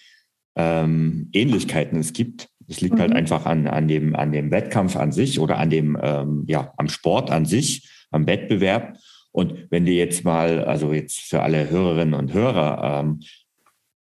ähm, 0.55 1.29
Ähnlichkeiten 1.33 1.99
es 1.99 2.13
gibt. 2.13 2.49
Es 2.67 2.81
liegt 2.81 2.99
halt 2.99 3.11
mhm. 3.11 3.13
halt 3.13 3.21
einfach 3.21 3.45
an, 3.45 3.67
an, 3.67 3.87
dem, 3.87 4.15
an 4.15 4.31
dem 4.31 4.49
Wettkampf 4.49 4.95
an 4.95 5.11
sich 5.11 5.39
oder 5.39 5.59
an 5.59 5.69
dem, 5.69 5.95
ähm, 6.01 6.45
ja, 6.47 6.73
am 6.77 6.89
Sport 6.89 7.29
an 7.29 7.45
sich, 7.45 7.87
am 8.09 8.25
Wettbewerb. 8.25 8.97
Und 9.31 9.67
wenn 9.69 9.85
du 9.85 9.91
jetzt 9.91 10.25
mal, 10.25 10.63
also 10.63 10.91
jetzt 10.91 11.19
für 11.19 11.43
alle 11.43 11.69
Hörerinnen 11.69 12.15
und 12.15 12.33
Hörer, 12.33 13.01
ähm, 13.01 13.19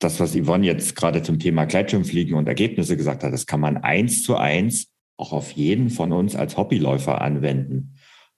das, 0.00 0.20
was 0.20 0.36
Yvonne 0.36 0.66
jetzt 0.66 0.96
gerade 0.96 1.22
zum 1.22 1.38
Thema 1.38 1.64
Gleitschirmfliegen 1.64 2.36
und 2.36 2.46
Ergebnisse 2.46 2.98
gesagt 2.98 3.24
hat, 3.24 3.32
das 3.32 3.46
kann 3.46 3.60
man 3.60 3.78
eins 3.78 4.22
zu 4.22 4.36
eins 4.36 4.92
auch 5.16 5.32
auf 5.32 5.52
jeden 5.52 5.88
von 5.88 6.12
uns 6.12 6.36
als 6.36 6.58
Hobbyläufer 6.58 7.22
anwenden. 7.22 7.94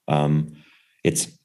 Ähm, 0.06 0.58
Jetzt 1.02 1.38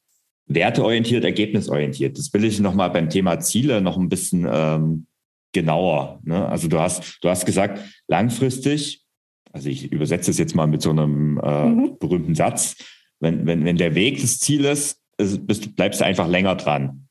werteorientiert, 0.47 1.23
ergebnisorientiert. 1.23 2.17
Das 2.17 2.33
will 2.33 2.43
ich 2.43 2.59
nochmal 2.59 2.89
beim 2.89 3.09
Thema 3.09 3.39
Ziele 3.39 3.81
noch 3.81 3.97
ein 3.97 4.09
bisschen 4.09 4.47
ähm, 4.49 5.07
genauer. 5.53 6.19
Ne? 6.23 6.47
Also 6.47 6.67
du 6.67 6.79
hast, 6.79 7.23
du 7.23 7.29
hast 7.29 7.45
gesagt, 7.45 7.79
langfristig, 8.07 9.03
also 9.51 9.69
ich 9.69 9.91
übersetze 9.91 10.31
es 10.31 10.37
jetzt 10.37 10.55
mal 10.55 10.67
mit 10.67 10.81
so 10.81 10.89
einem 10.89 11.39
äh, 11.41 11.65
mhm. 11.65 11.97
berühmten 11.99 12.35
Satz, 12.35 12.75
wenn, 13.19 13.45
wenn, 13.45 13.63
wenn 13.63 13.77
der 13.77 13.95
Weg 13.95 14.19
des 14.19 14.39
Zieles 14.39 15.01
ist, 15.17 15.45
bist, 15.45 15.75
bleibst 15.75 16.01
du 16.01 16.05
einfach 16.05 16.27
länger 16.27 16.55
dran. 16.55 17.07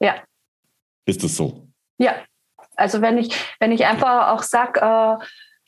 Ja. 0.00 0.22
Ist 1.06 1.22
das 1.24 1.36
so? 1.36 1.68
Ja. 1.98 2.14
Also 2.76 3.02
wenn 3.02 3.18
ich, 3.18 3.34
wenn 3.58 3.72
ich 3.72 3.84
einfach 3.84 4.28
auch 4.28 4.42
sage, 4.42 4.80
äh, 4.80 5.24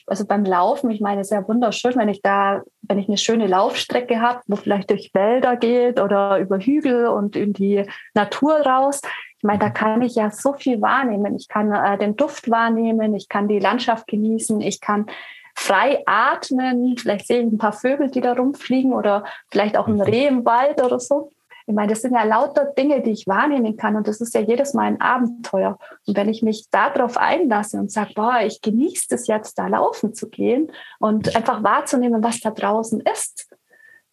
also 0.07 0.25
beim 0.25 0.45
Laufen, 0.45 0.91
ich 0.91 1.01
meine, 1.01 1.21
es 1.21 1.27
ist 1.27 1.35
ja 1.35 1.47
wunderschön, 1.47 1.95
wenn 1.95 2.09
ich 2.09 2.21
da, 2.21 2.61
wenn 2.83 2.99
ich 2.99 3.07
eine 3.07 3.17
schöne 3.17 3.47
Laufstrecke 3.47 4.21
habe, 4.21 4.41
wo 4.47 4.55
vielleicht 4.55 4.89
durch 4.89 5.11
Wälder 5.13 5.57
geht 5.57 5.99
oder 5.99 6.39
über 6.39 6.59
Hügel 6.59 7.07
und 7.07 7.35
in 7.35 7.53
die 7.53 7.85
Natur 8.13 8.61
raus. 8.61 9.01
Ich 9.37 9.43
meine, 9.43 9.59
da 9.59 9.69
kann 9.69 10.01
ich 10.01 10.15
ja 10.15 10.31
so 10.31 10.53
viel 10.53 10.81
wahrnehmen. 10.81 11.35
Ich 11.35 11.49
kann 11.49 11.73
äh, 11.73 11.97
den 11.97 12.15
Duft 12.15 12.49
wahrnehmen, 12.49 13.13
ich 13.13 13.27
kann 13.27 13.49
die 13.49 13.59
Landschaft 13.59 14.07
genießen, 14.07 14.61
ich 14.61 14.79
kann 14.79 15.07
frei 15.53 16.01
atmen. 16.05 16.95
Vielleicht 16.97 17.27
sehe 17.27 17.41
ich 17.41 17.51
ein 17.51 17.57
paar 17.57 17.73
Vögel, 17.73 18.09
die 18.09 18.21
da 18.21 18.33
rumfliegen 18.33 18.93
oder 18.93 19.25
vielleicht 19.51 19.77
auch 19.77 19.87
ein 19.87 19.95
mhm. 19.95 20.01
Reh 20.01 20.27
im 20.27 20.45
Wald 20.45 20.81
oder 20.81 20.97
so. 20.99 21.32
Ich 21.65 21.73
meine, 21.73 21.93
das 21.93 22.01
sind 22.01 22.13
ja 22.13 22.23
lauter 22.23 22.65
Dinge, 22.65 23.01
die 23.01 23.11
ich 23.11 23.27
wahrnehmen 23.27 23.77
kann 23.77 23.95
und 23.95 24.07
das 24.07 24.21
ist 24.21 24.33
ja 24.33 24.41
jedes 24.41 24.73
Mal 24.73 24.83
ein 24.83 25.01
Abenteuer. 25.01 25.77
Und 26.05 26.17
wenn 26.17 26.29
ich 26.29 26.41
mich 26.41 26.69
darauf 26.71 27.17
einlasse 27.17 27.77
und 27.77 27.91
sage, 27.91 28.13
boah, 28.15 28.41
ich 28.41 28.61
genieße 28.61 29.15
es 29.15 29.27
jetzt, 29.27 29.57
da 29.57 29.67
laufen 29.67 30.13
zu 30.13 30.29
gehen 30.29 30.71
und 30.99 31.35
einfach 31.35 31.63
wahrzunehmen, 31.63 32.23
was 32.23 32.39
da 32.41 32.51
draußen 32.51 33.01
ist, 33.01 33.49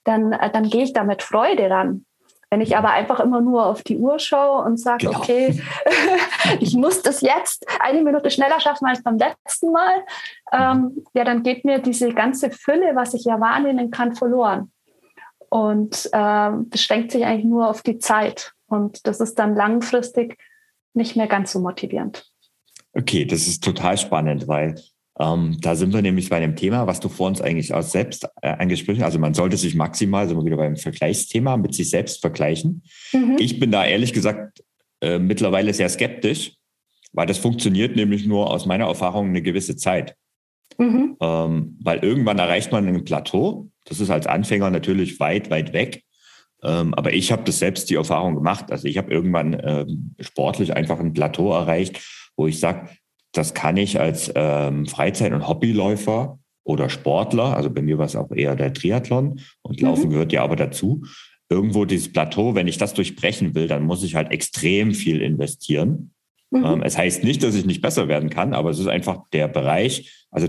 dann, 0.04 0.32
äh, 0.32 0.50
dann 0.50 0.68
gehe 0.68 0.84
ich 0.84 0.92
da 0.92 1.04
mit 1.04 1.22
Freude 1.22 1.70
ran. 1.70 2.04
Wenn 2.52 2.60
ich 2.60 2.76
aber 2.76 2.90
einfach 2.90 3.20
immer 3.20 3.40
nur 3.40 3.64
auf 3.66 3.82
die 3.84 3.96
Uhr 3.96 4.18
schaue 4.18 4.64
und 4.64 4.76
sage, 4.76 5.06
genau. 5.06 5.20
okay, 5.20 5.62
ich 6.60 6.74
muss 6.74 7.00
das 7.00 7.20
jetzt 7.20 7.64
eine 7.78 8.02
Minute 8.02 8.28
schneller 8.28 8.58
schaffen 8.58 8.88
als 8.88 9.04
beim 9.04 9.18
letzten 9.18 9.70
Mal, 9.70 10.04
ähm, 10.52 11.04
ja, 11.14 11.22
dann 11.22 11.44
geht 11.44 11.64
mir 11.64 11.78
diese 11.78 12.12
ganze 12.12 12.50
Fülle, 12.50 12.96
was 12.96 13.14
ich 13.14 13.24
ja 13.24 13.38
wahrnehmen 13.38 13.92
kann, 13.92 14.16
verloren. 14.16 14.72
Und 15.50 16.08
äh, 16.12 16.50
beschränkt 16.64 17.12
sich 17.12 17.24
eigentlich 17.24 17.44
nur 17.44 17.68
auf 17.68 17.82
die 17.82 17.98
Zeit. 17.98 18.52
Und 18.66 19.06
das 19.06 19.20
ist 19.20 19.38
dann 19.38 19.54
langfristig 19.54 20.38
nicht 20.94 21.16
mehr 21.16 21.26
ganz 21.26 21.52
so 21.52 21.60
motivierend. 21.60 22.26
Okay, 22.92 23.24
das 23.24 23.46
ist 23.46 23.62
total 23.62 23.98
spannend, 23.98 24.48
weil 24.48 24.76
ähm, 25.18 25.58
da 25.60 25.74
sind 25.74 25.92
wir 25.92 26.02
nämlich 26.02 26.30
bei 26.30 26.40
dem 26.40 26.56
Thema, 26.56 26.86
was 26.86 27.00
du 27.00 27.08
vor 27.08 27.26
uns 27.28 27.40
eigentlich 27.40 27.74
auch 27.74 27.82
selbst 27.82 28.26
äh, 28.42 28.48
angesprochen 28.48 29.00
hast. 29.00 29.06
Also 29.06 29.18
man 29.18 29.34
sollte 29.34 29.56
sich 29.56 29.74
maximal, 29.74 30.26
sind 30.26 30.36
wir 30.38 30.44
wieder 30.44 30.56
beim 30.56 30.76
Vergleichsthema, 30.76 31.56
mit 31.56 31.74
sich 31.74 31.90
selbst 31.90 32.20
vergleichen. 32.20 32.82
Mhm. 33.12 33.36
Ich 33.38 33.60
bin 33.60 33.70
da 33.70 33.84
ehrlich 33.84 34.12
gesagt 34.12 34.64
äh, 35.00 35.18
mittlerweile 35.18 35.74
sehr 35.74 35.88
skeptisch, 35.88 36.54
weil 37.12 37.26
das 37.26 37.38
funktioniert 37.38 37.96
nämlich 37.96 38.26
nur 38.26 38.50
aus 38.50 38.66
meiner 38.66 38.86
Erfahrung 38.86 39.28
eine 39.28 39.42
gewisse 39.42 39.76
Zeit. 39.76 40.16
Mhm. 40.78 41.16
Ähm, 41.20 41.78
weil 41.82 41.98
irgendwann 41.98 42.38
erreicht 42.38 42.72
man 42.72 42.88
ein 42.88 43.04
Plateau 43.04 43.69
das 43.84 44.00
ist 44.00 44.10
als 44.10 44.26
Anfänger 44.26 44.70
natürlich 44.70 45.20
weit, 45.20 45.50
weit 45.50 45.72
weg. 45.72 46.04
Ähm, 46.62 46.94
aber 46.94 47.12
ich 47.12 47.32
habe 47.32 47.44
das 47.44 47.58
selbst 47.58 47.90
die 47.90 47.94
Erfahrung 47.94 48.34
gemacht. 48.34 48.70
Also 48.70 48.86
ich 48.86 48.98
habe 48.98 49.10
irgendwann 49.10 49.58
ähm, 49.62 50.14
sportlich 50.20 50.76
einfach 50.76 51.00
ein 51.00 51.12
Plateau 51.14 51.52
erreicht, 51.52 52.00
wo 52.36 52.46
ich 52.46 52.60
sage, 52.60 52.90
das 53.32 53.54
kann 53.54 53.76
ich 53.76 54.00
als 54.00 54.30
ähm, 54.34 54.86
Freizeit- 54.86 55.32
und 55.32 55.48
Hobbyläufer 55.48 56.38
oder 56.64 56.90
Sportler, 56.90 57.56
also 57.56 57.70
bei 57.70 57.82
mir 57.82 57.98
war 57.98 58.06
es 58.06 58.16
auch 58.16 58.30
eher 58.30 58.54
der 58.56 58.72
Triathlon 58.72 59.40
und 59.62 59.80
mhm. 59.80 59.86
Laufen 59.86 60.06
mhm. 60.06 60.10
gehört 60.10 60.32
ja 60.32 60.42
aber 60.42 60.56
dazu, 60.56 61.04
irgendwo 61.48 61.84
dieses 61.84 62.12
Plateau, 62.12 62.54
wenn 62.54 62.68
ich 62.68 62.78
das 62.78 62.94
durchbrechen 62.94 63.54
will, 63.54 63.66
dann 63.66 63.82
muss 63.82 64.02
ich 64.02 64.14
halt 64.14 64.30
extrem 64.30 64.94
viel 64.94 65.20
investieren. 65.20 66.12
Mhm. 66.50 66.64
Ähm, 66.64 66.82
es 66.82 66.98
heißt 66.98 67.24
nicht, 67.24 67.42
dass 67.42 67.54
ich 67.54 67.66
nicht 67.66 67.80
besser 67.80 68.08
werden 68.08 68.30
kann, 68.30 68.54
aber 68.54 68.70
es 68.70 68.78
ist 68.78 68.88
einfach 68.88 69.24
der 69.32 69.48
Bereich, 69.48 70.26
also 70.30 70.48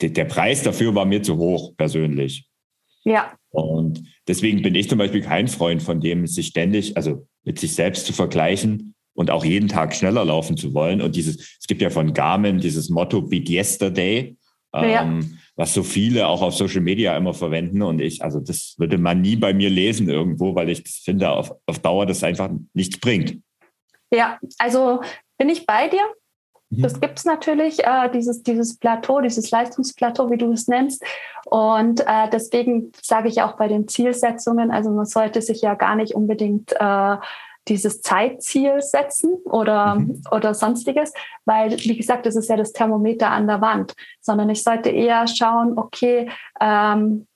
der 0.00 0.24
Preis 0.24 0.62
dafür 0.62 0.94
war 0.94 1.04
mir 1.04 1.22
zu 1.22 1.36
hoch 1.36 1.76
persönlich. 1.76 2.48
Ja. 3.04 3.32
Und 3.50 4.02
deswegen 4.28 4.62
bin 4.62 4.74
ich 4.74 4.88
zum 4.88 4.98
Beispiel 4.98 5.22
kein 5.22 5.48
Freund 5.48 5.82
von 5.82 6.00
dem, 6.00 6.26
sich 6.26 6.48
ständig, 6.48 6.96
also 6.96 7.26
mit 7.44 7.58
sich 7.58 7.74
selbst 7.74 8.06
zu 8.06 8.12
vergleichen 8.12 8.94
und 9.14 9.30
auch 9.30 9.44
jeden 9.44 9.68
Tag 9.68 9.94
schneller 9.94 10.24
laufen 10.24 10.56
zu 10.56 10.72
wollen. 10.74 11.02
Und 11.02 11.16
dieses, 11.16 11.56
es 11.60 11.66
gibt 11.66 11.82
ja 11.82 11.90
von 11.90 12.14
Garmin 12.14 12.58
dieses 12.58 12.88
Motto 12.88 13.22
Beat 13.22 13.48
Yesterday. 13.48 14.36
Ja. 14.74 15.02
Ähm, 15.02 15.38
was 15.56 15.74
so 15.74 15.82
viele 15.82 16.26
auch 16.26 16.42
auf 16.42 16.54
Social 16.54 16.80
Media 16.80 17.16
immer 17.16 17.34
verwenden. 17.34 17.82
Und 17.82 18.00
ich, 18.00 18.24
also 18.24 18.40
das 18.40 18.74
würde 18.78 18.98
man 18.98 19.20
nie 19.20 19.36
bei 19.36 19.52
mir 19.52 19.70
lesen 19.70 20.08
irgendwo, 20.08 20.54
weil 20.54 20.70
ich 20.70 20.82
finde, 20.82 21.30
auf, 21.30 21.52
auf 21.66 21.78
Dauer 21.78 22.06
das 22.06 22.24
einfach 22.24 22.50
nichts 22.72 22.98
bringt. 22.98 23.38
Ja, 24.10 24.38
also 24.58 25.02
bin 25.38 25.48
ich 25.48 25.66
bei 25.66 25.88
dir. 25.88 26.02
Mhm. 26.70 26.82
Das 26.82 27.00
gibt 27.00 27.18
es 27.18 27.24
natürlich, 27.24 27.84
äh, 27.84 28.10
dieses, 28.12 28.42
dieses 28.42 28.78
Plateau, 28.78 29.20
dieses 29.20 29.50
Leistungsplateau, 29.50 30.30
wie 30.30 30.38
du 30.38 30.52
es 30.52 30.68
nennst. 30.68 31.04
Und 31.52 32.00
äh, 32.06 32.30
deswegen 32.32 32.92
sage 33.02 33.28
ich 33.28 33.42
auch 33.42 33.58
bei 33.58 33.68
den 33.68 33.86
Zielsetzungen, 33.86 34.70
also 34.70 34.88
man 34.88 35.04
sollte 35.04 35.42
sich 35.42 35.60
ja 35.60 35.74
gar 35.74 35.96
nicht 35.96 36.14
unbedingt 36.14 36.72
äh, 36.72 37.16
dieses 37.68 38.00
Zeitziel 38.00 38.80
setzen 38.80 39.34
oder, 39.44 39.96
mhm. 39.96 40.22
oder 40.30 40.54
sonstiges, 40.54 41.12
weil, 41.44 41.72
wie 41.72 41.94
gesagt, 41.94 42.24
das 42.24 42.36
ist 42.36 42.48
ja 42.48 42.56
das 42.56 42.72
Thermometer 42.72 43.30
an 43.30 43.48
der 43.48 43.60
Wand, 43.60 43.92
sondern 44.22 44.48
ich 44.48 44.62
sollte 44.62 44.88
eher 44.88 45.26
schauen, 45.26 45.76
okay, 45.76 46.30
ähm, 46.58 47.26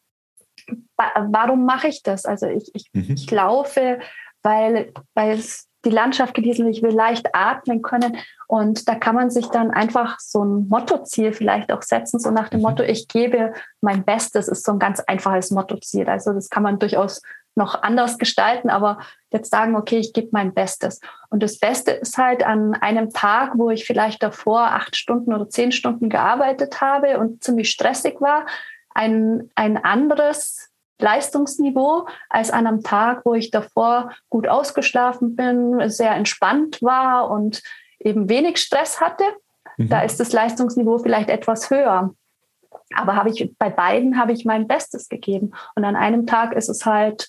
warum 0.96 1.66
mache 1.66 1.88
ich 1.88 2.02
das? 2.02 2.24
Also 2.24 2.46
ich, 2.46 2.70
ich, 2.72 2.86
mhm. 2.94 3.12
ich 3.12 3.30
laufe, 3.30 3.98
weil, 4.42 4.94
weil 5.12 5.32
es 5.32 5.68
die 5.86 5.90
Landschaft 5.90 6.34
genießen, 6.34 6.66
ich 6.68 6.82
will 6.82 6.92
leicht 6.92 7.34
atmen 7.34 7.80
können. 7.80 8.18
Und 8.46 8.88
da 8.88 8.94
kann 8.94 9.14
man 9.14 9.30
sich 9.30 9.46
dann 9.46 9.70
einfach 9.70 10.18
so 10.20 10.44
ein 10.44 10.68
Mottoziel 10.68 11.32
vielleicht 11.32 11.72
auch 11.72 11.82
setzen, 11.82 12.20
so 12.20 12.30
nach 12.30 12.48
dem 12.48 12.60
mhm. 12.60 12.66
Motto, 12.66 12.82
ich 12.82 13.08
gebe 13.08 13.54
mein 13.80 14.04
Bestes, 14.04 14.48
ist 14.48 14.64
so 14.64 14.72
ein 14.72 14.78
ganz 14.78 15.00
einfaches 15.00 15.50
Mottoziel. 15.50 16.08
Also 16.08 16.32
das 16.32 16.50
kann 16.50 16.62
man 16.62 16.78
durchaus 16.78 17.22
noch 17.56 17.82
anders 17.82 18.18
gestalten, 18.18 18.68
aber 18.68 18.98
jetzt 19.32 19.50
sagen, 19.50 19.76
okay, 19.76 19.96
ich 19.96 20.12
gebe 20.12 20.28
mein 20.32 20.52
Bestes. 20.52 21.00
Und 21.30 21.42
das 21.42 21.58
Beste 21.58 21.92
ist 21.92 22.18
halt 22.18 22.44
an 22.44 22.74
einem 22.74 23.10
Tag, 23.10 23.52
wo 23.56 23.70
ich 23.70 23.86
vielleicht 23.86 24.22
davor 24.22 24.60
acht 24.60 24.94
Stunden 24.94 25.32
oder 25.32 25.48
zehn 25.48 25.72
Stunden 25.72 26.10
gearbeitet 26.10 26.80
habe 26.82 27.18
und 27.18 27.42
ziemlich 27.42 27.70
stressig 27.70 28.20
war, 28.20 28.44
ein, 28.94 29.50
ein 29.54 29.82
anderes 29.82 30.70
Leistungsniveau 30.98 32.06
als 32.28 32.50
an 32.50 32.66
einem 32.66 32.82
Tag, 32.82 33.22
wo 33.24 33.34
ich 33.34 33.50
davor 33.50 34.12
gut 34.30 34.48
ausgeschlafen 34.48 35.36
bin, 35.36 35.88
sehr 35.90 36.12
entspannt 36.12 36.82
war 36.82 37.30
und 37.30 37.62
eben 37.98 38.28
wenig 38.28 38.58
Stress 38.58 39.00
hatte. 39.00 39.24
Mhm. 39.76 39.88
Da 39.88 40.00
ist 40.02 40.18
das 40.18 40.32
Leistungsniveau 40.32 40.98
vielleicht 40.98 41.28
etwas 41.28 41.70
höher. 41.70 42.14
Aber 42.94 43.16
habe 43.16 43.30
ich 43.30 43.52
bei 43.58 43.68
beiden 43.68 44.18
habe 44.18 44.32
ich 44.32 44.44
mein 44.44 44.68
Bestes 44.68 45.08
gegeben. 45.08 45.52
Und 45.74 45.84
an 45.84 45.96
einem 45.96 46.26
Tag 46.26 46.54
ist 46.54 46.68
es 46.68 46.86
halt 46.86 47.26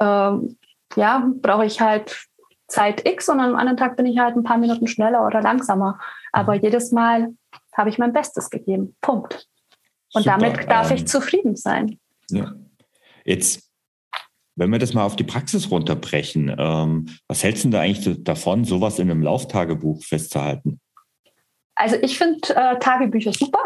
ähm, 0.00 0.56
ja, 0.96 1.28
brauche 1.40 1.64
ich 1.64 1.80
halt 1.80 2.26
Zeit 2.66 3.06
X 3.06 3.28
und 3.28 3.40
am 3.40 3.56
anderen 3.56 3.76
Tag 3.76 3.96
bin 3.96 4.06
ich 4.06 4.18
halt 4.18 4.36
ein 4.36 4.42
paar 4.42 4.58
Minuten 4.58 4.86
schneller 4.86 5.26
oder 5.26 5.42
langsamer. 5.42 5.98
Aber 6.32 6.54
mhm. 6.54 6.62
jedes 6.62 6.92
Mal 6.92 7.34
habe 7.74 7.90
ich 7.90 7.98
mein 7.98 8.12
Bestes 8.12 8.50
gegeben. 8.50 8.96
Punkt. 9.00 9.48
Und 10.12 10.24
Super. 10.24 10.38
damit 10.38 10.70
darf 10.70 10.90
ähm, 10.90 10.96
ich 10.96 11.06
zufrieden 11.06 11.56
sein. 11.56 11.98
Ja. 12.30 12.52
Jetzt, 13.24 13.68
wenn 14.56 14.70
wir 14.70 14.78
das 14.78 14.94
mal 14.94 15.04
auf 15.04 15.16
die 15.16 15.24
Praxis 15.24 15.70
runterbrechen, 15.70 16.54
ähm, 16.58 17.08
was 17.28 17.42
hältst 17.42 17.64
du 17.64 17.70
da 17.70 17.80
eigentlich 17.80 18.22
davon, 18.22 18.64
sowas 18.64 18.98
in 18.98 19.10
einem 19.10 19.22
Lauftagebuch 19.22 20.02
festzuhalten? 20.04 20.80
Also 21.74 21.96
ich 22.02 22.16
finde 22.16 22.54
äh, 22.54 22.78
Tagebücher 22.78 23.32
super. 23.32 23.62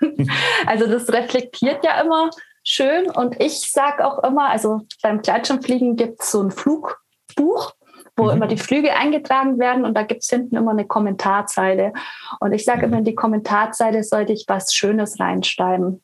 also 0.66 0.86
das 0.86 1.12
reflektiert 1.12 1.84
ja 1.84 2.00
immer 2.00 2.30
schön. 2.64 3.10
Und 3.10 3.40
ich 3.40 3.70
sage 3.70 4.06
auch 4.06 4.24
immer, 4.24 4.48
also 4.48 4.82
beim 5.02 5.22
Gleitschirmfliegen 5.22 5.96
gibt 5.96 6.22
es 6.22 6.32
so 6.32 6.42
ein 6.42 6.50
Flugbuch, 6.50 7.74
wo 8.16 8.24
mhm. 8.24 8.30
immer 8.30 8.46
die 8.46 8.56
Flüge 8.56 8.94
eingetragen 8.94 9.58
werden 9.58 9.84
und 9.84 9.94
da 9.94 10.02
gibt 10.02 10.22
es 10.22 10.30
hinten 10.30 10.56
immer 10.56 10.72
eine 10.72 10.86
Kommentarzeile. 10.86 11.92
Und 12.40 12.52
ich 12.52 12.64
sage 12.64 12.86
immer, 12.86 12.98
in 12.98 13.04
die 13.04 13.14
Kommentarzeile 13.14 14.02
sollte 14.02 14.32
ich 14.32 14.46
was 14.48 14.74
Schönes 14.74 15.20
reinschreiben. 15.20 16.02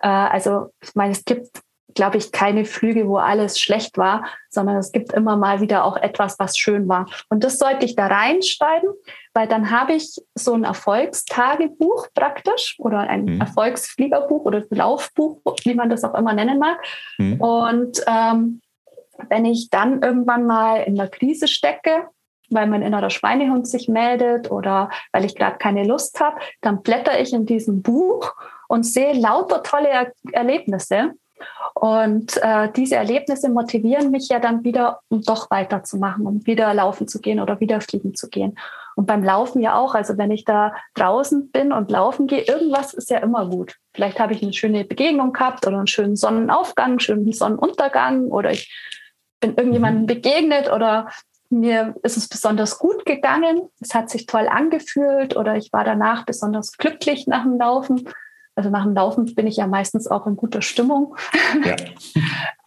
Äh, 0.00 0.08
also 0.08 0.72
ich 0.82 0.94
meine, 0.94 1.12
es 1.12 1.24
gibt 1.24 1.62
glaube 1.98 2.16
ich, 2.16 2.30
keine 2.30 2.64
Flüge, 2.64 3.08
wo 3.08 3.16
alles 3.16 3.58
schlecht 3.58 3.98
war, 3.98 4.24
sondern 4.50 4.76
es 4.76 4.92
gibt 4.92 5.12
immer 5.12 5.36
mal 5.36 5.60
wieder 5.60 5.84
auch 5.84 5.96
etwas, 5.96 6.38
was 6.38 6.56
schön 6.56 6.88
war. 6.88 7.06
Und 7.28 7.42
das 7.42 7.58
sollte 7.58 7.84
ich 7.84 7.96
da 7.96 8.06
reinschreiben, 8.06 8.88
weil 9.34 9.48
dann 9.48 9.72
habe 9.72 9.94
ich 9.94 10.14
so 10.36 10.54
ein 10.54 10.62
Erfolgstagebuch 10.62 12.06
praktisch 12.14 12.76
oder 12.78 13.00
ein 13.00 13.24
mhm. 13.24 13.40
Erfolgsfliegerbuch 13.40 14.44
oder 14.44 14.62
Laufbuch, 14.70 15.40
wie 15.64 15.74
man 15.74 15.90
das 15.90 16.04
auch 16.04 16.14
immer 16.14 16.34
nennen 16.34 16.60
mag. 16.60 16.78
Mhm. 17.18 17.40
Und 17.40 18.00
ähm, 18.06 18.60
wenn 19.28 19.44
ich 19.44 19.68
dann 19.68 20.00
irgendwann 20.00 20.46
mal 20.46 20.84
in 20.84 20.94
der 20.94 21.08
Krise 21.08 21.48
stecke, 21.48 22.06
weil 22.48 22.68
mein 22.68 22.82
innerer 22.82 23.10
Schweinehund 23.10 23.66
sich 23.66 23.88
meldet 23.88 24.52
oder 24.52 24.88
weil 25.10 25.24
ich 25.24 25.34
gerade 25.34 25.58
keine 25.58 25.82
Lust 25.82 26.20
habe, 26.20 26.38
dann 26.60 26.82
blätter 26.82 27.20
ich 27.20 27.32
in 27.32 27.44
diesem 27.44 27.82
Buch 27.82 28.34
und 28.68 28.84
sehe 28.84 29.14
lauter 29.14 29.64
tolle 29.64 29.88
er 29.88 30.12
Erlebnisse 30.30 31.14
und 31.74 32.36
äh, 32.42 32.70
diese 32.74 32.96
Erlebnisse 32.96 33.48
motivieren 33.48 34.10
mich 34.10 34.28
ja 34.28 34.40
dann 34.40 34.64
wieder, 34.64 35.00
um 35.08 35.22
doch 35.22 35.50
weiterzumachen, 35.50 36.26
um 36.26 36.46
wieder 36.46 36.72
laufen 36.74 37.06
zu 37.06 37.20
gehen 37.20 37.40
oder 37.40 37.60
wieder 37.60 37.80
fliegen 37.80 38.14
zu 38.14 38.28
gehen. 38.28 38.58
Und 38.96 39.06
beim 39.06 39.22
Laufen 39.22 39.60
ja 39.62 39.76
auch. 39.76 39.94
Also 39.94 40.18
wenn 40.18 40.32
ich 40.32 40.44
da 40.44 40.74
draußen 40.94 41.50
bin 41.52 41.72
und 41.72 41.90
laufen 41.90 42.26
gehe, 42.26 42.42
irgendwas 42.42 42.94
ist 42.94 43.10
ja 43.10 43.18
immer 43.18 43.48
gut. 43.48 43.76
Vielleicht 43.94 44.18
habe 44.18 44.32
ich 44.32 44.42
eine 44.42 44.52
schöne 44.52 44.84
Begegnung 44.84 45.32
gehabt 45.32 45.66
oder 45.68 45.78
einen 45.78 45.86
schönen 45.86 46.16
Sonnenaufgang, 46.16 46.90
einen 46.90 47.00
schönen 47.00 47.32
Sonnenuntergang 47.32 48.26
oder 48.26 48.50
ich 48.50 48.74
bin 49.40 49.50
irgendjemandem 49.50 50.02
mhm. 50.02 50.06
begegnet 50.06 50.72
oder 50.72 51.08
mir 51.48 51.94
ist 52.02 52.16
es 52.16 52.28
besonders 52.28 52.78
gut 52.78 53.06
gegangen. 53.06 53.68
Es 53.80 53.94
hat 53.94 54.10
sich 54.10 54.26
toll 54.26 54.48
angefühlt 54.48 55.36
oder 55.36 55.56
ich 55.56 55.72
war 55.72 55.84
danach 55.84 56.26
besonders 56.26 56.76
glücklich 56.76 57.28
nach 57.28 57.44
dem 57.44 57.56
Laufen. 57.56 58.08
Also 58.58 58.70
nach 58.70 58.82
dem 58.82 58.92
Laufen 58.92 59.32
bin 59.36 59.46
ich 59.46 59.56
ja 59.58 59.68
meistens 59.68 60.08
auch 60.08 60.26
in 60.26 60.34
guter 60.34 60.62
Stimmung. 60.62 61.14
Ja. 61.64 61.76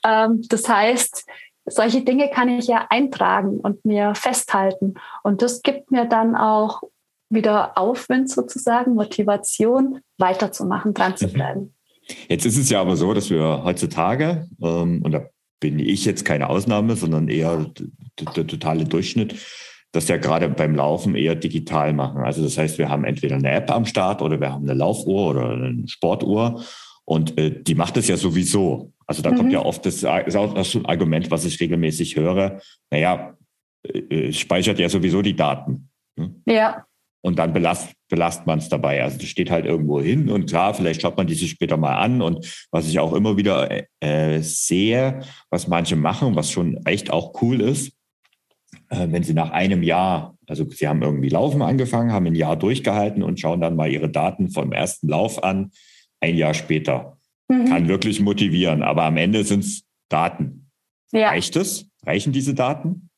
ähm, 0.26 0.42
das 0.48 0.70
heißt, 0.70 1.26
solche 1.66 2.06
Dinge 2.06 2.30
kann 2.30 2.48
ich 2.48 2.68
ja 2.68 2.88
eintragen 2.90 3.60
und 3.60 3.84
mir 3.84 4.16
festhalten. 4.16 4.94
Und 5.22 5.42
das 5.42 5.64
gibt 5.64 5.92
mir 5.92 6.06
dann 6.06 6.38
auch 6.38 6.82
wieder 7.30 7.78
Aufwind 7.78 8.30
sozusagen, 8.30 8.96
Motivation, 8.96 10.00
weiterzumachen, 10.18 10.94
dran 10.94 11.18
zu 11.18 11.28
mhm. 11.28 11.34
bleiben. 11.34 11.74
Jetzt 12.30 12.46
ist 12.46 12.58
es 12.58 12.70
ja 12.70 12.80
aber 12.80 12.96
so, 12.96 13.14
dass 13.14 13.30
wir 13.30 13.62
heutzutage, 13.66 14.48
ähm, 14.62 15.02
und 15.04 15.12
da 15.12 15.26
bin 15.60 15.78
ich 15.78 16.06
jetzt 16.06 16.24
keine 16.24 16.50
Ausnahme, 16.50 16.96
sondern 16.96 17.28
eher 17.28 17.66
der 18.18 18.48
totale 18.48 18.86
Durchschnitt, 18.86 19.36
das 19.92 20.08
ja 20.08 20.18
gerade 20.18 20.48
beim 20.50 20.76
Laufen 20.76 21.16
eher 21.16 21.36
digital 21.36 21.94
machen. 21.94 22.24
Also 22.24 22.44
das 22.44 22.58
heißt, 22.58 22.78
wir 22.78 22.90
haben 22.90 23.04
entweder 23.04 23.36
eine 23.36 23.52
App 23.52 23.70
am 23.72 23.86
Start 23.86 24.22
oder 24.22 24.40
wir 24.40 24.52
haben 24.52 24.64
eine 24.64 24.78
Laufuhr 24.78 25.32
oder 25.32 25.52
eine 25.52 25.88
Sportuhr 25.88 26.64
und 27.06 27.38
äh, 27.38 27.62
die 27.62 27.76
macht 27.76 27.98
es 27.98 28.08
ja 28.08 28.18
sowieso. 28.18 28.94
Also 29.06 29.22
da 29.22 29.32
mhm. 29.32 29.36
kommt 29.36 29.52
ja 29.52 29.60
oft 29.60 29.86
das, 29.86 29.96
ist 29.96 30.06
auch 30.06 30.54
das 30.54 30.76
ein 30.76 30.86
Argument, 30.86 31.30
was 31.30 31.44
ich 31.46 31.60
regelmäßig 31.60 32.16
höre. 32.16 32.62
Naja, 32.90 33.36
äh, 33.84 34.32
speichert 34.32 34.80
ja 34.80 34.88
sowieso 34.88 35.22
die 35.22 35.36
Daten. 35.36 35.90
Ne? 36.16 36.34
Ja. 36.46 36.86
Und 37.24 37.38
dann 37.38 37.54
belast, 37.54 37.94
belastet 38.10 38.48
man 38.48 38.60
es 38.60 38.70
dabei. 38.70 39.04
Also 39.04 39.18
das 39.18 39.28
steht 39.28 39.52
halt 39.52 39.66
irgendwo 39.66 40.02
hin 40.02 40.30
und 40.30 40.50
klar, 40.50 40.74
vielleicht 40.74 41.02
schaut 41.02 41.18
man 41.18 41.28
die 41.28 41.36
sich 41.36 41.52
später 41.52 41.78
mal 41.78 41.98
an. 41.98 42.22
Und 42.22 42.68
was 42.72 42.88
ich 42.88 42.98
auch 43.00 43.14
immer 43.14 43.38
wieder 43.38 43.70
äh, 44.00 44.40
sehe, 44.42 45.22
was 45.50 45.68
manche 45.68 45.96
machen, 45.96 46.36
was 46.36 46.50
schon 46.50 46.78
echt 46.86 47.12
auch 47.12 47.42
cool 47.42 47.62
ist, 47.62 47.92
wenn 48.92 49.24
Sie 49.24 49.34
nach 49.34 49.52
einem 49.52 49.84
Jahr, 49.84 50.36
also 50.48 50.70
Sie 50.70 50.88
haben 50.88 51.02
irgendwie 51.02 51.30
Laufen 51.30 51.62
angefangen, 51.62 52.12
haben 52.12 52.26
ein 52.26 52.36
Jahr 52.36 52.58
durchgehalten 52.58 53.24
und 53.24 53.40
schauen 53.40 53.62
dann 53.62 53.76
mal 53.76 53.90
Ihre 53.90 54.10
Daten 54.10 54.50
vom 54.50 54.72
ersten 54.72 55.08
Lauf 55.08 55.44
an, 55.44 55.72
ein 56.20 56.36
Jahr 56.36 56.54
später. 56.54 57.18
Mhm. 57.48 57.66
Kann 57.66 57.88
wirklich 57.88 58.20
motivieren, 58.20 58.84
aber 58.84 59.04
am 59.04 59.18
Ende 59.18 59.44
sind 59.44 59.64
es 59.64 59.84
Daten. 60.10 60.70
Ja. 61.12 61.30
Reicht 61.30 61.56
es? 61.56 61.88
Reichen 62.06 62.34
diese 62.34 62.54
Daten? 62.54 63.10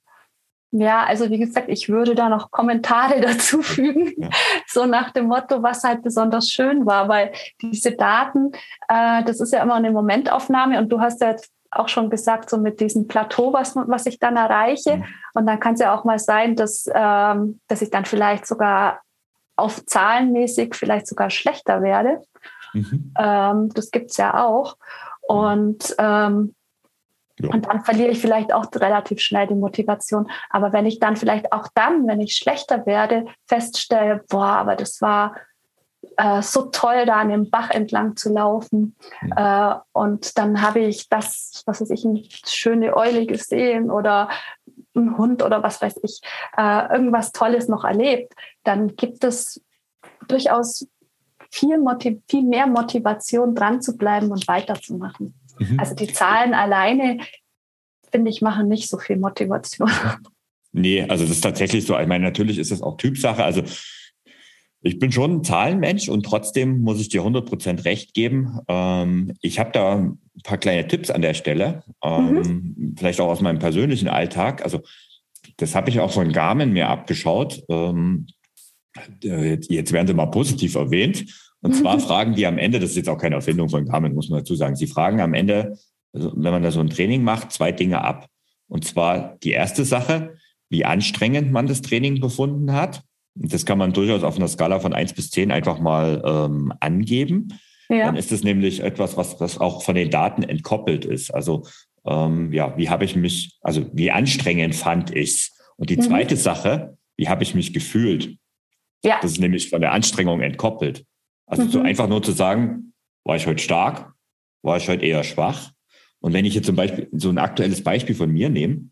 Ja, 0.76 1.04
also 1.04 1.30
wie 1.30 1.38
gesagt, 1.38 1.70
ich 1.70 1.88
würde 1.88 2.16
da 2.16 2.30
noch 2.30 2.50
Kommentare 2.50 3.22
dazu 3.22 3.62
fügen, 3.62 4.14
ja. 4.18 4.30
so 4.68 4.86
nach 4.86 5.12
dem 5.12 5.28
Motto, 5.28 5.62
was 5.62 5.84
halt 5.84 6.02
besonders 6.02 6.50
schön 6.50 6.88
war, 6.88 7.08
weil 7.08 7.32
diese 7.62 7.92
Daten, 7.92 8.52
äh, 8.90 9.24
das 9.24 9.40
ist 9.40 9.54
ja 9.54 9.62
immer 9.62 9.76
eine 9.76 9.92
Momentaufnahme 9.92 10.80
und 10.80 10.90
du 10.90 11.00
hast 11.00 11.22
ja 11.22 11.30
jetzt 11.30 11.52
auch 11.76 11.88
schon 11.88 12.10
gesagt, 12.10 12.50
so 12.50 12.58
mit 12.58 12.80
diesem 12.80 13.08
Plateau, 13.08 13.54
was, 13.54 13.76
was 13.76 14.06
ich 14.06 14.20
dann 14.20 14.38
erreiche. 14.38 14.98
Mhm. 14.98 15.06
Und 15.34 15.46
dann 15.46 15.60
kann 15.60 15.74
es 15.74 15.80
ja 15.80 15.96
auch 15.96 16.04
mal 16.04 16.20
sein, 16.20 16.56
dass, 16.56 16.90
ähm, 16.94 17.60
dass 17.68 17.82
ich 17.82 17.90
dann 17.90 18.06
vielleicht 18.06 18.46
sogar 18.46 19.02
auf 19.56 19.86
zahlenmäßig 19.86 20.76
vielleicht 20.76 21.08
sogar 21.08 21.30
schlechter 21.30 21.82
werde. 21.82 22.22
Mhm. 22.74 23.14
Ähm, 23.18 23.70
das 23.74 23.92
gibt 23.92 24.12
es 24.12 24.18
ja 24.18 24.46
auch. 24.46 24.78
Und, 25.22 25.96
ähm, 26.00 26.56
ja. 27.40 27.50
und 27.50 27.66
dann 27.68 27.84
verliere 27.84 28.10
ich 28.10 28.20
vielleicht 28.20 28.54
auch 28.54 28.66
relativ 28.76 29.20
schnell 29.20 29.48
die 29.48 29.56
Motivation. 29.56 30.30
Aber 30.50 30.74
wenn 30.74 30.86
ich 30.86 31.00
dann 31.00 31.16
vielleicht 31.16 31.52
auch 31.52 31.68
dann, 31.76 32.08
wenn 32.08 32.22
ich 32.22 32.36
schlechter 32.36 32.86
werde, 32.86 33.26
feststelle, 33.48 34.24
boah, 34.30 34.48
aber 34.48 34.76
das 34.76 35.02
war 35.02 35.36
äh, 36.18 36.42
so 36.42 36.64
toll, 36.64 37.06
da 37.06 37.22
an 37.22 37.30
dem 37.30 37.50
Bach 37.50 37.70
entlang 37.70 38.16
zu 38.16 38.32
laufen. 38.32 38.96
Mhm. 39.22 39.34
Äh, 39.36 39.76
und 39.94 40.38
dann 40.38 40.62
habe 40.62 40.80
ich 40.80 41.10
das, 41.10 41.64
was 41.66 41.82
weiß 41.82 41.90
ich, 41.92 42.06
eine 42.06 42.24
schöne 42.46 42.96
Eule 42.96 43.26
gesehen 43.26 43.92
oder 43.92 44.30
ein 44.96 45.18
Hund 45.18 45.44
oder 45.44 45.64
was 45.64 45.82
weiß 45.82 45.96
ich, 46.04 46.22
äh, 46.58 46.94
irgendwas 46.94 47.32
Tolles 47.32 47.68
noch 47.68 47.84
erlebt. 47.84 48.34
Dann 48.64 48.96
gibt 48.96 49.24
es 49.24 49.62
durchaus 50.28 50.88
viel, 51.50 51.80
viel 52.30 52.44
mehr 52.44 52.68
Motivation, 52.68 53.56
dran 53.56 53.82
zu 53.82 53.98
bleiben 53.98 54.32
und 54.32 54.48
weiterzumachen. 54.48 55.34
Mhm. 55.60 55.80
Also 55.80 55.96
die 55.96 56.12
Zahlen 56.12 56.54
alleine, 56.54 57.20
finde 58.12 58.32
ich, 58.32 58.42
machen 58.42 58.68
nicht 58.68 58.90
so 58.90 58.98
viel 58.98 59.18
Motivation. 59.18 59.92
Nee, 60.76 61.04
also 61.04 61.24
das 61.24 61.34
ist 61.36 61.42
tatsächlich 61.42 61.86
so. 61.86 61.98
Ich 62.00 62.08
meine, 62.08 62.24
natürlich 62.24 62.58
ist 62.58 62.72
das 62.72 62.82
auch 62.82 62.98
Typsache. 62.98 63.44
Also 63.44 63.62
ich 64.86 65.00
bin 65.00 65.12
schon 65.12 65.38
ein 65.38 65.44
Zahlenmensch 65.44 66.10
und 66.10 66.26
trotzdem 66.26 66.82
muss 66.82 67.00
ich 67.00 67.08
dir 67.08 67.22
100% 67.24 67.86
recht 67.86 68.14
geben. 68.14 68.60
Ähm, 68.68 69.34
ich 69.42 69.58
habe 69.58 69.72
da 69.72 69.96
ein 69.96 70.20
paar 70.44 70.58
kleine 70.58 70.86
Tipps 70.88 71.10
an 71.10 71.22
der 71.22 71.34
Stelle, 71.34 71.84
ähm, 72.04 72.34
mhm. 72.34 72.96
vielleicht 72.98 73.22
auch 73.22 73.30
aus 73.30 73.40
meinem 73.40 73.60
persönlichen 73.60 74.10
Alltag. 74.10 74.62
Also 74.62 74.82
das 75.56 75.74
habe 75.74 75.90
ich 75.90 76.02
auch 76.02 76.12
von 76.12 76.34
Garmin 76.34 76.74
mir 76.74 76.90
abgeschaut. 76.90 77.64
Ähm, 77.70 78.28
jetzt 79.22 79.94
werden 79.94 80.08
sie 80.08 80.14
mal 80.14 80.26
positiv 80.28 80.76
erwähnt. 80.76 81.26
Und 81.62 81.76
zwar 81.78 82.00
fragen 82.00 82.36
die 82.36 82.46
am 82.46 82.58
Ende, 82.58 82.82
das 82.82 82.90
ist 82.92 82.98
jetzt 82.98 83.10
auch 83.10 83.18
keine 83.18 83.36
Erfindung 83.36 83.70
von 83.70 83.86
Garmin, 83.86 84.14
muss 84.14 84.30
man 84.30 84.40
dazu 84.40 84.56
sagen, 84.56 84.76
sie 84.76 84.88
fragen 84.88 85.22
am 85.22 85.34
Ende, 85.34 85.78
also 86.12 86.34
wenn 86.36 86.52
man 86.52 86.62
da 86.62 86.72
so 86.72 86.82
ein 86.82 86.90
Training 86.90 87.24
macht, 87.24 87.54
zwei 87.54 87.72
Dinge 87.72 88.02
ab. 88.02 88.28
Und 88.68 88.84
zwar 88.84 89.38
die 89.44 89.52
erste 89.52 89.86
Sache, 89.86 90.36
wie 90.70 90.84
anstrengend 90.84 91.54
man 91.54 91.68
das 91.68 91.82
Training 91.82 92.20
befunden 92.20 92.74
hat. 92.74 93.02
Das 93.36 93.66
kann 93.66 93.78
man 93.78 93.94
durchaus 93.94 94.24
auf 94.24 94.38
einer 94.38 94.48
Skala 94.48 94.80
von 94.80 94.94
eins 94.94 95.14
bis 95.14 95.30
zehn 95.30 95.52
einfach 95.52 95.80
mal 95.80 96.22
ähm, 96.26 96.74
angeben. 96.80 97.48
Ja. 97.90 98.06
Dann 98.06 98.16
ist 98.16 98.32
es 98.32 98.44
nämlich 98.44 98.82
etwas, 98.82 99.18
was, 99.18 99.40
was 99.40 99.60
auch 99.60 99.84
von 99.84 99.96
den 99.96 100.10
Daten 100.10 100.44
entkoppelt 100.44 101.06
ist. 101.06 101.34
Also 101.34 101.66
ähm, 102.06 102.52
ja, 102.54 102.78
wie 102.78 102.90
habe 102.90 103.06
ich 103.06 103.16
mich, 103.16 103.58
also 103.62 103.90
wie 103.94 104.12
anstrengend 104.12 104.76
fand 104.76 105.16
ich 105.16 105.30
es? 105.30 105.58
Und 105.78 105.90
die 105.90 105.98
mhm. 105.98 106.02
zweite 106.02 106.38
Sache, 106.38 106.98
wie 107.18 107.30
habe 107.30 107.44
ich 107.44 107.56
mich 107.56 107.74
gefühlt? 107.74 108.38
Ja. 109.04 109.20
Das 109.22 109.32
ist 109.32 109.40
nämlich 109.40 109.70
von 109.70 109.82
der 109.82 109.92
Anstrengung 109.92 110.42
entkoppelt. 110.42 111.06
Also 111.46 111.64
mhm. 111.64 111.70
so 111.70 111.82
einfach 111.82 112.08
nur 112.08 112.24
zu 112.24 112.32
sagen, 112.32 112.94
war 113.24 113.36
ich 113.36 113.48
heute 113.48 113.62
stark, 113.62 114.14
war 114.62 114.78
ich 114.78 114.88
heute 114.88 115.06
eher 115.06 115.24
schwach. 115.24 115.72
Und 116.20 116.34
wenn 116.34 116.46
ich 116.46 116.56
jetzt 116.56 116.66
zum 116.66 116.76
Beispiel 116.76 117.10
so 117.12 117.30
ein 117.30 117.38
aktuelles 117.38 117.84
Beispiel 117.84 118.16
von 118.16 118.32
mir 118.32 118.50
nehme, 118.50 118.90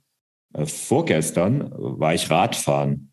äh, 0.54 0.66
vorgestern 0.66 1.72
war 1.72 2.14
ich 2.14 2.30
Radfahren. 2.30 3.11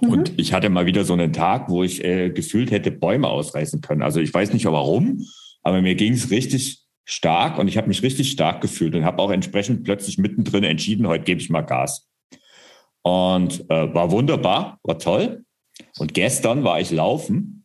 Mhm. 0.00 0.10
Und 0.10 0.32
ich 0.38 0.52
hatte 0.52 0.68
mal 0.68 0.86
wieder 0.86 1.04
so 1.04 1.12
einen 1.12 1.32
Tag, 1.32 1.68
wo 1.68 1.82
ich 1.82 2.04
äh, 2.04 2.30
gefühlt 2.30 2.70
hätte 2.70 2.90
Bäume 2.90 3.28
ausreißen 3.28 3.80
können. 3.80 4.02
Also 4.02 4.20
ich 4.20 4.32
weiß 4.32 4.52
nicht 4.52 4.66
warum, 4.66 5.24
aber 5.62 5.82
mir 5.82 5.94
ging 5.94 6.12
es 6.12 6.30
richtig 6.30 6.84
stark 7.04 7.58
und 7.58 7.68
ich 7.68 7.76
habe 7.76 7.88
mich 7.88 8.02
richtig 8.02 8.30
stark 8.30 8.60
gefühlt 8.60 8.94
und 8.94 9.04
habe 9.04 9.22
auch 9.22 9.30
entsprechend 9.30 9.84
plötzlich 9.84 10.18
mittendrin 10.18 10.64
entschieden, 10.64 11.08
heute 11.08 11.24
gebe 11.24 11.40
ich 11.40 11.48
mal 11.48 11.62
Gas. 11.62 12.06
Und 13.02 13.64
äh, 13.70 13.94
war 13.94 14.10
wunderbar, 14.10 14.78
war 14.82 14.98
toll. 14.98 15.44
Und 15.98 16.12
gestern 16.12 16.64
war 16.64 16.80
ich 16.80 16.90
laufen 16.90 17.64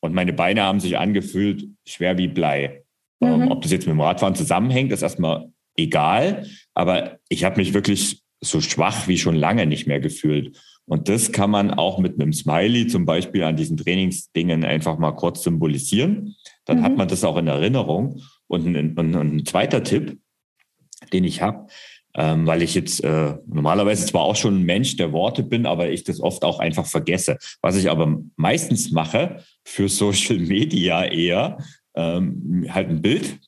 und 0.00 0.14
meine 0.14 0.34
Beine 0.34 0.62
haben 0.62 0.80
sich 0.80 0.98
angefühlt 0.98 1.66
schwer 1.86 2.18
wie 2.18 2.28
Blei. 2.28 2.84
Ähm, 3.22 3.36
mhm. 3.36 3.42
Ähm, 3.42 3.50
ob 3.50 3.62
das 3.62 3.72
jetzt 3.72 3.86
mit 3.86 3.94
dem 3.94 4.00
Radfahren 4.00 4.34
zusammenhängt, 4.34 4.92
ist 4.92 5.02
erstmal 5.02 5.50
egal. 5.76 6.46
Aber 6.74 7.18
ich 7.28 7.44
habe 7.44 7.56
mich 7.56 7.72
wirklich 7.72 8.22
so 8.42 8.60
schwach 8.60 9.08
wie 9.08 9.16
schon 9.16 9.36
lange 9.36 9.66
nicht 9.66 9.86
mehr 9.86 10.00
gefühlt. 10.00 10.60
Und 10.86 11.08
das 11.08 11.32
kann 11.32 11.50
man 11.50 11.70
auch 11.70 11.98
mit 11.98 12.20
einem 12.20 12.32
Smiley 12.32 12.86
zum 12.86 13.06
Beispiel 13.06 13.42
an 13.42 13.56
diesen 13.56 13.76
Trainingsdingen 13.76 14.64
einfach 14.64 14.98
mal 14.98 15.12
kurz 15.12 15.42
symbolisieren. 15.42 16.36
Dann 16.66 16.78
mhm. 16.78 16.82
hat 16.82 16.96
man 16.96 17.08
das 17.08 17.24
auch 17.24 17.36
in 17.36 17.46
Erinnerung. 17.46 18.20
Und 18.46 18.66
ein, 18.66 18.96
und 18.96 19.14
ein 19.14 19.46
zweiter 19.46 19.82
Tipp, 19.82 20.18
den 21.12 21.24
ich 21.24 21.40
habe, 21.40 21.66
ähm, 22.16 22.46
weil 22.46 22.62
ich 22.62 22.74
jetzt 22.74 23.02
äh, 23.02 23.34
normalerweise 23.46 24.06
zwar 24.06 24.22
auch 24.22 24.36
schon 24.36 24.60
ein 24.60 24.64
Mensch 24.64 24.96
der 24.96 25.12
Worte 25.12 25.42
bin, 25.42 25.66
aber 25.66 25.90
ich 25.90 26.04
das 26.04 26.20
oft 26.20 26.44
auch 26.44 26.60
einfach 26.60 26.86
vergesse. 26.86 27.38
Was 27.60 27.76
ich 27.76 27.90
aber 27.90 28.20
meistens 28.36 28.92
mache 28.92 29.42
für 29.64 29.88
Social 29.88 30.38
Media 30.38 31.04
eher, 31.04 31.58
ähm, 31.94 32.66
halt 32.68 32.90
ein 32.90 33.02
Bild 33.02 33.40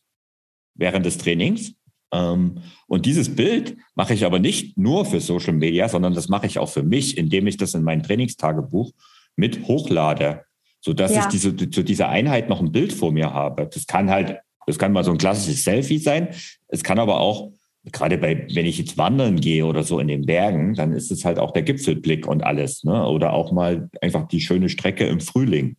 während 0.75 1.07
des 1.07 1.19
Trainings. 1.19 1.75
Ähm, 2.13 2.63
und 2.87 3.07
dieses 3.07 3.35
Bild 3.35 3.77
mache 3.95 4.15
ich 4.15 4.25
aber 4.25 4.39
nicht 4.39 4.79
nur 4.79 5.05
für 5.05 5.21
Social 5.21 5.55
Media, 5.55 5.89
sondern 5.89 6.15
das 6.15 6.29
mache 6.29 6.47
ich 6.47 6.59
auch 6.59 6.69
für 6.69 6.83
mich, 6.83 7.19
indem 7.19 7.47
ich 7.47 7.57
das 7.57 7.75
in 7.75 7.83
mein 7.83 8.03
Trainingstagebuch 8.03 8.93
mit 9.37 9.67
hochlade, 9.67 10.45
sodass 10.81 11.15
ja. 11.15 11.21
ich 11.21 11.27
diese, 11.27 11.57
zu 11.57 11.83
dieser 11.83 12.09
Einheit 12.09 12.49
noch 12.49 12.61
ein 12.61 12.73
Bild 12.73 12.93
vor 12.93 13.13
mir 13.13 13.33
habe. 13.33 13.69
Das 13.73 13.87
kann 13.87 14.11
halt, 14.11 14.39
das 14.67 14.79
kann 14.79 14.93
mal 14.93 15.05
so 15.05 15.13
ein 15.13 15.19
klassisches 15.19 15.65
Selfie 15.65 15.99
sein. 15.99 16.29
Es 16.69 16.83
kann 16.83 16.99
aber 16.99 17.21
auch 17.21 17.53
gerade 17.93 18.19
bei, 18.19 18.47
wenn 18.53 18.67
ich 18.67 18.79
jetzt 18.79 18.99
wandern 18.99 19.41
gehe 19.41 19.65
oder 19.65 19.83
so 19.83 20.01
in 20.01 20.09
den 20.09 20.27
Bergen, 20.27 20.75
dann 20.75 20.93
ist 20.93 21.11
es 21.11 21.25
halt 21.25 21.39
auch 21.39 21.53
der 21.53 21.63
Gipfelblick 21.63 22.27
und 22.27 22.43
alles, 22.43 22.85
ne? 22.85 23.07
Oder 23.07 23.33
auch 23.33 23.53
mal 23.53 23.89
einfach 24.01 24.27
die 24.27 24.41
schöne 24.41 24.69
Strecke 24.69 25.07
im 25.07 25.21
Frühling. 25.21 25.77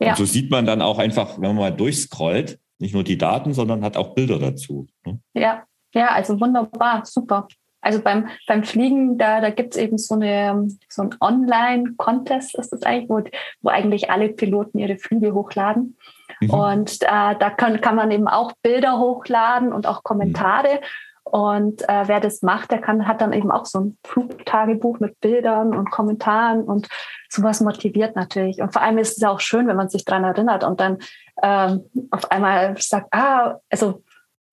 Ja. 0.00 0.10
Und 0.10 0.16
so 0.16 0.24
sieht 0.24 0.50
man 0.50 0.64
dann 0.64 0.80
auch 0.80 0.98
einfach, 0.98 1.36
wenn 1.36 1.48
man 1.48 1.56
mal 1.56 1.70
durchscrollt, 1.70 2.58
nicht 2.82 2.94
nur 2.94 3.04
die 3.04 3.16
Daten, 3.16 3.54
sondern 3.54 3.84
hat 3.84 3.96
auch 3.96 4.14
Bilder 4.14 4.38
dazu. 4.38 4.88
Ne? 5.06 5.20
Ja, 5.34 5.62
ja, 5.94 6.08
also 6.08 6.38
wunderbar, 6.40 7.06
super. 7.06 7.46
Also 7.80 8.00
beim, 8.00 8.28
beim 8.46 8.64
Fliegen, 8.64 9.18
da, 9.18 9.40
da 9.40 9.50
gibt 9.50 9.74
es 9.74 9.80
eben 9.80 9.98
so, 9.98 10.14
eine, 10.14 10.68
so 10.88 11.02
ein 11.02 11.14
Online-Contest, 11.20 12.58
ist 12.58 12.72
das 12.72 12.82
eigentlich, 12.82 13.08
wo, 13.08 13.22
wo 13.60 13.70
eigentlich 13.70 14.10
alle 14.10 14.28
Piloten 14.28 14.78
ihre 14.78 14.98
Flüge 14.98 15.32
hochladen. 15.32 15.96
Mhm. 16.40 16.50
Und 16.50 17.02
äh, 17.02 17.06
da 17.38 17.50
kann, 17.50 17.80
kann 17.80 17.96
man 17.96 18.10
eben 18.10 18.28
auch 18.28 18.52
Bilder 18.62 18.98
hochladen 18.98 19.72
und 19.72 19.86
auch 19.86 20.02
Kommentare. 20.02 20.80
Mhm. 20.80 20.86
Und 21.24 21.88
äh, 21.88 22.08
wer 22.08 22.20
das 22.20 22.42
macht, 22.42 22.72
der 22.72 22.80
kann, 22.80 23.06
hat 23.06 23.20
dann 23.20 23.32
eben 23.32 23.50
auch 23.50 23.66
so 23.66 23.80
ein 23.80 23.98
Flugtagebuch 24.04 24.98
mit 24.98 25.20
Bildern 25.20 25.74
und 25.76 25.90
Kommentaren 25.90 26.64
und 26.64 26.88
sowas 27.28 27.60
motiviert 27.60 28.16
natürlich. 28.16 28.60
Und 28.60 28.72
vor 28.72 28.82
allem 28.82 28.98
ist 28.98 29.16
es 29.16 29.24
auch 29.24 29.40
schön, 29.40 29.66
wenn 29.66 29.76
man 29.76 29.88
sich 29.88 30.04
daran 30.04 30.24
erinnert 30.24 30.64
und 30.64 30.80
dann 30.80 30.98
ähm, 31.42 31.84
auf 32.10 32.30
einmal 32.30 32.76
sagt, 32.78 33.08
ah, 33.12 33.58
also 33.70 34.02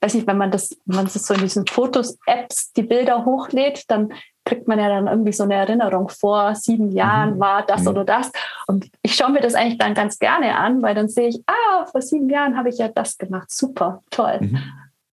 weiß 0.01 0.13
nicht, 0.13 0.27
wenn 0.27 0.37
man 0.37 0.51
das, 0.51 0.77
wenn 0.85 0.95
man 0.95 1.05
das 1.05 1.13
so 1.15 1.33
in 1.33 1.41
diesen 1.41 1.67
Fotos-Apps 1.67 2.71
die 2.73 2.83
Bilder 2.83 3.25
hochlädt, 3.25 3.83
dann 3.89 4.13
kriegt 4.45 4.67
man 4.67 4.79
ja 4.79 4.89
dann 4.89 5.07
irgendwie 5.07 5.33
so 5.33 5.43
eine 5.43 5.55
Erinnerung 5.55 6.09
vor 6.09 6.55
sieben 6.55 6.91
Jahren 6.91 7.35
mhm. 7.35 7.39
war 7.39 7.65
das 7.65 7.81
mhm. 7.81 7.89
oder 7.89 8.05
das. 8.05 8.31
Und 8.67 8.89
ich 9.01 9.15
schaue 9.15 9.31
mir 9.31 9.41
das 9.41 9.55
eigentlich 9.55 9.77
dann 9.77 9.93
ganz 9.93 10.17
gerne 10.17 10.55
an, 10.55 10.81
weil 10.81 10.95
dann 10.95 11.09
sehe 11.09 11.27
ich, 11.27 11.43
ah, 11.47 11.85
vor 11.85 12.01
sieben 12.01 12.29
Jahren 12.29 12.57
habe 12.57 12.69
ich 12.69 12.77
ja 12.77 12.87
das 12.87 13.17
gemacht. 13.17 13.51
Super, 13.51 14.01
toll. 14.09 14.39
Mhm. 14.41 14.59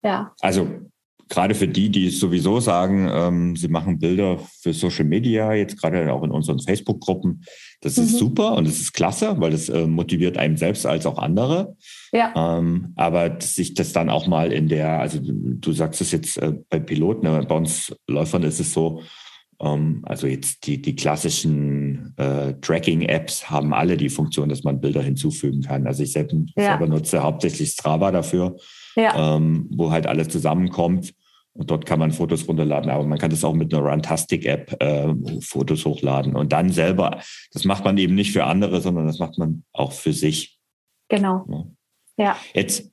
Ja. 0.04 0.34
Also 0.42 0.68
gerade 1.32 1.56
für 1.56 1.68
die, 1.68 1.90
die 1.90 2.10
sowieso 2.10 2.60
sagen, 2.60 3.10
ähm, 3.10 3.56
sie 3.56 3.70
machen 3.70 4.00
Bilder 4.00 4.38
für 4.62 4.74
Social 4.74 5.06
Media, 5.06 5.54
jetzt 5.54 5.82
gerade 5.82 6.12
auch 6.12 6.24
in 6.24 6.32
unseren 6.32 6.60
Facebook-Gruppen, 6.60 7.46
das 7.80 7.96
mhm. 7.96 8.04
ist 8.04 8.18
super 8.18 8.56
und 8.58 8.68
das 8.68 8.82
ist 8.82 8.92
klasse, 8.92 9.36
weil 9.40 9.52
das 9.52 9.70
äh, 9.70 9.88
motiviert 9.88 10.38
einem 10.38 10.58
selbst 10.58 10.86
als 10.86 11.06
auch 11.06 11.18
andere. 11.18 11.78
Ja. 12.12 12.34
Ähm, 12.58 12.92
aber 12.98 13.40
sich 13.40 13.74
das 13.74 13.94
dann 13.94 14.10
auch 14.10 14.28
mal 14.28 14.52
in 14.52 14.68
der, 14.68 15.00
also 15.00 15.20
du, 15.22 15.72
sagst 15.72 16.02
es 16.02 16.12
jetzt 16.12 16.38
äh, 16.38 16.54
bei 16.70 16.80
Piloten, 16.80 17.26
aber 17.26 17.46
bei 17.46 17.56
uns 17.56 17.96
Läufern 18.10 18.44
ist 18.44 18.60
es 18.60 18.74
so, 18.74 19.02
ähm, 19.62 20.02
also 20.04 20.28
jetzt 20.28 20.68
die, 20.68 20.82
die 20.82 20.98
klassischen 20.98 22.14
äh, 22.18 22.56
Tracking-Apps 22.60 23.50
haben 23.50 23.74
alle 23.74 23.96
die 23.96 24.10
Funktion, 24.10 24.50
dass 24.50 24.66
man 24.66 24.82
Bilder 24.82 25.02
hinzufügen 25.02 25.62
kann. 25.62 25.88
Also 25.88 26.04
ich 26.04 26.12
selbst, 26.12 26.36
ja. 26.58 26.72
selber 26.72 26.88
nutze 26.88 27.24
hauptsächlich 27.24 27.70
Strava 27.70 28.12
dafür, 28.12 28.58
ja. 28.98 29.38
ähm, 29.38 29.70
wo 29.72 29.92
halt 29.92 30.08
alles 30.08 30.28
zusammenkommt. 30.28 31.14
Und 31.54 31.70
dort 31.70 31.86
kann 31.86 32.00
man 32.00 32.12
Fotos 32.12 32.48
runterladen, 32.48 32.90
aber 32.90 33.06
man 33.06 33.20
kann 33.20 33.30
das 33.30 33.44
auch 33.44 33.54
mit 33.54 33.74
einer 33.74 33.84
Runtastic-App 33.86 34.82
äh, 34.82 35.14
Fotos 35.42 35.86
hochladen. 35.86 36.36
Und 36.36 36.54
dann 36.54 36.70
selber, 36.70 37.22
das 37.52 37.66
macht 37.66 37.84
man 37.84 37.98
eben 37.98 38.16
nicht 38.16 38.32
für 38.32 38.46
andere, 38.46 38.80
sondern 38.80 39.06
das 39.06 39.20
macht 39.20 39.38
man 39.38 39.64
auch 39.74 39.92
für 39.92 40.14
sich. 40.14 40.58
Genau. 41.10 41.74
Ja. 42.18 42.38
Jetzt, 42.54 42.90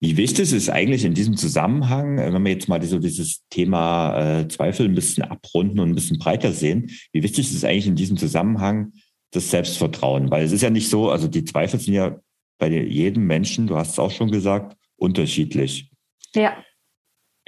wie 0.00 0.16
wichtig 0.16 0.52
ist 0.52 0.68
eigentlich 0.68 1.04
in 1.04 1.14
diesem 1.14 1.36
Zusammenhang, 1.36 2.16
wenn 2.16 2.42
wir 2.44 2.52
jetzt 2.52 2.68
mal 2.68 2.82
so 2.82 2.98
dieses 2.98 3.44
Thema 3.50 4.40
äh, 4.40 4.48
Zweifel 4.48 4.86
ein 4.86 4.94
bisschen 4.94 5.22
abrunden 5.22 5.78
und 5.78 5.90
ein 5.90 5.94
bisschen 5.94 6.18
breiter 6.18 6.52
sehen, 6.52 6.90
wie 7.12 7.22
wichtig 7.22 7.50
ist 7.50 7.64
eigentlich 7.64 7.86
in 7.86 7.96
diesem 7.96 8.16
Zusammenhang 8.16 8.92
das 9.30 9.50
Selbstvertrauen? 9.50 10.30
Weil 10.30 10.44
es 10.44 10.52
ist 10.52 10.62
ja 10.62 10.70
nicht 10.70 10.90
so, 10.90 11.10
also 11.10 11.28
die 11.28 11.44
Zweifel 11.44 11.78
sind 11.78 11.94
ja 11.94 12.18
bei 12.58 12.68
jedem 12.68 13.26
Menschen, 13.26 13.68
du 13.68 13.76
hast 13.76 13.92
es 13.92 13.98
auch 13.98 14.10
schon 14.10 14.30
gesagt, 14.30 14.76
unterschiedlich. 14.96 15.90
Ja. 16.34 16.56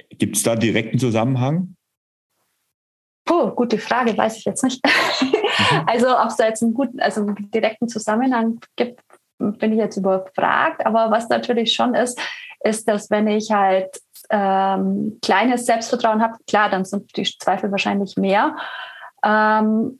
Gibt 0.09 0.37
es 0.37 0.43
da 0.43 0.55
direkten 0.55 0.99
Zusammenhang? 0.99 1.75
Puh, 3.25 3.51
gute 3.51 3.77
Frage, 3.77 4.17
weiß 4.17 4.37
ich 4.37 4.45
jetzt 4.45 4.63
nicht. 4.63 4.83
Mhm. 4.85 5.33
also 5.85 6.17
ob 6.17 6.27
es 6.27 6.37
da 6.37 6.47
jetzt 6.47 6.63
einen 6.63 6.73
guten, 6.73 6.99
also 6.99 7.21
einen 7.21 7.51
direkten 7.51 7.87
Zusammenhang 7.87 8.59
gibt, 8.75 9.01
bin 9.37 9.73
ich 9.73 9.77
jetzt 9.77 9.97
überfragt. 9.97 10.85
Aber 10.85 11.11
was 11.11 11.29
natürlich 11.29 11.73
schon 11.73 11.93
ist, 11.93 12.19
ist, 12.61 12.87
dass 12.87 13.09
wenn 13.09 13.27
ich 13.27 13.51
halt 13.51 13.99
ähm, 14.29 15.19
kleines 15.21 15.65
Selbstvertrauen 15.65 16.21
habe, 16.21 16.37
klar, 16.47 16.69
dann 16.69 16.85
sind 16.85 17.15
die 17.15 17.23
Zweifel 17.23 17.69
wahrscheinlich 17.71 18.17
mehr. 18.17 18.55
Ähm, 19.23 19.99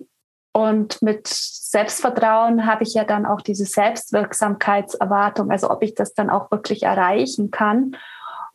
und 0.53 1.01
mit 1.03 1.27
Selbstvertrauen 1.27 2.65
habe 2.65 2.83
ich 2.83 2.95
ja 2.95 3.03
dann 3.03 3.25
auch 3.25 3.41
diese 3.41 3.65
Selbstwirksamkeitserwartung, 3.65 5.51
also 5.51 5.69
ob 5.69 5.83
ich 5.83 5.93
das 5.93 6.13
dann 6.13 6.29
auch 6.31 6.49
wirklich 6.49 6.83
erreichen 6.83 7.51
kann. 7.51 7.95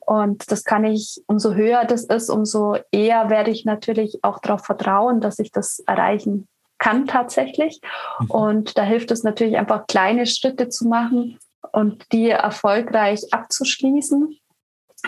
Und 0.07 0.51
das 0.51 0.65
kann 0.65 0.85
ich, 0.85 1.23
umso 1.27 1.55
höher 1.55 1.85
das 1.85 2.05
ist, 2.05 2.29
umso 2.29 2.77
eher 2.91 3.31
werde 3.31 3.51
ich 3.51 3.65
natürlich 3.65 4.19
auch 4.23 4.41
darauf 4.41 4.65
vertrauen, 4.65 5.21
dass 5.21 5.39
ich 5.39 5.53
das 5.53 5.81
erreichen 5.81 6.49
kann 6.79 7.07
tatsächlich. 7.07 7.81
Mhm. 8.19 8.31
Und 8.31 8.79
da 8.79 8.83
hilft 8.83 9.11
es 9.11 9.23
natürlich 9.23 9.57
einfach, 9.57 9.87
kleine 9.87 10.27
Schritte 10.27 10.69
zu 10.69 10.89
machen 10.89 11.39
und 11.73 12.05
die 12.13 12.31
erfolgreich 12.31 13.33
abzuschließen, 13.33 14.37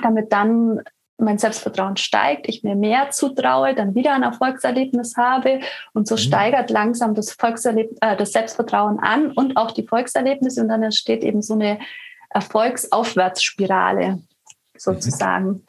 damit 0.03 0.33
dann 0.33 0.81
mein 1.17 1.39
Selbstvertrauen 1.39 1.97
steigt, 1.97 2.49
ich 2.49 2.63
mir 2.65 2.75
mehr 2.75 3.11
zutraue, 3.11 3.75
dann 3.75 3.95
wieder 3.95 4.15
ein 4.15 4.25
Erfolgserlebnis 4.25 5.17
habe 5.17 5.61
und 5.93 6.09
so 6.09 6.15
mhm. 6.15 6.19
steigert 6.19 6.71
langsam 6.71 7.15
das, 7.15 7.37
äh, 7.37 8.17
das 8.17 8.33
Selbstvertrauen 8.33 8.99
an 9.01 9.33
und 9.33 9.57
auch 9.57 9.71
die 9.71 9.87
Volkserlebnisse 9.87 10.61
und 10.61 10.69
dann 10.69 10.83
entsteht 10.83 11.23
eben 11.23 11.43
so 11.43 11.55
eine 11.55 11.79
Erfolgsaufwärtsspirale 12.31 14.21
sozusagen. 14.77 15.49
Mhm. 15.49 15.63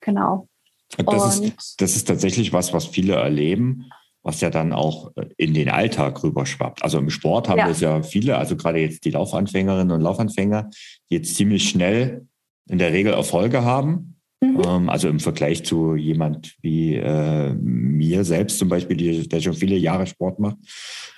Genau. 0.00 0.48
Das 0.98 1.40
ist, 1.40 1.80
das 1.80 1.96
ist 1.96 2.06
tatsächlich 2.06 2.52
was, 2.52 2.72
was 2.72 2.86
viele 2.86 3.14
erleben, 3.14 3.90
was 4.22 4.40
ja 4.40 4.50
dann 4.50 4.72
auch 4.72 5.10
äh, 5.16 5.26
in 5.36 5.52
den 5.52 5.68
Alltag 5.68 6.22
rüberschwappt. 6.22 6.82
Also 6.82 6.98
im 6.98 7.10
Sport 7.10 7.48
haben 7.48 7.58
ja. 7.58 7.68
es 7.68 7.80
ja 7.80 8.02
viele, 8.02 8.38
also 8.38 8.56
gerade 8.56 8.78
jetzt 8.78 9.04
die 9.04 9.10
Laufanfängerinnen 9.10 9.90
und 9.90 10.00
Laufanfänger, 10.00 10.70
die 11.10 11.16
jetzt 11.16 11.34
ziemlich 11.34 11.68
schnell 11.68 12.26
in 12.68 12.78
der 12.78 12.92
Regel 12.92 13.12
Erfolge 13.12 13.64
haben. 13.64 14.16
Mhm. 14.40 14.62
Ähm, 14.64 14.88
also 14.88 15.08
im 15.08 15.20
Vergleich 15.20 15.64
zu 15.64 15.96
jemand 15.96 16.56
wie 16.62 16.96
äh, 16.96 17.54
mir 17.54 18.24
selbst 18.24 18.58
zum 18.58 18.68
Beispiel, 18.68 18.96
die, 18.96 19.28
der 19.28 19.40
schon 19.40 19.54
viele 19.54 19.76
Jahre 19.76 20.06
Sport 20.06 20.38
macht. 20.38 20.58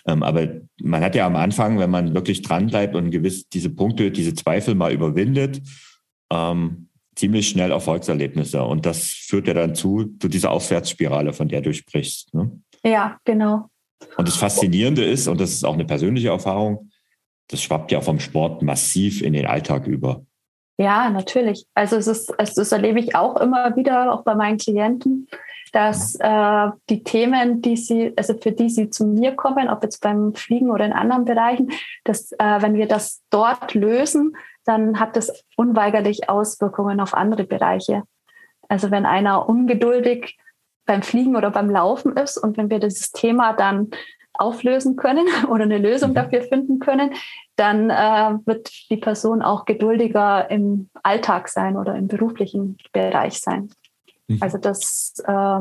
Ähm, 0.07 0.23
aber 0.23 0.49
man 0.81 1.03
hat 1.03 1.15
ja 1.15 1.27
am 1.27 1.37
Anfang, 1.37 1.79
wenn 1.79 1.91
man 1.91 2.15
wirklich 2.15 2.43
dran 2.43 2.69
bleibt 2.69 2.95
und 2.95 3.11
gewiss 3.11 3.49
diese 3.49 3.71
Punkte, 3.71 4.11
diese 4.11 4.35
Zweifel 4.35 4.75
mal 4.75 4.93
überwindet, 4.93 5.61
ähm, 6.31 6.89
ziemlich 7.15 7.49
schnell 7.49 7.71
Erfolgserlebnisse. 7.71 8.63
Und 8.63 8.87
das 8.87 9.05
führt 9.05 9.49
ja 9.49 9.55
dann 9.55 9.75
zu, 9.75 10.05
zu 10.21 10.29
dieser 10.29 10.51
Aufwärtsspirale, 10.51 11.33
von 11.33 11.49
der 11.49 11.61
du 11.61 11.75
sprichst. 11.75 12.33
Ne? 12.35 12.51
Ja, 12.85 13.19
genau. 13.25 13.69
Und 14.17 14.29
das 14.29 14.37
Faszinierende 14.37 15.05
ist, 15.05 15.27
und 15.27 15.41
das 15.41 15.51
ist 15.51 15.65
auch 15.65 15.75
eine 15.75 15.85
persönliche 15.85 16.29
Erfahrung, 16.29 16.91
das 17.49 17.63
schwappt 17.63 17.91
ja 17.91 18.01
vom 18.01 18.21
Sport 18.21 18.63
massiv 18.63 19.23
in 19.23 19.33
den 19.33 19.47
Alltag 19.47 19.87
über. 19.87 20.23
Ja, 20.81 21.11
natürlich. 21.11 21.67
Also 21.75 21.97
es 21.97 22.07
ist, 22.07 22.33
das 22.39 22.71
erlebe 22.71 23.01
ich 23.01 23.17
auch 23.17 23.41
immer 23.41 23.75
wieder, 23.75 24.13
auch 24.13 24.23
bei 24.23 24.37
meinen 24.37 24.59
Klienten, 24.59 25.27
dass 25.73 26.15
äh, 26.21 26.69
die 26.89 27.03
Themen, 27.03 27.63
die 27.63 27.77
sie, 27.77 28.13
also 28.17 28.35
für 28.39 28.53
die 28.53 28.71
sie 28.71 28.89
zu 28.91 29.05
mir 29.07 29.33
kommen, 29.33 29.69
ob 29.69 29.83
jetzt 29.83 30.01
beim 30.01 30.35
Fliegen 30.35 30.71
oder 30.71 30.87
in 30.87 30.93
anderen 30.93 31.25
Bereichen, 31.25 31.73
dass 32.05 32.33
äh, 32.33 32.63
wenn 32.63 32.75
wir 32.75 32.87
das 32.87 33.23
dort 33.31 33.75
lösen, 33.75 34.37
dann 34.69 35.01
hat 35.01 35.17
das 35.17 35.45
unweigerlich 35.57 36.29
Auswirkungen 36.29 37.01
auf 37.01 37.15
andere 37.15 37.45
Bereiche. 37.45 38.03
Also 38.69 38.91
wenn 38.91 39.07
einer 39.07 39.49
ungeduldig 39.49 40.37
beim 40.85 41.03
Fliegen 41.03 41.37
oder 41.37 41.51
beim 41.51 41.71
Laufen 41.71 42.17
ist 42.17 42.37
und 42.37 42.57
wenn 42.57 42.71
wir 42.71 42.79
dieses 42.79 43.11
Thema 43.13 43.55
dann 43.55 43.91
auflösen 44.35 44.97
können 44.97 45.27
oder 45.49 45.65
eine 45.65 45.79
Lösung 45.79 46.11
mhm. 46.11 46.15
dafür 46.15 46.43
finden 46.43 46.79
können, 46.81 47.15
dann 47.57 47.91
äh, 47.91 48.39
wird 48.47 48.71
die 48.91 48.99
Person 48.99 49.43
auch 49.43 49.65
geduldiger 49.65 50.51
im 50.51 50.91
Alltag 51.03 51.49
sein 51.49 51.77
oder 51.77 51.95
im 51.95 52.07
beruflichen 52.07 52.77
Bereich 52.93 53.41
sein. 53.41 53.71
Mhm. 54.29 54.39
Also 54.41 54.59
das, 54.59 55.15
äh, 55.27 55.61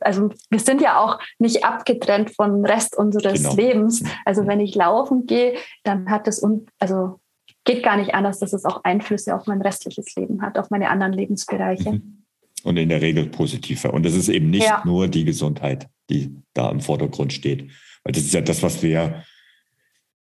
also 0.00 0.30
wir 0.50 0.60
sind 0.60 0.80
ja 0.80 1.00
auch 1.00 1.18
nicht 1.38 1.64
abgetrennt 1.64 2.30
vom 2.30 2.64
Rest 2.64 2.96
unseres 2.96 3.42
genau. 3.42 3.56
Lebens. 3.56 4.02
Mhm. 4.02 4.08
Also 4.24 4.46
wenn 4.46 4.60
ich 4.60 4.74
laufen 4.74 5.26
gehe, 5.26 5.56
dann 5.82 6.10
hat 6.10 6.26
das, 6.26 6.42
also 6.78 7.20
geht 7.64 7.82
gar 7.82 7.96
nicht 7.96 8.14
anders, 8.14 8.38
dass 8.38 8.52
es 8.52 8.64
auch 8.64 8.84
Einflüsse 8.84 9.34
auf 9.34 9.46
mein 9.46 9.62
restliches 9.62 10.14
Leben 10.16 10.42
hat, 10.42 10.58
auf 10.58 10.70
meine 10.70 10.90
anderen 10.90 11.12
Lebensbereiche. 11.12 11.92
Mhm. 11.92 12.24
Und 12.62 12.76
in 12.78 12.88
der 12.88 13.02
Regel 13.02 13.26
positiver. 13.26 13.92
Und 13.92 14.06
es 14.06 14.14
ist 14.14 14.28
eben 14.28 14.48
nicht 14.48 14.66
ja. 14.66 14.82
nur 14.86 15.08
die 15.08 15.24
Gesundheit, 15.24 15.88
die 16.08 16.34
da 16.54 16.70
im 16.70 16.80
Vordergrund 16.80 17.32
steht. 17.32 17.70
Weil 18.04 18.12
das 18.12 18.22
ist 18.22 18.32
ja 18.32 18.40
das, 18.40 18.62
was 18.62 18.82
wir, 18.82 19.22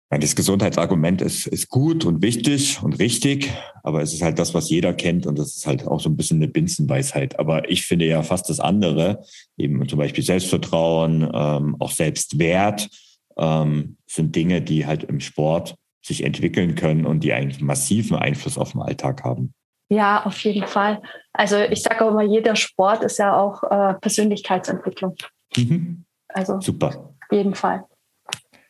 das 0.10 0.36
Gesundheitsargument 0.36 1.22
ist, 1.22 1.48
ist 1.48 1.68
gut 1.68 2.06
und 2.06 2.22
wichtig 2.22 2.82
und 2.84 3.00
richtig, 3.00 3.52
aber 3.84 4.02
es 4.02 4.14
ist 4.14 4.22
halt 4.22 4.40
das, 4.40 4.54
was 4.54 4.70
jeder 4.70 4.94
kennt 4.94 5.26
und 5.26 5.40
das 5.40 5.56
ist 5.56 5.68
halt 5.68 5.88
auch 5.88 6.00
so 6.00 6.10
ein 6.10 6.18
bisschen 6.18 6.38
eine 6.38 6.48
Binsenweisheit. 6.48 7.38
Aber 7.38 7.70
ich 7.70 7.86
finde 7.86 8.06
ja 8.06 8.24
fast 8.24 8.50
das 8.50 8.62
andere, 8.62 9.24
eben 9.58 9.86
zum 9.88 10.00
Beispiel 10.00 10.24
Selbstvertrauen, 10.24 11.30
ähm, 11.34 11.76
auch 11.80 11.92
Selbstwert, 11.92 12.90
ähm, 13.38 13.98
sind 14.08 14.36
Dinge, 14.36 14.62
die 14.62 14.86
halt 14.86 15.04
im 15.04 15.20
Sport 15.20 15.76
sich 16.02 16.24
entwickeln 16.24 16.76
können 16.76 17.06
und 17.06 17.24
die 17.24 17.34
einen 17.34 17.56
massiven 17.60 18.18
Einfluss 18.18 18.58
auf 18.58 18.72
den 18.72 18.82
Alltag 18.82 19.24
haben. 19.24 19.54
Ja, 19.90 20.26
auf 20.26 20.40
jeden 20.40 20.68
Fall. 20.68 21.02
Also 21.34 21.58
ich 21.58 21.84
sage 21.84 22.06
auch 22.06 22.12
immer, 22.12 22.24
jeder 22.24 22.56
Sport 22.56 23.04
ist 23.04 23.20
ja 23.20 23.38
auch 23.38 23.64
äh, 23.64 23.94
Persönlichkeitsentwicklung. 23.96 25.16
Mhm. 25.56 26.06
Also 26.30 26.62
super. 26.62 27.14
Auf 27.30 27.32
jeden 27.32 27.56
Fall. 27.56 27.84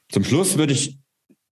Zum 0.09 0.23
Schluss 0.23 0.57
würde 0.57 0.73
ich 0.73 0.97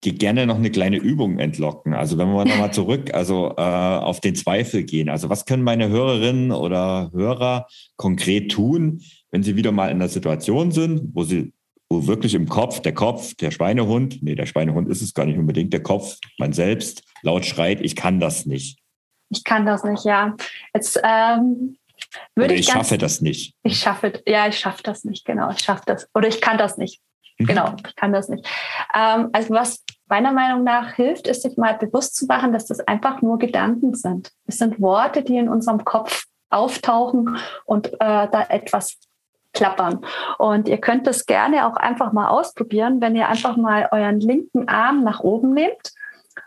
die 0.04 0.16
gerne 0.16 0.48
noch 0.48 0.56
eine 0.56 0.72
kleine 0.72 0.98
Übung 0.98 1.40
entlocken. 1.40 1.94
Also 1.94 2.18
wenn 2.18 2.30
wir 2.30 2.46
nochmal 2.46 2.74
zurück, 2.74 3.14
also 3.14 3.54
äh, 3.58 3.62
auf 3.62 4.22
den 4.22 4.36
Zweifel 4.36 4.84
gehen. 4.84 5.10
Also 5.10 5.30
was 5.30 5.46
können 5.46 5.64
meine 5.64 5.90
Hörerinnen 5.90 6.52
oder 6.52 7.12
Hörer 7.12 7.68
konkret 7.98 8.52
tun, 8.52 9.02
wenn 9.32 9.44
sie 9.44 9.56
wieder 9.56 9.72
mal 9.72 9.88
in 9.88 9.98
einer 9.98 10.08
Situation 10.08 10.72
sind, 10.72 11.14
wo 11.14 11.24
sie 11.24 11.54
wo 11.90 12.06
wirklich 12.06 12.36
im 12.36 12.48
Kopf, 12.48 12.82
der 12.82 12.94
Kopf, 12.94 13.34
der 13.36 13.52
Schweinehund, 13.52 14.22
nee, 14.22 14.36
der 14.36 14.46
Schweinehund 14.46 14.90
ist 14.90 15.02
es 15.02 15.14
gar 15.14 15.26
nicht 15.26 15.40
unbedingt, 15.40 15.74
der 15.74 15.82
Kopf, 15.82 16.18
man 16.38 16.54
selbst 16.54 17.04
laut 17.24 17.46
schreit, 17.46 17.82
ich 17.82 17.96
kann 17.96 18.20
das 18.20 18.46
nicht. 18.46 18.80
Ich 19.30 19.44
kann 19.44 19.66
das 19.66 19.84
nicht, 19.84 20.06
ja. 20.06 20.36
Jetzt 20.74 21.00
ähm, 21.04 21.78
würde 22.36 22.54
ich, 22.54 22.62
ich 22.62 22.68
ganz, 22.68 22.78
schaffe 22.78 22.98
das 22.98 23.22
nicht. 23.22 23.54
Ich 23.64 23.80
schaffe, 23.80 24.22
ja, 24.26 24.48
ich 24.48 24.60
schaffe 24.60 24.84
das 24.84 25.04
nicht, 25.04 25.26
genau. 25.26 25.52
Ich 25.52 25.60
schaffe 25.60 25.84
das. 25.86 26.08
Oder 26.14 26.28
ich 26.28 26.42
kann 26.42 26.58
das 26.58 26.78
nicht. 26.78 27.02
Mhm. 27.40 27.46
Genau, 27.46 27.76
ich 27.86 27.96
kann 27.96 28.14
das 28.14 28.30
nicht. 28.30 28.48
Ähm, 28.94 29.30
also 29.34 29.54
was 29.54 29.84
meiner 30.08 30.32
Meinung 30.32 30.64
nach 30.64 30.94
hilft, 30.94 31.28
ist 31.28 31.44
sich 31.44 31.58
mal 31.58 31.78
bewusst 31.78 32.16
zu 32.16 32.26
machen, 32.26 32.52
dass 32.54 32.66
das 32.66 32.80
einfach 32.82 33.22
nur 33.22 33.38
Gedanken 33.38 33.94
sind. 33.94 34.32
Es 34.46 34.58
sind 34.58 34.80
Worte, 34.80 35.24
die 35.24 35.38
in 35.38 35.50
unserem 35.50 35.86
Kopf 35.86 36.26
auftauchen 36.50 37.38
und 37.66 37.94
äh, 37.94 37.98
da 38.00 38.46
etwas 38.50 38.98
klappern. 39.60 40.00
Und 40.38 40.70
ihr 40.70 40.78
könnt 40.78 41.06
das 41.06 41.26
gerne 41.26 41.68
auch 41.68 41.76
einfach 41.76 42.14
mal 42.14 42.30
ausprobieren, 42.30 43.02
wenn 43.02 43.16
ihr 43.16 43.28
einfach 43.28 43.58
mal 43.58 43.90
euren 43.92 44.22
linken 44.22 44.70
Arm 44.70 45.04
nach 45.04 45.20
oben 45.20 45.54
nehmt 45.54 45.92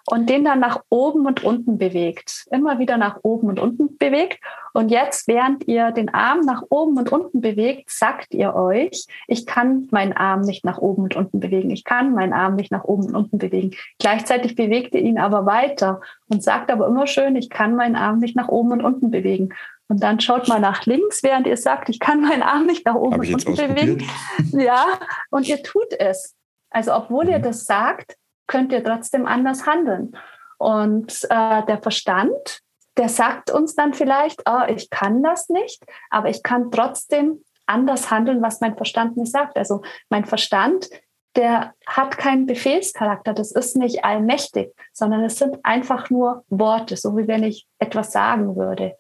und 0.07 0.31
den 0.31 0.45
dann 0.45 0.61
nach 0.61 0.81
oben 0.89 1.27
und 1.27 1.45
unten 1.45 1.77
bewegt. 1.77 2.47
Immer 2.51 2.79
wieder 2.79 2.97
nach 2.97 3.19
oben 3.23 3.49
und 3.49 3.61
unten 3.61 3.99
bewegt. 3.99 4.41
Und 4.73 4.91
jetzt, 4.91 5.29
während 5.29 5.69
ihr 5.69 5.91
den 5.91 6.13
Arm 6.15 6.41
nach 6.41 6.63
oben 6.71 6.97
und 6.97 7.13
unten 7.13 7.43
bewegt, 7.43 7.91
sagt 7.91 8.33
ihr 8.33 8.55
euch, 8.55 9.07
ich 9.29 9.45
kann 9.45 9.89
meinen 9.91 10.15
Arm 10.15 10.41
nicht 10.41 10.65
nach 10.65 10.79
oben 10.79 11.03
und 11.03 11.15
unten 11.15 11.39
bewegen. 11.39 11.71
Ich 11.71 11.85
kann 11.85 12.15
meinen 12.15 12.33
Arm 12.33 12.57
nicht 12.57 12.73
nach 12.73 12.85
oben 12.85 13.09
und 13.09 13.15
unten 13.15 13.37
bewegen. 13.37 13.73
Gleichzeitig 13.99 14.57
bewegt 14.57 14.95
ihr 14.95 15.03
ihn 15.03 15.19
aber 15.19 15.45
weiter 15.45 16.01
und 16.29 16.43
sagt 16.43 16.71
aber 16.71 16.87
immer 16.87 17.07
schön, 17.07 17.37
ich 17.37 17.51
kann 17.51 17.77
meinen 17.77 17.97
Arm 17.97 18.19
nicht 18.19 18.35
nach 18.35 18.49
oben 18.49 18.73
und 18.73 18.83
unten 18.83 19.11
bewegen. 19.11 19.51
Und 19.89 20.03
dann 20.03 20.21
schaut 20.21 20.49
mal 20.49 20.61
nach 20.61 20.87
links, 20.87 21.23
während 21.23 21.47
ihr 21.47 21.57
sagt, 21.57 21.89
ich 21.89 22.01
kann 22.01 22.23
meinen 22.23 22.43
Arm 22.43 22.67
nicht 22.67 22.87
nach 22.87 22.95
oben 22.95 23.21
und 23.21 23.35
unten 23.35 23.57
bewegen. 23.57 24.09
Ja, 24.53 24.87
und 25.31 25.47
ihr 25.47 25.63
tut 25.63 25.93
es. 25.99 26.35
Also 26.71 26.95
obwohl 26.95 27.29
ihr 27.29 27.39
mhm. 27.39 27.43
das 27.43 27.65
sagt, 27.65 28.17
könnt 28.47 28.73
ihr 28.73 28.83
trotzdem 28.83 29.27
anders 29.27 29.67
handeln. 29.67 30.17
Und 30.59 31.25
äh, 31.31 31.65
der 31.67 31.81
Verstand, 31.83 32.61
der 32.97 33.09
sagt 33.09 33.51
uns 33.51 33.75
dann 33.75 33.95
vielleicht, 33.95 34.43
oh, 34.49 34.63
ich 34.69 34.91
kann 34.91 35.23
das 35.23 35.49
nicht, 35.49 35.85
aber 36.11 36.29
ich 36.29 36.43
kann 36.43 36.71
trotzdem 36.71 37.43
anders 37.67 38.11
handeln, 38.11 38.43
was 38.43 38.61
mein 38.61 38.77
Verstand 38.77 39.17
mir 39.17 39.27
sagt. 39.27 39.57
Also 39.57 39.83
mein 40.09 40.25
Verstand, 40.25 40.89
der 41.37 41.75
hat 41.87 42.19
keinen 42.19 42.47
Befehlscharakter, 42.47 43.33
das 43.33 43.53
ist 43.53 43.77
nicht 43.77 44.05
allmächtig, 44.05 44.75
sondern 44.93 45.25
es 45.25 45.39
sind 45.39 45.59
einfach 45.63 46.11
nur 46.11 46.45
Worte, 46.49 46.97
so 46.97 47.17
wie 47.17 47.27
wenn 47.27 47.43
ich 47.43 47.67
etwas 47.79 48.13
sagen 48.13 48.57
würde. 48.57 48.97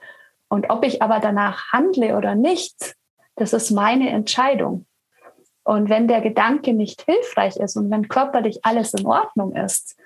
Und 0.53 0.69
ob 0.69 0.85
ich 0.85 1.01
aber 1.01 1.19
danach 1.19 1.73
handle 1.73 2.15
oder 2.15 2.35
nicht, 2.35 2.95
das 3.37 3.55
ist 3.55 3.71
meine 3.71 4.11
Entscheidung. 4.11 4.85
Und 5.65 5.89
wenn 5.89 6.09
der 6.09 6.21
Gedanke 6.21 6.75
nicht 6.75 7.01
hilfreich 7.07 7.57
ist 7.57 7.75
und 7.79 7.91
wenn 7.91 8.07
körperlich 8.09 8.63
alles 8.63 8.93
in 8.93 9.07
Ordnung 9.07 9.57
ist, 9.57 9.97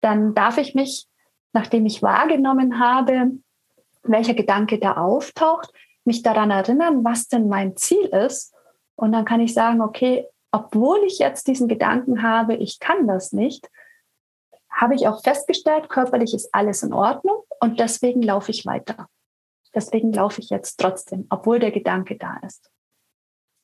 dann 0.00 0.34
darf 0.34 0.58
ich 0.58 0.74
mich, 0.74 1.06
nachdem 1.52 1.86
ich 1.86 2.02
wahrgenommen 2.02 2.80
habe, 2.80 3.30
welcher 4.02 4.34
Gedanke 4.34 4.80
da 4.80 4.96
auftaucht, 4.96 5.72
mich 6.04 6.24
daran 6.24 6.50
erinnern, 6.50 7.04
was 7.04 7.28
denn 7.28 7.48
mein 7.48 7.76
Ziel 7.76 8.06
ist. 8.06 8.52
Und 8.96 9.12
dann 9.12 9.24
kann 9.24 9.38
ich 9.38 9.54
sagen, 9.54 9.80
okay, 9.80 10.26
obwohl 10.50 10.98
ich 11.06 11.20
jetzt 11.20 11.46
diesen 11.46 11.68
Gedanken 11.68 12.24
habe, 12.24 12.56
ich 12.56 12.80
kann 12.80 13.06
das 13.06 13.32
nicht, 13.32 13.70
habe 14.68 14.96
ich 14.96 15.06
auch 15.06 15.22
festgestellt, 15.22 15.88
körperlich 15.88 16.34
ist 16.34 16.52
alles 16.52 16.82
in 16.82 16.92
Ordnung 16.92 17.44
und 17.60 17.78
deswegen 17.78 18.20
laufe 18.20 18.50
ich 18.50 18.66
weiter. 18.66 19.06
Deswegen 19.74 20.12
laufe 20.12 20.40
ich 20.40 20.50
jetzt 20.50 20.78
trotzdem, 20.78 21.26
obwohl 21.30 21.58
der 21.58 21.70
Gedanke 21.70 22.16
da 22.16 22.38
ist. 22.46 22.70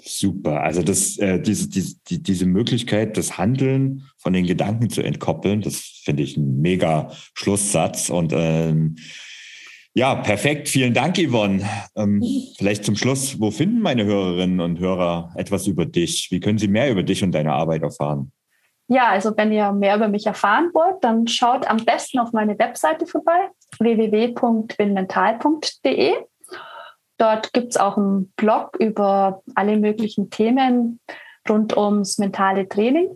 Super. 0.01 0.63
Also 0.63 0.83
das, 0.83 1.19
äh, 1.19 1.41
diese, 1.41 1.69
diese, 1.69 1.97
die, 2.09 2.23
diese 2.23 2.47
Möglichkeit, 2.47 3.17
das 3.17 3.37
Handeln 3.37 4.05
von 4.17 4.33
den 4.33 4.47
Gedanken 4.47 4.91
zu 4.91 5.03
entkoppeln, 5.03 5.61
das 5.61 6.03
finde 6.05 6.23
ich 6.23 6.37
ein 6.37 6.61
mega 6.61 7.11
Schlusssatz. 7.35 8.09
Und 8.09 8.33
ähm, 8.35 8.97
Ja, 9.95 10.15
perfekt. 10.15 10.69
Vielen 10.69 10.95
Dank, 10.95 11.19
Yvonne. 11.19 11.69
Ähm, 11.97 12.23
vielleicht 12.59 12.85
zum 12.85 12.95
Schluss, 12.95 13.41
wo 13.41 13.51
finden 13.51 13.81
meine 13.81 14.05
Hörerinnen 14.05 14.61
und 14.61 14.79
Hörer 14.79 15.33
etwas 15.37 15.67
über 15.67 15.87
dich? 15.87 16.29
Wie 16.31 16.39
können 16.39 16.59
sie 16.59 16.69
mehr 16.69 16.91
über 16.91 17.03
dich 17.03 17.25
und 17.25 17.33
deine 17.33 17.53
Arbeit 17.53 17.83
erfahren? 17.83 18.31
Ja, 18.89 19.09
also 19.09 19.36
wenn 19.36 19.53
ihr 19.53 19.70
mehr 19.72 19.97
über 19.97 20.09
mich 20.09 20.26
erfahren 20.26 20.70
wollt, 20.72 21.05
dann 21.05 21.28
schaut 21.28 21.68
am 21.68 21.76
besten 21.76 22.18
auf 22.18 22.32
meine 22.32 22.59
Webseite 22.59 23.07
vorbei, 23.07 23.51
www.winmental.de. 23.78 26.14
Dort 27.18 27.53
gibt 27.53 27.72
es 27.72 27.76
auch 27.76 27.99
einen 27.99 28.32
Blog 28.36 28.76
über 28.78 29.43
alle 29.55 29.76
möglichen 29.76 30.30
Themen 30.30 31.01
rund 31.49 31.76
ums 31.76 32.18
mentale 32.18 32.66
Training. 32.66 33.11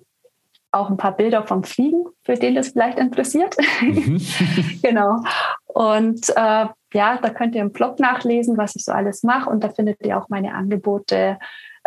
Auch 0.72 0.90
ein 0.90 0.98
paar 0.98 1.16
Bilder 1.16 1.46
vom 1.46 1.64
Fliegen, 1.64 2.04
für 2.24 2.34
den 2.34 2.54
das 2.54 2.68
vielleicht 2.70 2.98
interessiert. 2.98 3.56
Mhm. 3.80 4.20
genau. 4.82 5.22
Und 5.66 6.28
äh, 6.30 6.66
ja, 6.94 7.18
da 7.18 7.30
könnt 7.30 7.54
ihr 7.54 7.62
im 7.62 7.72
Blog 7.72 7.98
nachlesen, 7.98 8.58
was 8.58 8.76
ich 8.76 8.84
so 8.84 8.92
alles 8.92 9.22
mache. 9.22 9.48
Und 9.48 9.64
da 9.64 9.70
findet 9.70 10.04
ihr 10.04 10.18
auch 10.18 10.28
meine 10.28 10.52
Angebote 10.54 11.38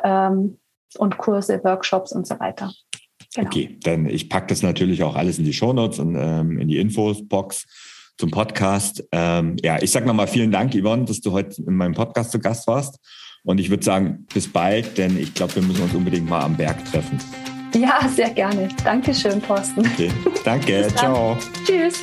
ähm, 0.03 0.57
und 0.97 1.17
Kurse, 1.17 1.63
Workshops 1.63 2.11
und 2.11 2.25
so 2.25 2.39
weiter. 2.39 2.71
Genau. 3.35 3.47
Okay, 3.47 3.77
dann 3.83 4.07
ich 4.07 4.29
packe 4.29 4.47
das 4.47 4.63
natürlich 4.63 5.03
auch 5.03 5.15
alles 5.15 5.37
in 5.37 5.45
die 5.45 5.53
Shownotes 5.53 5.99
und 5.99 6.15
ähm, 6.17 6.57
in 6.59 6.67
die 6.67 6.77
Infosbox 6.77 7.65
zum 8.17 8.31
Podcast. 8.31 9.03
Ähm, 9.11 9.57
ja, 9.61 9.81
ich 9.81 9.91
sage 9.91 10.05
nochmal 10.05 10.27
vielen 10.27 10.51
Dank, 10.51 10.73
Yvonne, 10.73 11.05
dass 11.05 11.19
du 11.19 11.31
heute 11.31 11.61
in 11.61 11.75
meinem 11.75 11.93
Podcast 11.93 12.31
zu 12.31 12.39
Gast 12.39 12.67
warst. 12.67 12.99
Und 13.43 13.59
ich 13.59 13.69
würde 13.69 13.83
sagen, 13.83 14.25
bis 14.33 14.51
bald, 14.51 14.97
denn 14.97 15.19
ich 15.19 15.33
glaube, 15.33 15.55
wir 15.55 15.63
müssen 15.63 15.83
uns 15.83 15.93
unbedingt 15.93 16.27
mal 16.27 16.41
am 16.41 16.57
Berg 16.57 16.83
treffen. 16.85 17.19
Ja, 17.75 18.07
sehr 18.07 18.29
gerne. 18.29 18.69
Dankeschön, 18.83 19.41
Thorsten. 19.41 19.81
Okay, 19.81 20.09
danke. 20.43 20.87
Ciao. 20.95 21.37
Tschüss. 21.65 22.01